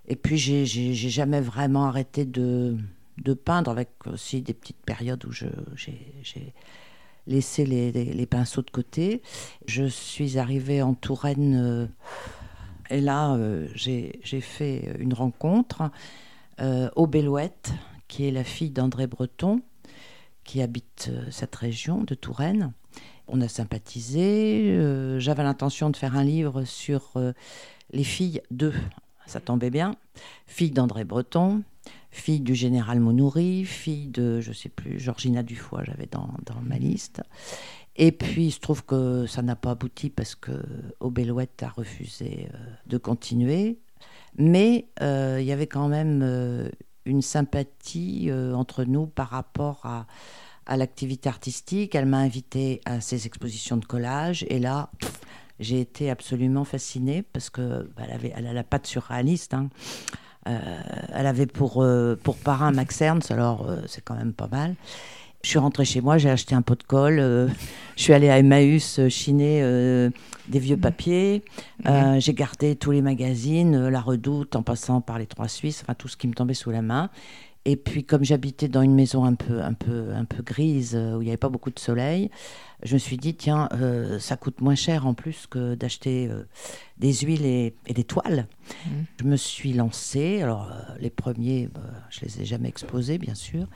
Et 0.07 0.15
puis, 0.15 0.38
j'ai 0.38 0.93
jamais 0.93 1.41
vraiment 1.41 1.86
arrêté 1.86 2.26
de, 2.26 2.78
de 3.24 3.34
peindre, 3.34 3.72
avec 3.72 3.89
aussi 4.05 4.41
des 4.41 4.53
petites 4.53 4.82
périodes 4.86 5.24
où 5.26 5.32
j'ai 5.32 6.53
laisser 7.30 7.65
les, 7.65 8.25
pinceaux 8.25 8.63
de 8.63 8.71
côté. 8.71 9.21
Je 9.65 9.86
suis 9.86 10.38
arrivée 10.38 10.82
en 10.82 10.95
Touraine 10.95 11.55
euh, 11.55 11.88
et 12.89 12.99
là, 12.99 13.36
euh, 13.36 13.67
j'ai 13.75 14.41
fait 14.41 14.95
une 14.99 15.13
rencontre 15.13 15.91
euh, 16.59 16.89
au 16.95 17.07
Bellouette, 17.07 17.71
qui 18.07 18.27
est 18.27 18.32
la 18.32 18.43
fille 18.43 18.71
d'André 18.71 19.05
Breton, 19.05 19.61
qui 20.43 20.61
habite 20.61 21.11
cette 21.30 21.55
région 21.55 22.03
de 22.03 22.15
Touraine. 22.15 22.73
On 23.27 23.39
a 23.41 23.47
sympathisé. 23.47 24.75
J'avais 25.19 25.43
l'intention 25.43 25.91
de 25.91 25.95
faire 25.95 26.17
un 26.17 26.23
livre 26.23 26.63
sur 26.63 27.13
les 27.91 28.03
filles 28.03 28.41
de, 28.49 28.73
ça 29.27 29.39
tombait 29.39 29.69
bien, 29.69 29.95
fille 30.47 30.71
d'André 30.71 31.03
Breton, 31.03 31.61
fille 32.12 32.39
du 32.39 32.55
général 32.55 32.99
Monoury, 32.99 33.66
fille 33.66 34.07
de, 34.07 34.41
je 34.41 34.51
sais 34.51 34.70
plus, 34.70 34.99
Georgina 34.99 35.43
Dufoy, 35.43 35.84
j'avais 35.86 36.07
dans, 36.07 36.30
dans, 36.45 36.62
ma 36.62 36.78
liste. 36.78 37.22
Et 37.95 38.12
puis, 38.12 38.47
il 38.47 38.51
se 38.51 38.60
trouve 38.60 38.86
que 38.86 39.26
ça 39.28 39.41
n'a 39.41 39.55
pas 39.55 39.72
abouti 39.72 40.10
parce 40.10 40.36
que 40.36 40.51
Aubélouette 40.99 41.62
a 41.64 41.70
refusé 41.70 42.47
euh, 42.53 42.57
de 42.88 42.97
continuer. 42.97 43.80
Mais 44.38 44.88
euh, 45.01 45.38
il 45.41 45.45
y 45.45 45.51
avait 45.51 45.68
quand 45.68 45.88
même 45.88 46.22
euh, 46.24 46.70
une 47.05 47.22
sympathie 47.22 48.32
entre 48.32 48.84
nous 48.86 49.07
par 49.07 49.30
rapport 49.30 49.82
à, 49.84 50.07
à 50.66 50.78
l'activité 50.78 51.28
artistique. 51.28 51.95
Elle 51.95 52.05
m'a 52.05 52.20
invité 52.20 52.80
à 52.86 53.01
ses 53.01 53.26
expositions 53.26 53.76
de 53.78 53.86
collage. 53.86 54.45
Et 54.49 54.60
là, 54.60 54.91
j'ai 55.60 55.82
été 55.82 56.10
absolument 56.10 56.64
fascinée 56.64 57.22
parce 57.22 57.49
que 57.49 57.89
bah, 57.95 58.03
elle, 58.05 58.12
avait, 58.12 58.34
elle 58.36 58.47
a 58.47 58.53
la 58.53 58.64
patte 58.64 58.88
surréaliste. 58.88 59.53
Hein. 59.53 59.70
Euh, 60.47 60.59
elle 61.13 61.27
avait 61.27 61.45
pour, 61.45 61.83
euh, 61.83 62.17
pour 62.21 62.37
parrain 62.37 62.71
Max 62.71 63.01
Ernst, 63.01 63.31
alors 63.31 63.69
euh, 63.69 63.81
c'est 63.87 64.03
quand 64.03 64.15
même 64.15 64.33
pas 64.33 64.47
mal. 64.47 64.75
Je 65.43 65.49
suis 65.49 65.59
rentrée 65.59 65.85
chez 65.85 66.01
moi, 66.01 66.17
j'ai 66.17 66.29
acheté 66.29 66.55
un 66.55 66.61
pot 66.61 66.75
de 66.75 66.83
colle. 66.83 67.17
je 67.95 68.01
suis 68.01 68.13
allée 68.13 68.29
à 68.29 68.39
Emmaüs 68.39 68.99
chiner 69.07 69.61
des 70.49 70.59
vieux 70.59 70.75
papiers. 70.75 71.43
j'ai 71.85 72.33
gardé 72.33 72.75
tous 72.75 72.91
les 72.91 73.01
magazines, 73.01 73.87
La 73.87 74.01
Redoute, 74.01 74.57
en 74.57 74.63
passant 74.63 74.99
par 74.99 75.17
les 75.17 75.27
Trois 75.27 75.47
Suisses, 75.47 75.81
enfin 75.81 75.93
tout 75.93 76.09
ce 76.09 76.17
qui 76.17 76.27
me 76.27 76.33
tombait 76.33 76.53
sous 76.53 76.71
la 76.71 76.81
main. 76.81 77.09
Et 77.70 77.76
puis, 77.76 78.03
comme 78.03 78.24
j'habitais 78.24 78.67
dans 78.67 78.82
une 78.82 78.95
maison 78.95 79.26
un 79.26 79.36
peu, 79.36 79.61
un 79.61 79.74
peu, 79.74 80.11
un 80.11 80.26
peu 80.26 80.41
grise, 80.41 80.95
où 80.95 81.22
il 81.22 81.26
n'y 81.26 81.30
avait 81.30 81.38
pas 81.38 81.49
beaucoup 81.49 81.70
de 81.70 81.78
soleil, 81.78 82.32
je 82.82 82.95
me 82.95 82.97
suis 82.97 83.17
dit, 83.17 83.36
tiens, 83.36 83.70
euh, 83.74 84.17
ça 84.17 84.38
coûte 84.38 84.59
moins 84.59 84.74
cher 84.74 85.05
en 85.05 85.13
plus 85.13 85.45
que 85.45 85.76
d'acheter 85.76 86.28
euh, 86.28 86.47
des 86.97 87.13
huiles 87.13 87.45
et, 87.45 87.76
des 87.93 88.03
toiles. 88.03 88.47
Mmh. 88.88 88.89
Je 89.20 89.24
me 89.26 89.36
suis 89.36 89.74
lancée. 89.74 90.41
Alors, 90.41 90.72
euh, 90.72 90.95
les 90.99 91.11
premiers, 91.11 91.67
bah, 91.67 91.82
je 92.09 92.22
les 92.22 92.41
ai 92.41 92.45
jamais 92.45 92.70
exposés, 92.70 93.20
bien 93.20 93.36
sûr. 93.36 93.67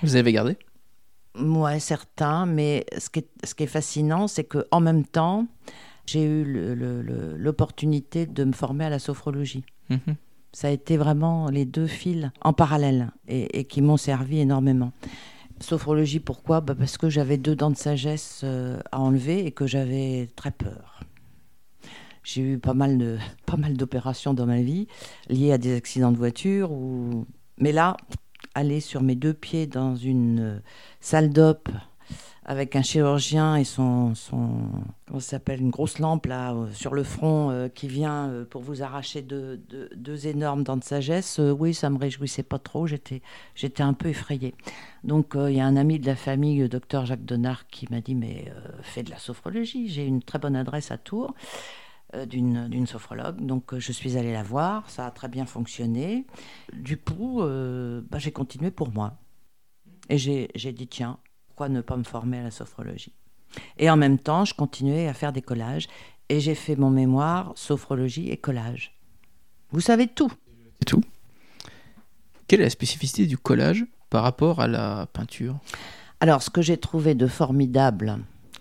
Vous 0.00 0.14
avez 0.14 0.32
gardé? 0.32 0.56
Moi, 1.34 1.80
certains. 1.80 2.46
Mais 2.46 2.86
ce 2.98 3.10
qui 3.10 3.18
est, 3.18 3.28
ce 3.42 3.56
qui 3.56 3.64
est 3.64 3.66
fascinant, 3.66 4.28
c'est 4.28 4.44
qu'en 4.44 4.78
même 4.78 5.04
temps, 5.04 5.48
j'ai 6.06 6.22
eu 6.22 6.44
l'opportunité 7.36 8.26
de 8.26 8.44
me 8.44 8.52
former 8.52 8.84
à 8.84 8.90
la 8.90 9.00
sophrologie. 9.00 9.64
Mmh. 9.88 9.96
Ça 10.52 10.68
a 10.68 10.70
été 10.70 10.96
vraiment 10.96 11.48
les 11.48 11.64
deux 11.64 11.86
fils 11.86 12.30
en 12.42 12.52
parallèle 12.52 13.10
et, 13.28 13.64
qui 13.64 13.82
m'ont 13.82 13.96
servi 13.96 14.40
énormément. 14.40 14.92
Sophrologie, 15.60 16.20
pourquoi? 16.20 16.60
Bah 16.60 16.74
Parce 16.74 16.96
que 16.96 17.10
j'avais 17.10 17.36
deux 17.36 17.54
dents 17.54 17.70
de 17.70 17.76
sagesse 17.76 18.40
euh, 18.44 18.80
à 18.90 19.00
enlever 19.00 19.46
et 19.46 19.52
que 19.52 19.66
j'avais 19.66 20.28
très 20.34 20.50
peur. 20.50 21.00
J'ai 22.22 22.42
eu 22.42 22.58
pas 22.58 22.74
mal 22.74 22.98
de 22.98 23.18
pas 23.46 23.56
mal 23.56 23.76
d'opérations 23.76 24.34
dans 24.34 24.46
ma 24.46 24.62
vie 24.62 24.88
liées 25.28 25.52
à 25.52 25.58
des 25.58 25.76
accidents 25.76 26.12
de 26.12 26.16
voiture 26.16 26.72
ou 26.72 27.26
mais 27.58 27.72
là 27.72 27.96
aller 28.54 28.80
sur 28.80 29.02
mes 29.02 29.14
deux 29.14 29.34
pieds 29.34 29.66
dans 29.66 29.94
une 29.94 30.40
euh, 30.40 30.58
salle 31.00 31.30
d'op 31.30 31.68
avec 32.50 32.74
un 32.74 32.82
chirurgien 32.82 33.54
et 33.54 33.62
son, 33.62 34.16
son 34.16 34.50
comment 35.06 35.20
s'appelle, 35.20 35.60
une 35.60 35.70
grosse 35.70 36.00
lampe 36.00 36.26
là 36.26 36.52
euh, 36.52 36.66
sur 36.72 36.94
le 36.94 37.04
front 37.04 37.52
euh, 37.52 37.68
qui 37.68 37.86
vient 37.86 38.28
euh, 38.28 38.44
pour 38.44 38.60
vous 38.60 38.82
arracher 38.82 39.22
deux, 39.22 39.56
deux, 39.94 40.26
énormes 40.26 40.64
dents 40.64 40.76
de 40.76 40.82
sagesse, 40.82 41.38
oui, 41.38 41.74
ça 41.74 41.90
me 41.90 41.96
réjouissait 41.96 42.42
pas 42.42 42.58
trop, 42.58 42.88
j'étais, 42.88 43.22
j'étais 43.54 43.84
un 43.84 43.92
peu 43.92 44.08
effrayée. 44.08 44.56
Donc 45.04 45.36
il 45.36 45.54
y 45.54 45.60
a 45.60 45.64
un 45.64 45.76
ami 45.76 46.00
de 46.00 46.06
la 46.06 46.16
famille, 46.16 46.58
le 46.58 46.68
docteur 46.68 47.06
Jacques 47.06 47.24
Donard, 47.24 47.68
qui 47.68 47.86
m'a 47.88 48.00
dit, 48.00 48.16
mais 48.16 48.52
fais 48.82 49.04
de 49.04 49.10
la 49.10 49.18
sophrologie, 49.18 49.88
j'ai 49.88 50.04
une 50.04 50.20
très 50.20 50.40
bonne 50.40 50.56
adresse 50.56 50.90
à 50.90 50.98
Tours. 50.98 51.34
D'une, 52.28 52.88
sophrologue. 52.88 53.46
Donc 53.46 53.78
je 53.78 53.92
suis 53.92 54.16
allée 54.16 54.32
la 54.32 54.42
voir, 54.42 54.90
ça 54.90 55.06
a 55.06 55.12
très 55.12 55.28
bien 55.28 55.46
fonctionné. 55.46 56.26
Du 56.72 56.96
coup, 56.96 57.40
bah, 57.40 58.18
j'ai 58.18 58.32
continué 58.32 58.72
pour 58.72 58.90
moi. 58.90 59.14
Et 60.08 60.18
j'ai 60.18 60.72
dit, 60.72 60.88
tiens, 60.88 61.18
ne 61.68 61.80
pas 61.80 61.96
me 61.96 62.04
former 62.04 62.38
à 62.38 62.42
la 62.44 62.50
sophrologie 62.50 63.12
Et 63.78 63.90
en 63.90 63.96
même 63.96 64.18
temps, 64.18 64.44
je 64.44 64.54
continuais 64.54 65.08
à 65.08 65.14
faire 65.14 65.32
des 65.32 65.42
collages 65.42 65.88
et 66.28 66.40
j'ai 66.40 66.54
fait 66.54 66.76
mon 66.76 66.90
mémoire 66.90 67.52
sophrologie 67.56 68.30
et 68.30 68.36
collage. 68.36 68.96
Vous 69.72 69.80
savez 69.80 70.06
tout. 70.06 70.32
C'est 70.78 70.86
tout. 70.86 71.02
Quelle 72.46 72.60
est 72.60 72.64
la 72.64 72.70
spécificité 72.70 73.26
du 73.26 73.38
collage 73.38 73.84
par 74.08 74.22
rapport 74.22 74.60
à 74.60 74.66
la 74.66 75.06
peinture? 75.12 75.58
Alors, 76.20 76.42
ce 76.42 76.50
que 76.50 76.62
j'ai 76.62 76.76
trouvé 76.76 77.14
de 77.14 77.26
formidable 77.26 78.18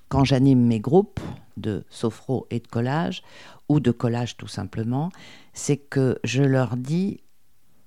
quand 0.10 0.24
j'anime 0.24 0.66
mes 0.66 0.80
groupes 0.80 1.20
de 1.58 1.84
sophro 1.90 2.48
et 2.50 2.60
de 2.60 2.68
collage, 2.68 3.22
ou 3.68 3.80
de 3.80 3.92
collage 3.92 4.38
tout 4.38 4.48
simplement, 4.48 5.12
c'est 5.54 5.78
que 5.78 6.20
je 6.24 6.42
leur 6.44 6.76
dis 6.76 7.22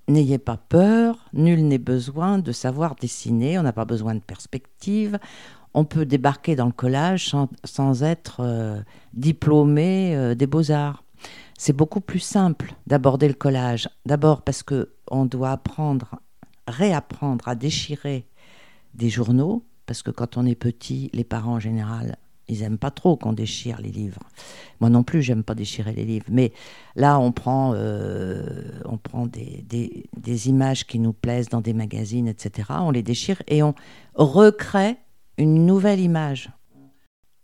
N'ayez 0.09 0.37
pas 0.37 0.57
peur, 0.57 1.29
nul 1.31 1.65
n'est 1.65 1.77
besoin 1.77 2.37
de 2.37 2.51
savoir 2.51 2.95
dessiner, 2.95 3.57
on 3.57 3.63
n'a 3.63 3.71
pas 3.71 3.85
besoin 3.85 4.15
de 4.15 4.19
perspective, 4.19 5.17
on 5.73 5.85
peut 5.85 6.05
débarquer 6.05 6.55
dans 6.55 6.65
le 6.65 6.73
collage 6.73 7.33
sans, 7.63 8.03
être 8.03 8.41
euh, 8.41 8.81
diplômé 9.13 10.15
euh, 10.15 10.35
des 10.35 10.45
beaux-arts. 10.45 11.03
C'est 11.57 11.73
beaucoup 11.73 12.01
plus 12.01 12.19
simple 12.19 12.75
d'aborder 12.85 13.29
le 13.29 13.33
collage. 13.33 13.89
D'abord 14.05 14.41
parce 14.41 14.61
que 14.61 14.93
on 15.09 15.25
doit 15.25 15.51
apprendre, 15.51 16.19
réapprendre 16.67 17.47
à 17.47 17.55
déchirer 17.55 18.27
des 18.93 19.09
journaux, 19.09 19.65
parce 19.85 20.03
que 20.03 20.11
quand 20.11 20.35
on 20.37 20.45
est 20.45 20.55
petit, 20.55 21.09
les 21.13 21.23
parents 21.23 21.53
en 21.53 21.59
général 21.59 22.17
ils 22.47 22.59
n'aiment 22.61 22.77
pas 22.77 22.91
trop 22.91 23.15
qu'on 23.15 23.33
déchire 23.33 23.79
les 23.81 23.91
livres. 23.91 24.21
Moi 24.79 24.89
non 24.89 25.03
plus, 25.03 25.21
j'aime 25.21 25.43
pas 25.43 25.55
déchirer 25.55 25.93
les 25.93 26.05
livres. 26.05 26.25
Mais 26.29 26.51
là, 26.95 27.19
on 27.19 27.31
prend, 27.31 27.73
euh, 27.75 28.81
on 28.85 28.97
prend 28.97 29.27
des, 29.27 29.65
des, 30.17 30.49
images 30.49 30.85
qui 30.85 30.99
nous 30.99 31.13
plaisent 31.13 31.49
dans 31.49 31.61
des 31.61 31.73
magazines, 31.73 32.27
etc. 32.27 32.69
On 32.79 32.91
les 32.91 33.03
déchire 33.03 33.41
et 33.47 33.63
on 33.63 33.73
recrée 34.13 34.97
une 35.37 35.65
nouvelle 35.65 35.99
image. 35.99 36.49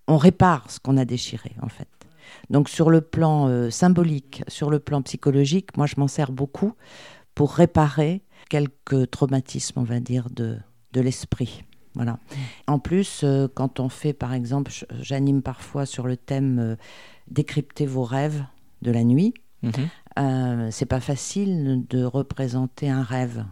On 0.08 0.18
répare 0.18 0.70
ce 0.70 0.80
qu'on 0.80 0.98
a 0.98 1.06
déchiré, 1.06 1.52
en 1.62 1.70
fait. 1.70 1.88
Donc 2.50 2.70
sur 2.70 2.90
le 2.90 3.02
plan 3.02 3.48
euh, 3.48 3.70
symbolique, 3.70 4.44
sur 4.48 4.70
le 4.70 4.80
plan 4.80 5.02
psychologique, 5.02 5.78
moi 5.78 5.88
je 5.88 5.96
m'en 5.98 6.08
sers 6.08 6.32
beaucoup 6.32 6.74
pour 7.36 7.54
réparer 7.54 8.24
quelques 8.50 9.10
traumatismes, 9.12 9.80
on 9.80 9.84
va 9.84 10.00
dire, 10.00 10.30
de, 10.30 10.58
de 10.94 11.02
l'esprit. 11.02 11.64
Voilà. 11.96 12.20
En 12.68 12.80
plus, 12.80 13.22
euh, 13.24 13.48
quand 13.54 13.80
on 13.80 13.90
fait, 13.90 14.14
par 14.14 14.34
exemple, 14.34 14.72
j'anime 15.02 15.42
parfois 15.42 15.86
sur 15.86 16.08
le 16.08 16.18
thème 16.18 16.60
euh, 16.60 16.76
décrypter 17.30 17.86
vos 17.86 18.04
rêves 18.04 18.44
de 18.82 18.92
la 18.92 19.04
nuit. 19.04 19.34
Mhm. 19.64 19.72
Euh, 20.18 20.70
c'est 20.72 20.86
pas 20.86 21.00
facile 21.00 21.86
de 21.90 22.04
représenter 22.04 22.90
un 22.90 23.04
rêve 23.04 23.46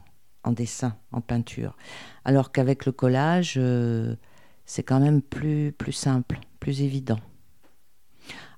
en 0.44 0.52
dessin, 0.52 0.96
en 1.12 1.20
peinture, 1.20 1.76
alors 2.24 2.52
qu'avec 2.52 2.86
le 2.86 2.94
collage, 2.94 3.60
c'est 4.66 4.84
quand 4.84 5.00
même 5.02 5.22
plus 5.22 5.74
plus 5.74 5.92
simple, 5.92 6.40
plus 6.62 6.82
évident. 6.82 7.20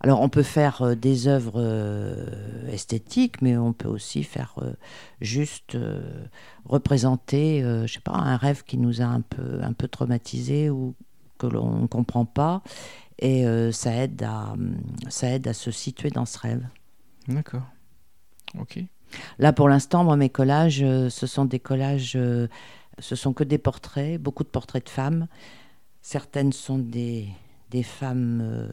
Alors, 0.02 0.22
on 0.22 0.30
peut 0.30 0.44
faire 0.44 0.82
euh, 0.82 0.96
des 0.96 1.28
œuvres 1.28 1.62
euh, 1.62 2.68
esthétiques, 2.72 3.42
mais 3.42 3.58
on 3.58 3.74
peut 3.74 3.88
aussi 3.88 4.24
faire 4.24 4.56
euh, 4.62 4.74
juste 5.20 5.78
représenter, 6.66 7.62
je 7.62 7.92
sais 7.92 8.00
pas, 8.00 8.14
un 8.14 8.38
rêve 8.38 8.64
qui 8.64 8.78
nous 8.78 9.02
a 9.02 9.06
un 9.06 9.22
peu, 9.22 9.60
un 9.62 9.74
peu 9.74 9.88
traumatisé 9.88 10.70
ou 10.70 10.96
que 11.38 11.48
l'on 11.48 11.82
ne 11.82 11.88
comprend 11.88 12.26
pas. 12.26 12.62
Et 13.20 13.44
ça, 13.72 13.94
aide 13.96 14.24
à, 14.24 14.52
hum, 14.54 14.78
ça 15.10 15.30
aide 15.30 15.48
à 15.48 15.54
se 15.54 15.72
situer 15.72 16.10
dans 16.10 16.26
ce 16.26 16.38
rêve. 16.40 16.66
D'accord. 17.28 17.64
Ok. 18.58 18.80
Là, 19.40 19.52
pour 19.52 19.68
l'instant, 19.68 20.04
moi, 20.04 20.16
mes 20.16 20.30
collages, 20.30 20.80
ce 20.80 21.28
sont 21.28 21.46
des 21.46 21.60
collages, 21.60 22.18
ce 23.00 23.16
sont 23.16 23.34
que 23.34 23.44
des 23.44 23.58
portraits, 23.58 24.22
beaucoup 24.22 24.44
de 24.44 24.50
portraits 24.50 24.86
de 24.86 24.90
femmes. 24.90 25.28
Certaines 26.02 26.54
sont 26.54 26.78
des, 26.78 27.28
des 27.72 27.84
femmes 27.84 28.70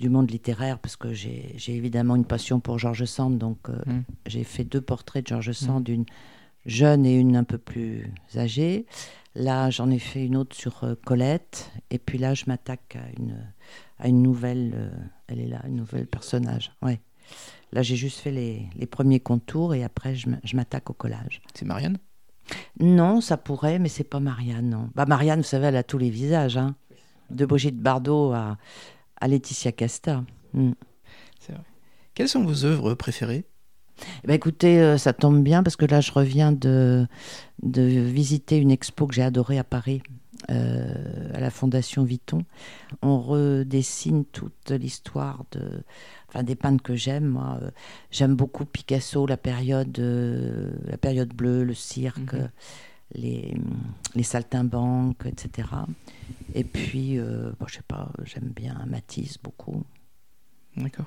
du 0.00 0.08
monde 0.08 0.30
littéraire, 0.30 0.78
parce 0.78 0.96
que 0.96 1.12
j'ai 1.12 1.54
évidemment 1.68 2.16
une 2.16 2.24
passion 2.24 2.58
pour 2.58 2.78
George 2.78 3.04
Sand, 3.04 3.38
donc 3.38 3.58
euh, 3.68 3.76
Mm. 3.86 4.02
j'ai 4.26 4.44
fait 4.44 4.64
deux 4.64 4.80
portraits 4.80 5.24
de 5.24 5.28
George 5.28 5.52
Sand, 5.52 5.86
une 5.88 6.06
jeune 6.66 7.06
et 7.06 7.14
une 7.14 7.36
un 7.36 7.44
peu 7.44 7.58
plus 7.58 8.12
âgée. 8.36 8.86
Là, 9.34 9.70
j'en 9.70 9.90
ai 9.90 9.98
fait 9.98 10.24
une 10.24 10.36
autre 10.36 10.56
sur 10.56 10.82
euh, 10.82 10.94
Colette, 11.04 11.70
et 11.90 11.98
puis 11.98 12.18
là, 12.18 12.34
je 12.34 12.44
m'attaque 12.48 12.96
à 12.96 13.20
une, 13.20 13.36
à 13.98 14.08
une 14.08 14.22
nouvelle, 14.22 14.72
euh, 14.74 14.90
elle 15.28 15.40
est 15.40 15.46
là, 15.46 15.60
une 15.68 15.76
nouvelle 15.76 16.06
personnage, 16.06 16.72
ouais. 16.82 17.00
Là, 17.72 17.82
j'ai 17.82 17.94
juste 17.94 18.18
fait 18.18 18.32
les, 18.32 18.66
les 18.74 18.86
premiers 18.86 19.20
contours 19.20 19.74
et 19.74 19.84
après, 19.84 20.16
je 20.16 20.56
m'attaque 20.56 20.90
au 20.90 20.92
collage. 20.94 21.40
C'est 21.54 21.64
Marianne? 21.64 21.98
Non, 22.80 23.20
ça 23.20 23.36
pourrait, 23.36 23.78
mais 23.78 23.88
c'est 23.88 24.02
pas 24.02 24.18
Marianne, 24.18 24.70
non. 24.70 24.90
Bah, 24.96 25.06
Marianne, 25.06 25.40
vous 25.40 25.46
savez, 25.46 25.66
elle 25.66 25.76
a 25.76 25.84
tous 25.84 25.98
les 25.98 26.10
visages, 26.10 26.56
hein. 26.56 26.74
De 27.30 27.46
Brigitte 27.46 27.78
Bardot 27.78 28.32
à, 28.32 28.58
à 29.20 29.28
Laetitia 29.28 29.72
Casta. 29.72 30.24
C'est 31.38 31.52
vrai. 31.52 31.62
Quelles 32.14 32.28
sont 32.28 32.44
vos 32.44 32.64
œuvres 32.64 32.94
préférées? 32.94 33.44
Eh 34.24 34.26
ben, 34.26 34.34
écoutez, 34.34 34.80
euh, 34.80 34.96
ça 34.98 35.12
tombe 35.12 35.42
bien 35.42 35.62
parce 35.62 35.76
que 35.76 35.84
là, 35.84 36.00
je 36.00 36.10
reviens 36.12 36.52
de, 36.52 37.06
de 37.62 37.82
visiter 37.82 38.56
une 38.56 38.70
expo 38.70 39.06
que 39.06 39.14
j'ai 39.14 39.22
adorée 39.22 39.58
à 39.58 39.64
Paris, 39.64 40.02
euh, 40.50 41.30
à 41.34 41.40
la 41.40 41.50
Fondation 41.50 42.02
Vuitton. 42.02 42.44
On 43.02 43.20
redessine 43.20 44.24
toute 44.24 44.70
l'histoire 44.70 45.44
de, 45.52 45.82
enfin, 46.28 46.42
des 46.42 46.56
peintres 46.56 46.82
que 46.82 46.94
j'aime. 46.94 47.38
Euh, 47.60 47.70
j'aime 48.10 48.36
beaucoup 48.36 48.64
Picasso, 48.64 49.26
la 49.26 49.36
période, 49.36 49.98
la 49.98 50.96
période 50.96 51.34
bleue, 51.34 51.64
le 51.64 51.74
cirque, 51.74 52.32
Mhm. 52.34 52.50
Les, 53.14 53.54
les 54.14 54.22
saltimbanques, 54.22 55.26
etc. 55.26 55.68
Et 56.54 56.64
puis, 56.64 57.18
euh, 57.18 57.52
bon, 57.58 57.66
je 57.66 57.76
sais 57.76 57.82
pas, 57.86 58.10
j'aime 58.24 58.52
bien 58.54 58.84
Matisse 58.86 59.38
beaucoup. 59.42 59.84
D'accord. 60.76 61.06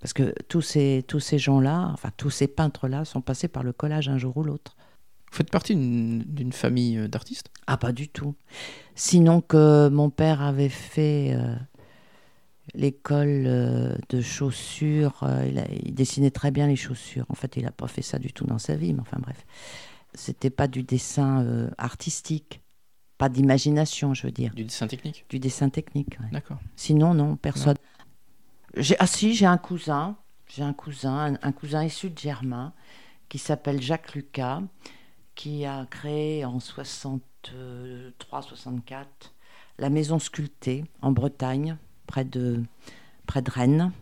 Parce 0.00 0.12
que 0.12 0.34
tous 0.48 0.62
ces, 0.62 1.04
tous 1.06 1.20
ces 1.20 1.38
gens-là, 1.38 1.90
enfin 1.92 2.10
tous 2.16 2.30
ces 2.30 2.48
peintres-là, 2.48 3.04
sont 3.04 3.20
passés 3.20 3.48
par 3.48 3.62
le 3.62 3.72
collage 3.72 4.08
un 4.08 4.16
jour 4.18 4.36
ou 4.36 4.42
l'autre. 4.42 4.76
Vous 5.30 5.36
faites 5.36 5.50
partie 5.50 5.76
d'une 5.76 6.52
famille 6.52 6.96
euh, 6.98 7.06
d'artistes? 7.08 7.50
Ah, 7.66 7.76
pas 7.76 7.92
du 7.92 8.08
tout. 8.08 8.34
Sinon 8.94 9.40
que 9.40 9.88
mon 9.88 10.10
père 10.10 10.40
avait 10.42 10.68
fait 10.70 11.32
euh, 11.34 11.54
l'école 12.74 13.44
euh, 13.46 13.94
de 14.08 14.20
chaussures, 14.20 15.20
euh, 15.22 15.46
il, 15.48 15.58
a- 15.58 15.70
il 15.70 15.94
dessinait 15.94 16.30
très 16.30 16.50
bien 16.50 16.66
les 16.66 16.76
chaussures. 16.76 17.26
En 17.28 17.34
fait, 17.34 17.56
il 17.56 17.64
n'a 17.64 17.70
pas 17.72 17.88
fait 17.88 18.02
ça 18.02 18.18
du 18.18 18.32
tout 18.32 18.44
dans 18.46 18.58
sa 18.58 18.76
vie, 18.76 18.92
mais 18.92 19.00
enfin 19.00 19.18
bref. 19.20 19.44
C'était 20.14 20.50
pas 20.50 20.68
du 20.68 20.82
dessin 20.82 21.42
euh, 21.42 21.70
artistique, 21.78 22.60
pas 23.18 23.28
d'imagination, 23.28 24.14
je 24.14 24.26
veux 24.26 24.32
dire, 24.32 24.54
Du 24.54 24.64
dessin 24.64 24.86
technique? 24.86 25.24
Du 25.28 25.38
dessin 25.38 25.68
technique. 25.68 26.18
ouais. 26.20 26.28
D'accord. 26.32 26.58
Sinon, 26.76 27.14
non, 27.14 27.36
personne. 27.36 27.76
J'ai, 28.76 28.96
ah 28.98 29.06
si, 29.06 29.34
j'ai 29.34 29.46
un 29.46 29.58
cousin, 29.58 30.16
j'ai 30.48 30.62
un 30.62 30.72
cousin, 30.72 31.34
un, 31.34 31.38
un 31.42 31.52
cousin 31.52 31.84
issu 31.84 32.10
de 32.10 32.18
Germain, 32.18 32.72
qui 33.28 33.38
s'appelle 33.38 33.80
Jacques 33.80 34.14
Lucas, 34.14 34.62
qui 35.34 35.64
a 35.64 35.86
créé 35.86 36.44
en 36.44 36.58
63-64 36.58 39.04
la 39.78 39.90
maison 39.90 40.18
sculptée 40.18 40.84
en 41.00 41.12
Bretagne, 41.12 41.76
près 42.06 42.24
de, 42.24 42.62
près 43.26 43.42
de 43.42 43.50
Rennes, 43.50 43.92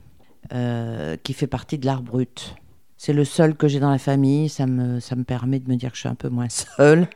euh, 0.52 1.16
qui 1.16 1.34
fait 1.34 1.46
partie 1.46 1.78
de 1.78 1.86
l'art 1.86 2.02
brut. 2.02 2.54
C'est 2.98 3.12
le 3.12 3.24
seul 3.24 3.54
que 3.56 3.68
j'ai 3.68 3.80
dans 3.80 3.90
la 3.90 3.98
famille, 3.98 4.48
ça 4.48 4.66
me, 4.66 4.98
ça 5.00 5.16
me 5.16 5.24
permet 5.24 5.60
de 5.60 5.70
me 5.70 5.76
dire 5.76 5.90
que 5.90 5.96
je 5.96 6.00
suis 6.00 6.08
un 6.08 6.16
peu 6.16 6.28
moins 6.28 6.48
seule. 6.48 7.08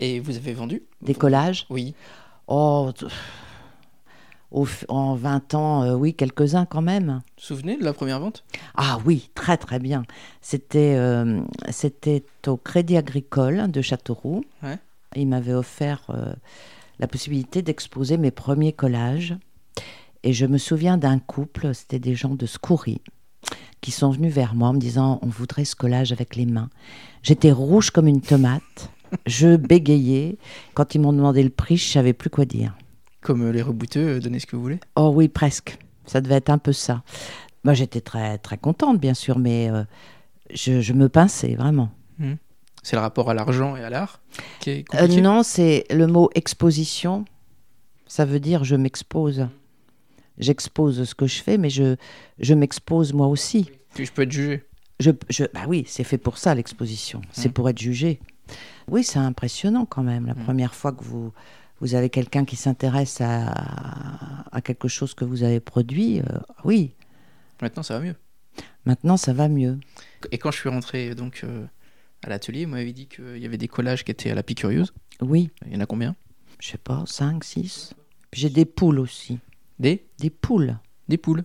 Et 0.00 0.18
vous 0.18 0.36
avez 0.36 0.54
vendu 0.54 0.82
Des 1.02 1.14
collages? 1.14 1.66
Oui. 1.70 1.94
Oh, 2.48 2.90
au 4.50 4.66
en 4.88 5.14
20 5.14 5.54
ans, 5.54 5.82
euh, 5.82 5.94
oui, 5.94 6.14
quelques-uns 6.14 6.64
quand 6.64 6.80
même. 6.82 7.06
Vous 7.06 7.14
vous 7.14 7.42
souvenez 7.42 7.76
de 7.76 7.84
la 7.84 7.92
première 7.92 8.20
vente? 8.20 8.44
Ah 8.76 8.98
oui, 9.04 9.30
très 9.34 9.56
très 9.56 9.78
bien. 9.78 10.04
C'était 10.40 10.94
euh, 10.96 11.42
c'était 11.70 12.24
au 12.46 12.56
Crédit 12.56 12.96
Agricole 12.96 13.70
de 13.70 13.82
Châteauroux. 13.82 14.44
Ouais. 14.62 14.78
Il 15.16 15.28
m'avait 15.28 15.54
offert 15.54 16.02
euh, 16.10 16.32
la 16.98 17.06
possibilité 17.08 17.62
d'exposer 17.62 18.16
mes 18.16 18.30
premiers 18.30 18.72
collages. 18.72 19.36
Et 20.22 20.32
je 20.32 20.46
me 20.46 20.56
souviens 20.56 20.96
d'un 20.96 21.18
couple, 21.18 21.74
c'était 21.74 21.98
des 21.98 22.14
gens 22.14 22.34
de 22.34 22.46
Scoury, 22.46 23.02
qui 23.80 23.90
sont 23.90 24.10
venus 24.10 24.32
vers 24.32 24.54
moi 24.54 24.68
en 24.68 24.72
me 24.74 24.78
disant 24.78 25.18
on 25.22 25.26
voudrait 25.28 25.64
ce 25.64 25.76
collage 25.76 26.12
avec 26.12 26.36
les 26.36 26.46
mains. 26.46 26.70
J'étais 27.22 27.52
rouge 27.52 27.90
comme 27.90 28.06
une 28.08 28.20
tomate, 28.20 28.90
je 29.26 29.56
bégayais. 29.56 30.38
Quand 30.74 30.94
ils 30.94 31.00
m'ont 31.00 31.12
demandé 31.12 31.42
le 31.42 31.50
prix, 31.50 31.76
je 31.76 31.90
savais 31.90 32.12
plus 32.12 32.30
quoi 32.30 32.44
dire. 32.44 32.76
Comme 33.20 33.42
euh, 33.42 33.52
les 33.52 33.62
rebouteux, 33.62 34.16
euh, 34.16 34.20
donnez 34.20 34.38
ce 34.40 34.46
que 34.46 34.56
vous 34.56 34.62
voulez? 34.62 34.80
Oh 34.96 35.12
oui, 35.14 35.28
presque. 35.28 35.78
Ça 36.06 36.20
devait 36.20 36.34
être 36.36 36.50
un 36.50 36.58
peu 36.58 36.72
ça. 36.72 37.02
Moi, 37.64 37.72
j'étais 37.72 38.02
très 38.02 38.36
très 38.38 38.58
contente, 38.58 39.00
bien 39.00 39.14
sûr, 39.14 39.38
mais 39.38 39.70
euh, 39.70 39.84
je, 40.52 40.80
je 40.82 40.92
me 40.92 41.08
pinçais 41.08 41.54
vraiment. 41.54 41.90
C'est 42.82 42.96
le 42.96 43.00
rapport 43.00 43.30
à 43.30 43.34
l'argent 43.34 43.76
et 43.76 43.82
à 43.82 43.88
l'art 43.88 44.20
qui 44.60 44.70
est 44.70 44.84
Euh, 44.94 45.08
non, 45.22 45.42
c'est 45.42 45.86
le 45.90 46.06
mot 46.06 46.28
exposition. 46.34 47.24
Ça 48.06 48.26
veut 48.26 48.40
dire 48.40 48.62
je 48.64 48.76
m'expose. 48.76 49.48
J'expose 50.38 51.04
ce 51.04 51.14
que 51.14 51.26
je 51.26 51.42
fais, 51.42 51.58
mais 51.58 51.70
je, 51.70 51.96
je 52.38 52.54
m'expose 52.54 53.12
moi 53.12 53.26
aussi. 53.28 53.70
Puis 53.94 54.06
je 54.06 54.12
peux 54.12 54.22
être 54.22 54.32
jugé. 54.32 54.64
Je, 55.00 55.10
je, 55.30 55.44
bah 55.52 55.64
oui, 55.68 55.84
c'est 55.86 56.04
fait 56.04 56.18
pour 56.18 56.38
ça 56.38 56.54
l'exposition. 56.54 57.20
C'est 57.32 57.48
Mm. 57.48 57.52
pour 57.52 57.68
être 57.68 57.78
jugé. 57.78 58.20
Oui, 58.88 59.02
c'est 59.04 59.18
impressionnant 59.18 59.86
quand 59.86 60.02
même. 60.02 60.26
La 60.26 60.34
Mm. 60.34 60.44
première 60.44 60.74
fois 60.74 60.92
que 60.92 61.02
vous, 61.04 61.32
vous 61.80 61.94
avez 61.94 62.10
quelqu'un 62.10 62.44
qui 62.44 62.56
s'intéresse 62.56 63.20
à, 63.20 63.52
à 64.52 64.60
quelque 64.60 64.88
chose 64.88 65.14
que 65.14 65.24
vous 65.24 65.42
avez 65.42 65.60
produit, 65.60 66.20
euh, 66.20 66.24
oui, 66.64 66.94
Maintenant, 67.62 67.82
ça 67.84 67.98
va 67.98 68.04
mieux. 68.04 68.16
maintenant 68.84 69.16
ça 69.16 69.32
va 69.32 69.48
mieux. 69.48 69.78
Et 70.32 70.38
quand 70.38 70.50
je 70.50 70.58
suis 70.58 70.68
rentré 70.68 71.14
donc 71.14 71.42
euh, 71.44 71.64
à 72.24 72.28
l'atelier, 72.28 72.64
vous 72.64 72.72
m'avez 72.72 72.92
dit 72.92 73.06
qu'il 73.06 73.38
y 73.38 73.46
avait 73.46 73.56
des 73.58 73.68
collages 73.68 74.04
qui 74.04 74.10
étaient 74.10 74.30
à 74.30 74.34
la 74.34 74.42
Picurieuse. 74.42 74.92
Oui, 75.20 75.50
Il 75.66 75.72
y 75.72 75.76
en 75.76 75.80
a 75.80 75.86
combien? 75.86 76.16
Je 76.60 76.68
sais 76.70 76.78
pas, 76.78 77.04
5, 77.06 77.42
6. 77.44 77.94
J'ai 78.32 78.50
des 78.50 78.64
poules 78.64 78.98
aussi. 78.98 79.38
Des 79.78 80.06
Des 80.18 80.30
poules, 80.30 80.78
Des 81.08 81.16
poules. 81.18 81.44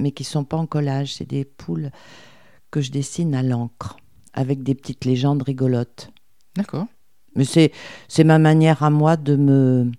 mais 0.00 0.12
qui 0.12 0.24
sont 0.24 0.44
pas 0.44 0.56
en 0.56 0.66
collage. 0.66 1.14
C'est 1.14 1.28
des 1.28 1.44
poules 1.44 1.90
que 2.70 2.80
je 2.80 2.90
dessine 2.90 3.34
à 3.34 3.42
l'encre, 3.42 3.96
avec 4.34 4.62
des 4.62 4.74
petites 4.74 5.04
légendes 5.04 5.42
rigolotes. 5.42 6.10
D'accord. 6.56 6.86
Mais 7.34 7.44
c'est, 7.44 7.72
c'est 8.08 8.24
ma 8.24 8.38
manière 8.38 8.82
à 8.82 8.90
moi 8.90 9.16
de 9.16 9.36
me... 9.36 9.90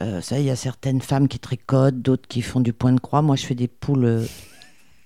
Euh, 0.00 0.20
ça, 0.20 0.38
il 0.38 0.44
y 0.46 0.50
a 0.50 0.56
certaines 0.56 1.00
femmes 1.00 1.28
qui 1.28 1.38
tricotent, 1.38 2.00
d'autres 2.00 2.28
qui 2.28 2.42
font 2.42 2.60
du 2.60 2.72
point 2.72 2.92
de 2.92 3.00
croix. 3.00 3.22
Moi, 3.22 3.36
je 3.36 3.44
fais 3.46 3.54
des 3.54 3.68
poules. 3.68 4.04
euh, 4.04 4.26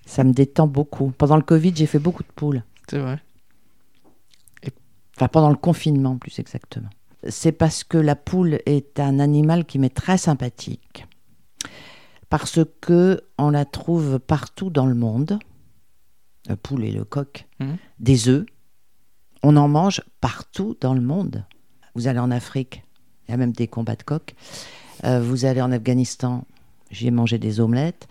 ça 0.07 0.25
me 0.25 0.33
détend 0.33 0.67
beaucoup. 0.67 1.11
Pendant 1.17 1.37
le 1.37 1.43
Covid, 1.43 1.73
j'ai 1.75 1.87
fait 1.87 1.99
beaucoup 1.99 2.23
de 2.23 2.33
poules. 2.35 2.63
C'est 2.89 2.99
vrai. 2.99 3.19
Enfin, 5.17 5.29
pendant 5.29 5.51
le 5.51 5.57
confinement, 5.57 6.17
plus 6.17 6.39
exactement. 6.39 6.89
C'est 7.29 7.53
parce 7.53 7.85
que 7.85 7.99
la 7.99 8.17
poule 8.17 8.59
est 8.67 8.99
un 8.99 9.19
animal 9.19 9.65
qui 9.65 9.79
m'est 9.79 9.95
très 9.95 10.19
sympathique. 10.19 11.07
Parce 12.33 12.61
que 12.81 13.25
on 13.37 13.51
la 13.51 13.67
trouve 13.67 14.19
partout 14.19 14.71
dans 14.71 14.87
le 14.87 14.95
monde. 14.95 15.39
La 16.47 16.57
poule 16.57 16.83
et 16.85 16.91
le 16.91 17.05
coq. 17.05 17.47
Mhm. 17.61 17.77
Des 17.99 18.29
œufs. 18.31 18.47
On 19.43 19.55
en 19.59 19.69
mange 19.69 20.01
partout 20.23 20.75
dans 20.81 20.95
le 20.95 21.03
monde. 21.03 21.45
Vous 21.95 22.09
allez 22.09 22.21
en 22.21 22.31
Afrique, 22.31 22.85
il 23.29 23.33
y 23.33 23.35
a 23.35 23.37
même 23.37 23.53
des 23.53 23.69
combats 23.69 23.97
de 23.97 24.03
coqs. 24.03 24.35
Euh, 25.05 25.21
vous 25.21 25.45
allez 25.45 25.61
en 25.61 25.71
Afghanistan, 25.73 26.47
j'y 26.91 27.09
ai 27.09 27.11
mangé 27.11 27.37
des 27.37 27.61
omelettes. 27.61 28.09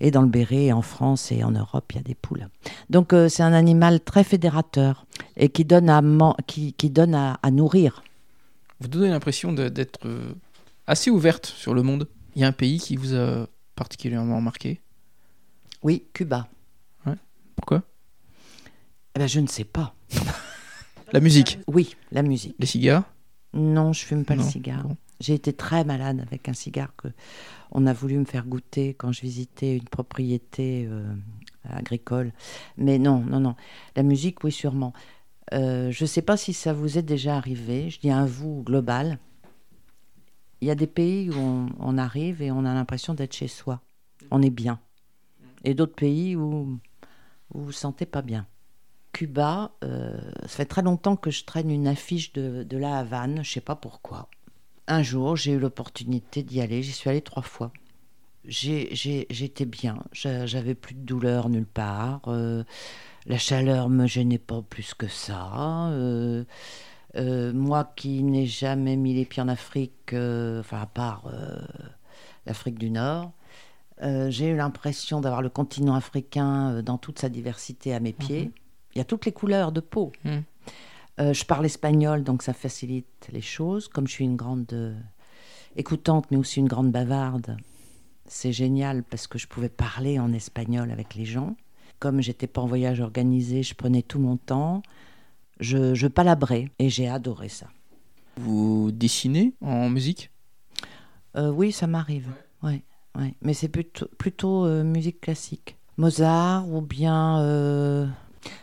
Et 0.00 0.10
dans 0.10 0.22
le 0.22 0.28
Béret, 0.28 0.72
en 0.72 0.82
France 0.82 1.30
et 1.30 1.44
en 1.44 1.52
Europe, 1.52 1.92
il 1.92 1.98
y 1.98 2.00
a 2.00 2.02
des 2.02 2.16
poules. 2.16 2.48
Donc 2.90 3.12
euh, 3.12 3.28
c'est 3.28 3.44
un 3.44 3.52
animal 3.52 4.00
très 4.00 4.24
fédérateur 4.24 5.06
et 5.36 5.50
qui 5.50 5.64
donne 5.64 5.88
à, 5.88 6.02
qui, 6.48 6.72
qui 6.72 6.90
donne 6.90 7.14
à, 7.14 7.38
à 7.44 7.52
nourrir. 7.52 8.02
Vous 8.80 8.88
donnez 8.88 9.10
l'impression 9.10 9.52
d'être 9.52 10.00
euh, 10.04 10.32
assez 10.88 11.10
ouverte 11.10 11.46
sur 11.46 11.74
le 11.74 11.84
monde. 11.84 12.08
Il 12.36 12.42
y 12.42 12.44
a 12.44 12.48
un 12.48 12.52
pays 12.52 12.78
qui 12.78 12.96
vous 12.96 13.14
a 13.14 13.46
particulièrement 13.74 14.42
marqué? 14.42 14.82
Oui, 15.82 16.04
Cuba. 16.12 16.46
Pourquoi? 17.56 17.82
Eh 19.14 19.18
ben, 19.18 19.26
je 19.26 19.40
ne 19.40 19.46
sais 19.46 19.64
pas. 19.64 19.94
La 21.12 21.20
musique. 21.20 21.58
Oui, 21.66 21.96
la 22.12 22.20
musique. 22.22 22.54
Les 22.58 22.66
cigares? 22.66 23.04
Non, 23.54 23.94
je 23.94 24.04
fume 24.04 24.26
pas 24.26 24.34
Non, 24.36 24.44
le 24.44 24.50
cigare. 24.50 24.82
bon. 24.82 24.96
J'ai 25.20 25.32
été 25.32 25.54
très 25.54 25.84
malade 25.84 26.20
avec 26.20 26.48
un 26.50 26.52
cigare 26.52 26.94
que 26.96 27.08
on 27.70 27.86
a 27.86 27.94
voulu 27.94 28.18
me 28.18 28.26
faire 28.26 28.44
goûter 28.44 28.92
quand 28.92 29.12
je 29.12 29.22
visitais 29.22 29.76
une 29.76 29.84
propriété 29.88 30.86
euh, 30.90 31.14
agricole. 31.70 32.32
Mais 32.76 32.98
non, 32.98 33.20
non, 33.20 33.40
non. 33.40 33.54
La 33.94 34.02
musique, 34.02 34.44
oui, 34.44 34.52
sûrement. 34.52 34.92
Euh, 35.54 35.90
je 35.92 36.04
ne 36.04 36.08
sais 36.08 36.22
pas 36.22 36.36
si 36.36 36.52
ça 36.52 36.74
vous 36.74 36.98
est 36.98 37.02
déjà 37.02 37.36
arrivé. 37.36 37.88
Je 37.88 38.00
dis 38.00 38.10
un 38.10 38.26
vous 38.26 38.62
global. 38.62 39.18
Il 40.60 40.68
y 40.68 40.70
a 40.70 40.74
des 40.74 40.86
pays 40.86 41.30
où 41.30 41.68
on, 41.78 41.98
arrive 41.98 42.40
et 42.42 42.50
on 42.50 42.64
a 42.64 42.74
l'impression 42.74 43.14
d'être 43.14 43.34
chez 43.34 43.48
soi. 43.48 43.80
On 44.30 44.42
est 44.42 44.50
bien. 44.50 44.80
Et 45.64 45.74
d'autres 45.74 45.94
pays 45.94 46.36
où 46.36 46.78
vous 47.50 47.64
vous 47.64 47.72
sentez 47.72 48.06
pas 48.06 48.22
bien. 48.22 48.46
Cuba, 49.12 49.72
euh, 49.84 50.18
ça 50.42 50.48
fait 50.48 50.64
très 50.66 50.82
longtemps 50.82 51.16
que 51.16 51.30
je 51.30 51.44
traîne 51.44 51.70
une 51.70 51.86
affiche 51.86 52.32
de, 52.32 52.64
de 52.64 52.76
la 52.76 52.98
Havane, 52.98 53.42
je 53.44 53.50
sais 53.52 53.60
pas 53.60 53.76
pourquoi. 53.76 54.28
Un 54.88 55.02
jour, 55.02 55.36
j'ai 55.36 55.52
eu 55.52 55.58
l'opportunité 55.58 56.42
d'y 56.42 56.60
aller, 56.60 56.82
j'y 56.82 56.92
suis 56.92 57.08
allée 57.10 57.22
trois 57.22 57.42
fois. 57.42 57.72
J'étais 58.44 59.64
bien, 59.64 59.98
J'a- 60.12 60.46
j'avais 60.46 60.74
plus 60.74 60.94
de 60.94 61.00
douleur 61.00 61.48
nulle 61.48 61.66
part, 61.66 62.20
euh, 62.28 62.62
la 63.26 63.38
chaleur 63.38 63.88
me 63.88 64.06
gênait 64.06 64.38
pas 64.38 64.62
plus 64.62 64.94
que 64.94 65.08
ça. 65.08 65.88
euh, 65.90 66.44
euh, 67.16 67.52
moi 67.52 67.92
qui 67.96 68.22
n'ai 68.22 68.46
jamais 68.46 68.96
mis 68.96 69.14
les 69.14 69.24
pieds 69.24 69.42
en 69.42 69.48
Afrique, 69.48 70.12
euh, 70.12 70.60
enfin 70.60 70.80
à 70.80 70.86
part 70.86 71.24
euh, 71.26 71.58
l'Afrique 72.44 72.78
du 72.78 72.90
Nord, 72.90 73.32
j'ai 74.28 74.48
eu 74.48 74.56
l'impression 74.56 75.22
d'avoir 75.22 75.40
le 75.40 75.48
continent 75.48 75.94
africain 75.94 76.82
dans 76.82 76.98
toute 76.98 77.18
sa 77.18 77.30
diversité 77.30 77.94
à 77.94 78.00
mes 78.00 78.12
pieds. 78.12 78.50
Il 78.94 78.98
y 78.98 79.00
a 79.00 79.04
toutes 79.04 79.24
les 79.24 79.32
couleurs 79.32 79.72
de 79.72 79.80
peau. 79.80 80.12
Mhm. 80.24 80.42
Euh, 81.18 81.32
je 81.32 81.46
parle 81.46 81.64
espagnol, 81.64 82.22
donc 82.22 82.42
ça 82.42 82.52
facilite 82.52 83.28
les 83.32 83.40
choses. 83.40 83.88
Comme 83.88 84.06
je 84.06 84.12
suis 84.12 84.24
une 84.24 84.36
grande 84.36 84.94
écoutante, 85.76 86.26
mais 86.30 86.36
aussi 86.36 86.60
une 86.60 86.68
grande 86.68 86.92
bavarde, 86.92 87.56
c'est 88.26 88.52
génial 88.52 89.02
parce 89.02 89.26
que 89.26 89.38
je 89.38 89.46
pouvais 89.46 89.70
parler 89.70 90.18
en 90.18 90.32
espagnol 90.32 90.90
avec 90.90 91.14
les 91.14 91.24
gens. 91.24 91.56
Comme 91.98 92.20
j'étais 92.20 92.46
pas 92.46 92.60
en 92.60 92.66
voyage 92.66 93.00
organisé, 93.00 93.62
je 93.62 93.74
prenais 93.74 94.02
tout 94.02 94.18
mon 94.18 94.36
temps. 94.36 94.82
Je, 95.60 95.94
je 95.94 96.06
palabrais 96.06 96.70
et 96.78 96.90
j'ai 96.90 97.08
adoré 97.08 97.48
ça. 97.48 97.66
Vous 98.36 98.90
dessinez 98.92 99.54
en 99.62 99.88
musique? 99.88 100.30
Euh, 101.36 101.50
oui, 101.50 101.72
ça 101.72 101.86
m'arrive. 101.86 102.28
Ouais, 102.62 102.82
ouais. 103.16 103.34
Mais 103.42 103.54
c'est 103.54 103.68
plutôt, 103.68 104.06
plutôt 104.18 104.66
euh, 104.66 104.84
musique 104.84 105.20
classique. 105.20 105.76
Mozart 105.96 106.68
ou 106.68 106.82
bien. 106.82 107.40
euh, 107.40 108.06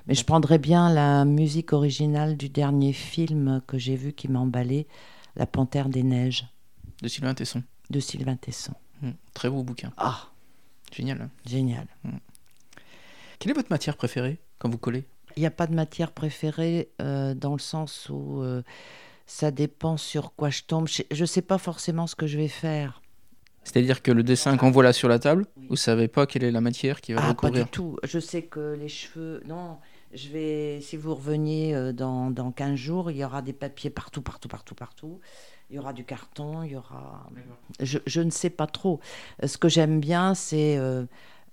Mais 0.08 0.14
je 0.14 0.24
prendrais 0.24 0.60
bien 0.60 0.94
la 0.94 1.26
musique 1.26 1.74
originale 1.74 2.38
du 2.38 2.50
dernier 2.50 2.94
film 2.94 3.62
que 3.68 3.78
j'ai 3.80 3.96
vu 3.96 4.14
qui 4.14 4.28
m'a 4.28 4.40
emballé, 4.40 4.88
La 5.36 5.48
Panthère 5.48 5.90
des 5.90 6.04
Neiges, 6.04 6.46
de 7.02 7.08
Sylvain 7.08 7.34
Tesson. 7.34 7.64
de 7.90 8.00
Sylvain 8.00 8.36
Tesson. 8.36 8.74
Hmm, 9.02 9.12
Très 9.34 9.50
beau 9.50 9.64
bouquin. 9.64 9.92
Ah, 9.98 10.28
Génial. 10.92 11.22
hein. 11.24 11.30
génial. 11.48 11.88
Quelle 13.40 13.52
est 13.52 13.56
votre 13.56 13.72
matière 13.72 13.98
préférée 13.98 14.40
quand 14.60 14.70
vous 14.70 14.78
collez? 14.78 15.06
Il 15.38 15.40
n'y 15.42 15.46
a 15.48 15.52
pas 15.52 15.68
de 15.68 15.74
matière 15.74 16.12
préférée 16.12 16.90
euh, 17.02 17.34
dans 17.34 17.54
le 17.54 17.60
sens 17.60 18.08
où 18.10 18.42
euh, 18.42 18.62
ça 19.26 19.52
dépend 19.52 19.98
sur 19.98 20.34
quoi 20.36 20.50
je 20.50 20.64
tombe. 20.64 20.88
Je 20.88 21.22
ne 21.22 21.26
sais 21.26 21.42
pas 21.42 21.58
forcément 21.58 22.08
ce 22.08 22.16
que 22.16 22.28
je 22.28 22.38
vais 22.38 22.48
faire. 22.48 23.02
C'est-à-dire 23.64 24.02
que 24.02 24.12
le 24.12 24.24
dessin 24.24 24.58
qu'on 24.58 24.72
voit 24.72 24.84
là 24.84 24.92
sur 24.92 25.08
la 25.08 25.20
table, 25.20 25.46
vous 25.70 25.78
savez 25.78 26.10
pas 26.10 26.26
quelle 26.28 26.44
est 26.44 26.52
la 26.52 26.60
matière 26.60 27.00
qui 27.00 27.14
va 27.14 27.20
Ah, 27.22 27.24
pas 27.24 27.30
recouvrir 27.30 27.64
du 27.66 27.72
tout. 27.72 27.98
Je 28.04 28.20
sais 28.20 28.42
que 28.42 28.76
les 28.78 28.90
cheveux. 28.90 29.42
Non, 29.46 29.78
je 30.14 30.28
vais. 30.30 30.82
Si 30.82 30.98
vous 30.98 31.16
reveniez 31.16 31.74
euh, 31.74 31.94
dans, 31.94 32.30
dans 32.30 32.52
15 32.52 32.76
jours, 32.76 33.10
il 33.10 33.18
y 33.18 33.24
aura 33.24 33.42
des 33.42 33.54
papiers 33.54 33.90
partout, 33.90 34.22
partout, 34.22 34.50
partout, 34.50 34.76
partout. 34.76 35.20
Il 35.70 35.78
y 35.78 35.80
aura 35.80 35.94
du 35.94 36.04
carton, 36.04 36.62
il 36.64 36.74
y 36.74 36.76
aura. 36.76 37.26
Je, 37.80 38.00
je 38.06 38.20
ne 38.22 38.30
sais 38.32 38.50
pas 38.50 38.68
trop. 38.68 39.00
Ce 39.44 39.58
que 39.58 39.70
j'aime 39.70 40.02
bien, 40.02 40.36
c'est. 40.36 40.76
euh, 40.78 41.06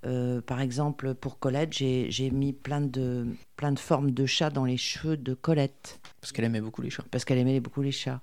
euh, 0.05 0.41
par 0.41 0.61
exemple, 0.61 1.13
pour 1.13 1.37
Colette, 1.39 1.73
j'ai 1.73 2.31
mis 2.31 2.53
plein 2.53 2.81
de, 2.81 3.27
plein 3.55 3.71
de 3.71 3.79
formes 3.79 4.11
de 4.11 4.25
chats 4.25 4.49
dans 4.49 4.65
les 4.65 4.77
cheveux 4.77 5.17
de 5.17 5.33
Colette, 5.33 5.99
Parce 6.21 6.31
qu'elle 6.31 6.45
aimait 6.45 6.61
beaucoup 6.61 6.81
les 6.81 6.89
chats. 6.89 7.03
parce 7.11 7.23
qu'elle 7.25 7.37
aimait 7.37 7.59
beaucoup 7.59 7.81
les 7.81 7.91
chats. 7.91 8.21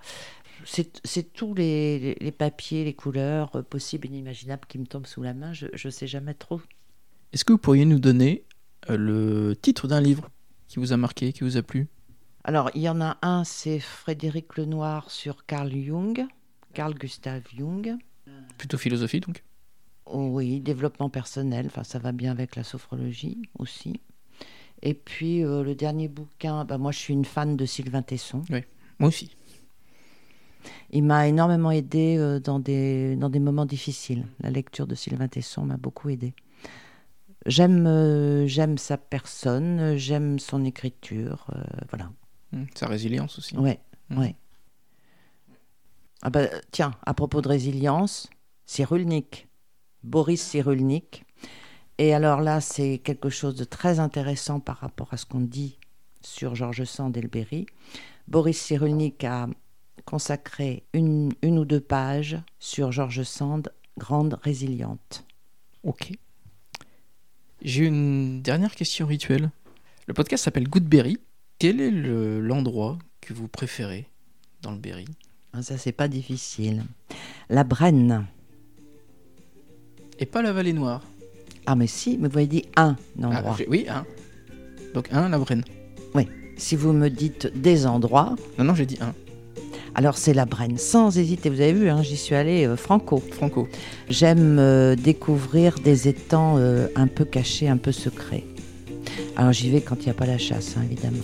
C'est 0.64 1.32
tous 1.32 1.54
les, 1.54 1.98
les- 2.00 2.16
les 2.20 2.32
papiers, 2.32 2.84
les 2.84 2.94
couleurs 2.94 3.54
euh, 3.56 3.62
possibles 3.62 4.06
et 4.08 4.10
inimaginables 4.10 4.66
qui 4.68 4.78
me 4.78 4.86
tombent 4.86 5.06
sous 5.06 5.22
la 5.22 5.32
main. 5.34 5.52
Je 5.52 5.66
ne 5.84 5.90
sais 5.90 6.06
jamais 6.08 6.34
trop 6.34 6.60
Est-ce 7.32 7.44
que 7.44 7.52
vous 7.52 7.58
pourriez 7.58 7.84
nous 7.84 8.00
donner 8.00 8.44
euh, 8.90 8.96
le 8.96 9.54
titre 9.56 9.86
d'un 9.86 10.00
livre 10.00 10.28
qui 10.66 10.80
vous 10.80 10.92
a 10.92 10.96
marqué, 10.96 11.32
qui 11.32 11.44
vous 11.44 11.56
a 11.56 11.62
plu? 11.62 11.86
Alors, 12.42 12.70
il 12.74 12.82
y 12.82 12.88
en 12.88 13.00
a 13.00 13.18
un, 13.22 13.44
c'est 13.44 13.78
Frédéric 13.78 14.56
Lenoir 14.56 15.10
sur 15.12 15.44
Carl 15.46 15.70
Jung, 15.72 16.26
Carl 16.74 16.94
Gustav 16.94 17.42
Jung. 17.56 17.96
Plutôt 18.58 18.78
philosophie 18.78 19.20
donc? 19.20 19.44
Oui, 20.12 20.60
développement 20.60 21.08
personnel, 21.10 21.66
enfin 21.66 21.84
ça 21.84 21.98
va 21.98 22.12
bien 22.12 22.30
avec 22.32 22.56
la 22.56 22.64
sophrologie 22.64 23.42
aussi. 23.58 24.00
Et 24.82 24.94
puis 24.94 25.42
euh, 25.44 25.62
le 25.62 25.74
dernier 25.74 26.08
bouquin, 26.08 26.64
bah, 26.64 26.78
moi 26.78 26.92
je 26.92 26.98
suis 26.98 27.12
une 27.14 27.24
fan 27.24 27.56
de 27.56 27.66
Sylvain 27.66 28.02
Tesson. 28.02 28.42
Moi 28.98 29.08
aussi. 29.08 29.34
Il 30.90 31.04
m'a 31.04 31.28
énormément 31.28 31.70
aidé 31.70 32.16
euh, 32.18 32.40
dans, 32.40 32.58
des, 32.58 33.16
dans 33.16 33.28
des 33.28 33.38
moments 33.40 33.66
difficiles. 33.66 34.26
La 34.40 34.50
lecture 34.50 34.86
de 34.86 34.94
Sylvain 34.94 35.28
Tesson 35.28 35.62
m'a 35.64 35.76
beaucoup 35.76 36.08
aidé. 36.08 36.34
J'aime 37.46 37.86
euh, 37.86 38.46
j'aime 38.46 38.78
sa 38.78 38.96
personne, 38.98 39.96
j'aime 39.96 40.38
son 40.38 40.64
écriture, 40.64 41.46
voilà. 41.90 42.10
Hmm, 42.52 42.64
Sa 42.74 42.86
résilience 42.86 43.38
aussi. 43.38 43.56
Ouais, 43.56 43.78
Mm. 44.10 44.18
ouais. 44.20 44.36
Ah 46.22 46.30
bah, 46.30 46.46
tiens, 46.72 46.92
à 47.04 47.12
propos 47.14 47.40
de 47.42 47.48
résilience, 47.48 48.28
Cyrulnik, 48.66 49.47
Boris 50.04 50.42
Cyrulnik. 50.42 51.24
Et 51.98 52.14
alors 52.14 52.40
là, 52.40 52.60
c'est 52.60 52.98
quelque 52.98 53.28
chose 53.30 53.54
de 53.56 53.64
très 53.64 53.98
intéressant 53.98 54.60
par 54.60 54.76
rapport 54.78 55.12
à 55.12 55.16
ce 55.16 55.26
qu'on 55.26 55.40
dit 55.40 55.78
sur 56.22 56.54
Georges 56.54 56.84
Sand 56.84 57.16
et 57.16 57.20
le 57.20 57.28
Berry. 57.28 57.66
Boris 58.28 58.60
Cyrulnik 58.60 59.24
a 59.24 59.48
consacré 60.04 60.84
une, 60.92 61.32
une 61.42 61.58
ou 61.58 61.64
deux 61.64 61.80
pages 61.80 62.38
sur 62.58 62.92
Georges 62.92 63.24
Sand, 63.24 63.72
grande 63.98 64.38
résiliente. 64.42 65.24
Ok. 65.82 66.12
J'ai 67.62 67.84
une 67.86 68.40
dernière 68.42 68.74
question 68.74 69.06
rituelle. 69.06 69.50
Le 70.06 70.14
podcast 70.14 70.44
s'appelle 70.44 70.68
Goodberry. 70.68 71.18
Quel 71.58 71.80
est 71.80 71.90
le- 71.90 72.40
l'endroit 72.40 72.98
que 73.20 73.34
vous 73.34 73.48
préférez 73.48 74.08
dans 74.62 74.70
le 74.70 74.78
Berry? 74.78 75.06
Ah, 75.52 75.62
Ça, 75.62 75.76
c'est 75.76 75.92
pas 75.92 76.06
difficile. 76.08 76.84
La 77.48 77.64
Brenne. 77.64 78.26
Et 80.18 80.26
pas 80.26 80.42
la 80.42 80.52
Vallée 80.52 80.72
Noire. 80.72 81.02
Ah, 81.66 81.74
mais 81.76 81.86
si, 81.86 82.18
mais 82.18 82.28
vous 82.28 82.38
avez 82.38 82.46
dit 82.46 82.64
un 82.76 82.96
Ah, 83.22 83.26
endroit. 83.26 83.54
j'ai- 83.58 83.68
oui, 83.68 83.86
un. 83.88 84.04
Donc 84.94 85.08
un, 85.12 85.28
la 85.28 85.38
Brenne. 85.38 85.64
Si 86.60 86.74
vous 86.74 86.92
me 86.92 87.08
dites 87.08 87.46
des 87.54 87.86
endroits, 87.86 88.34
Non, 88.58 88.64
non, 88.64 88.74
j'ai 88.74 88.84
dit 88.84 88.98
un. 89.00 89.14
alors 89.94 90.18
c'est 90.18 90.34
la 90.34 90.44
Brenne, 90.44 90.76
sans 90.76 91.16
hésiter. 91.16 91.50
Vous 91.50 91.60
avez 91.60 91.72
vu, 91.72 91.88
hein, 91.88 92.02
j'y 92.02 92.16
suis 92.16 92.34
allée 92.34 92.66
euh, 92.66 92.74
franco. 92.74 93.22
Franco. 93.30 93.68
J'aime 94.10 94.58
euh, 94.58 94.96
découvrir 94.96 95.78
des 95.78 96.08
étangs 96.08 96.56
euh, 96.58 96.88
un 96.96 97.06
peu 97.06 97.24
cachés, 97.24 97.68
un 97.68 97.76
peu 97.76 97.92
secrets. 97.92 98.42
Alors 99.36 99.52
j'y 99.52 99.70
vais 99.70 99.82
quand 99.82 99.98
il 100.00 100.06
n'y 100.06 100.10
a 100.10 100.14
pas 100.14 100.26
la 100.26 100.36
chasse, 100.36 100.74
hein, 100.76 100.82
évidemment. 100.90 101.22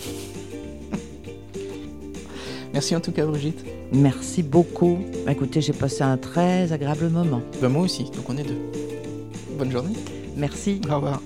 Merci 2.75 2.93
en 2.93 2.99
tout 2.99 3.13
cas, 3.13 3.25
Brigitte. 3.25 3.63
Merci 3.93 4.43
beaucoup. 4.43 4.99
Bah, 5.25 5.31
Écoutez, 5.31 5.61
j'ai 5.61 5.71
passé 5.71 6.01
un 6.01 6.17
très 6.17 6.73
agréable 6.73 7.07
moment. 7.07 7.41
Ben, 7.61 7.69
moi 7.69 7.83
aussi, 7.83 8.03
donc 8.03 8.29
on 8.29 8.35
est 8.35 8.43
deux. 8.43 8.57
Bonne 9.57 9.71
journée. 9.71 9.93
Merci. 10.35 10.81
Au 10.91 10.95
revoir. 10.95 11.21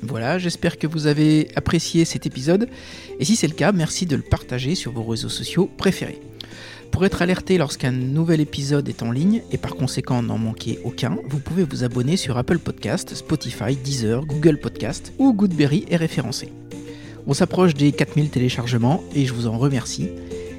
Voilà, 0.00 0.38
j'espère 0.38 0.78
que 0.78 0.86
vous 0.86 1.06
avez 1.06 1.48
apprécié 1.54 2.06
cet 2.06 2.24
épisode. 2.24 2.66
Et 3.20 3.26
si 3.26 3.36
c'est 3.36 3.46
le 3.46 3.52
cas, 3.52 3.72
merci 3.72 4.06
de 4.06 4.16
le 4.16 4.22
partager 4.22 4.74
sur 4.74 4.92
vos 4.92 5.02
réseaux 5.02 5.28
sociaux 5.28 5.68
préférés. 5.76 6.18
Pour 6.92 7.06
être 7.06 7.22
alerté 7.22 7.56
lorsqu'un 7.56 7.90
nouvel 7.90 8.40
épisode 8.40 8.88
est 8.88 9.02
en 9.02 9.10
ligne 9.10 9.42
et 9.50 9.56
par 9.56 9.74
conséquent 9.74 10.22
n'en 10.22 10.36
manquer 10.36 10.78
aucun, 10.84 11.16
vous 11.26 11.38
pouvez 11.40 11.64
vous 11.64 11.84
abonner 11.84 12.18
sur 12.18 12.36
Apple 12.36 12.58
Podcast, 12.58 13.14
Spotify, 13.14 13.74
Deezer, 13.74 14.24
Google 14.26 14.58
Podcast 14.58 15.12
ou 15.18 15.32
Goodberry 15.32 15.86
est 15.90 15.96
référencé. 15.96 16.52
On 17.26 17.32
s'approche 17.32 17.74
des 17.74 17.92
4000 17.92 18.28
téléchargements 18.28 19.02
et 19.14 19.24
je 19.24 19.32
vous 19.32 19.46
en 19.46 19.58
remercie. 19.58 20.10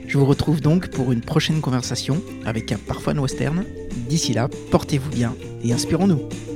Je 0.08 0.18
vous 0.18 0.26
retrouve 0.26 0.60
donc 0.60 0.90
pour 0.90 1.12
une 1.12 1.22
prochaine 1.22 1.62
conversation 1.62 2.22
avec 2.46 2.72
un 2.72 2.78
parfum 2.78 3.18
western. 3.20 3.64
D'ici 4.10 4.34
là, 4.34 4.50
portez-vous 4.72 5.12
bien 5.12 5.36
et 5.64 5.72
inspirons-nous. 5.72 6.53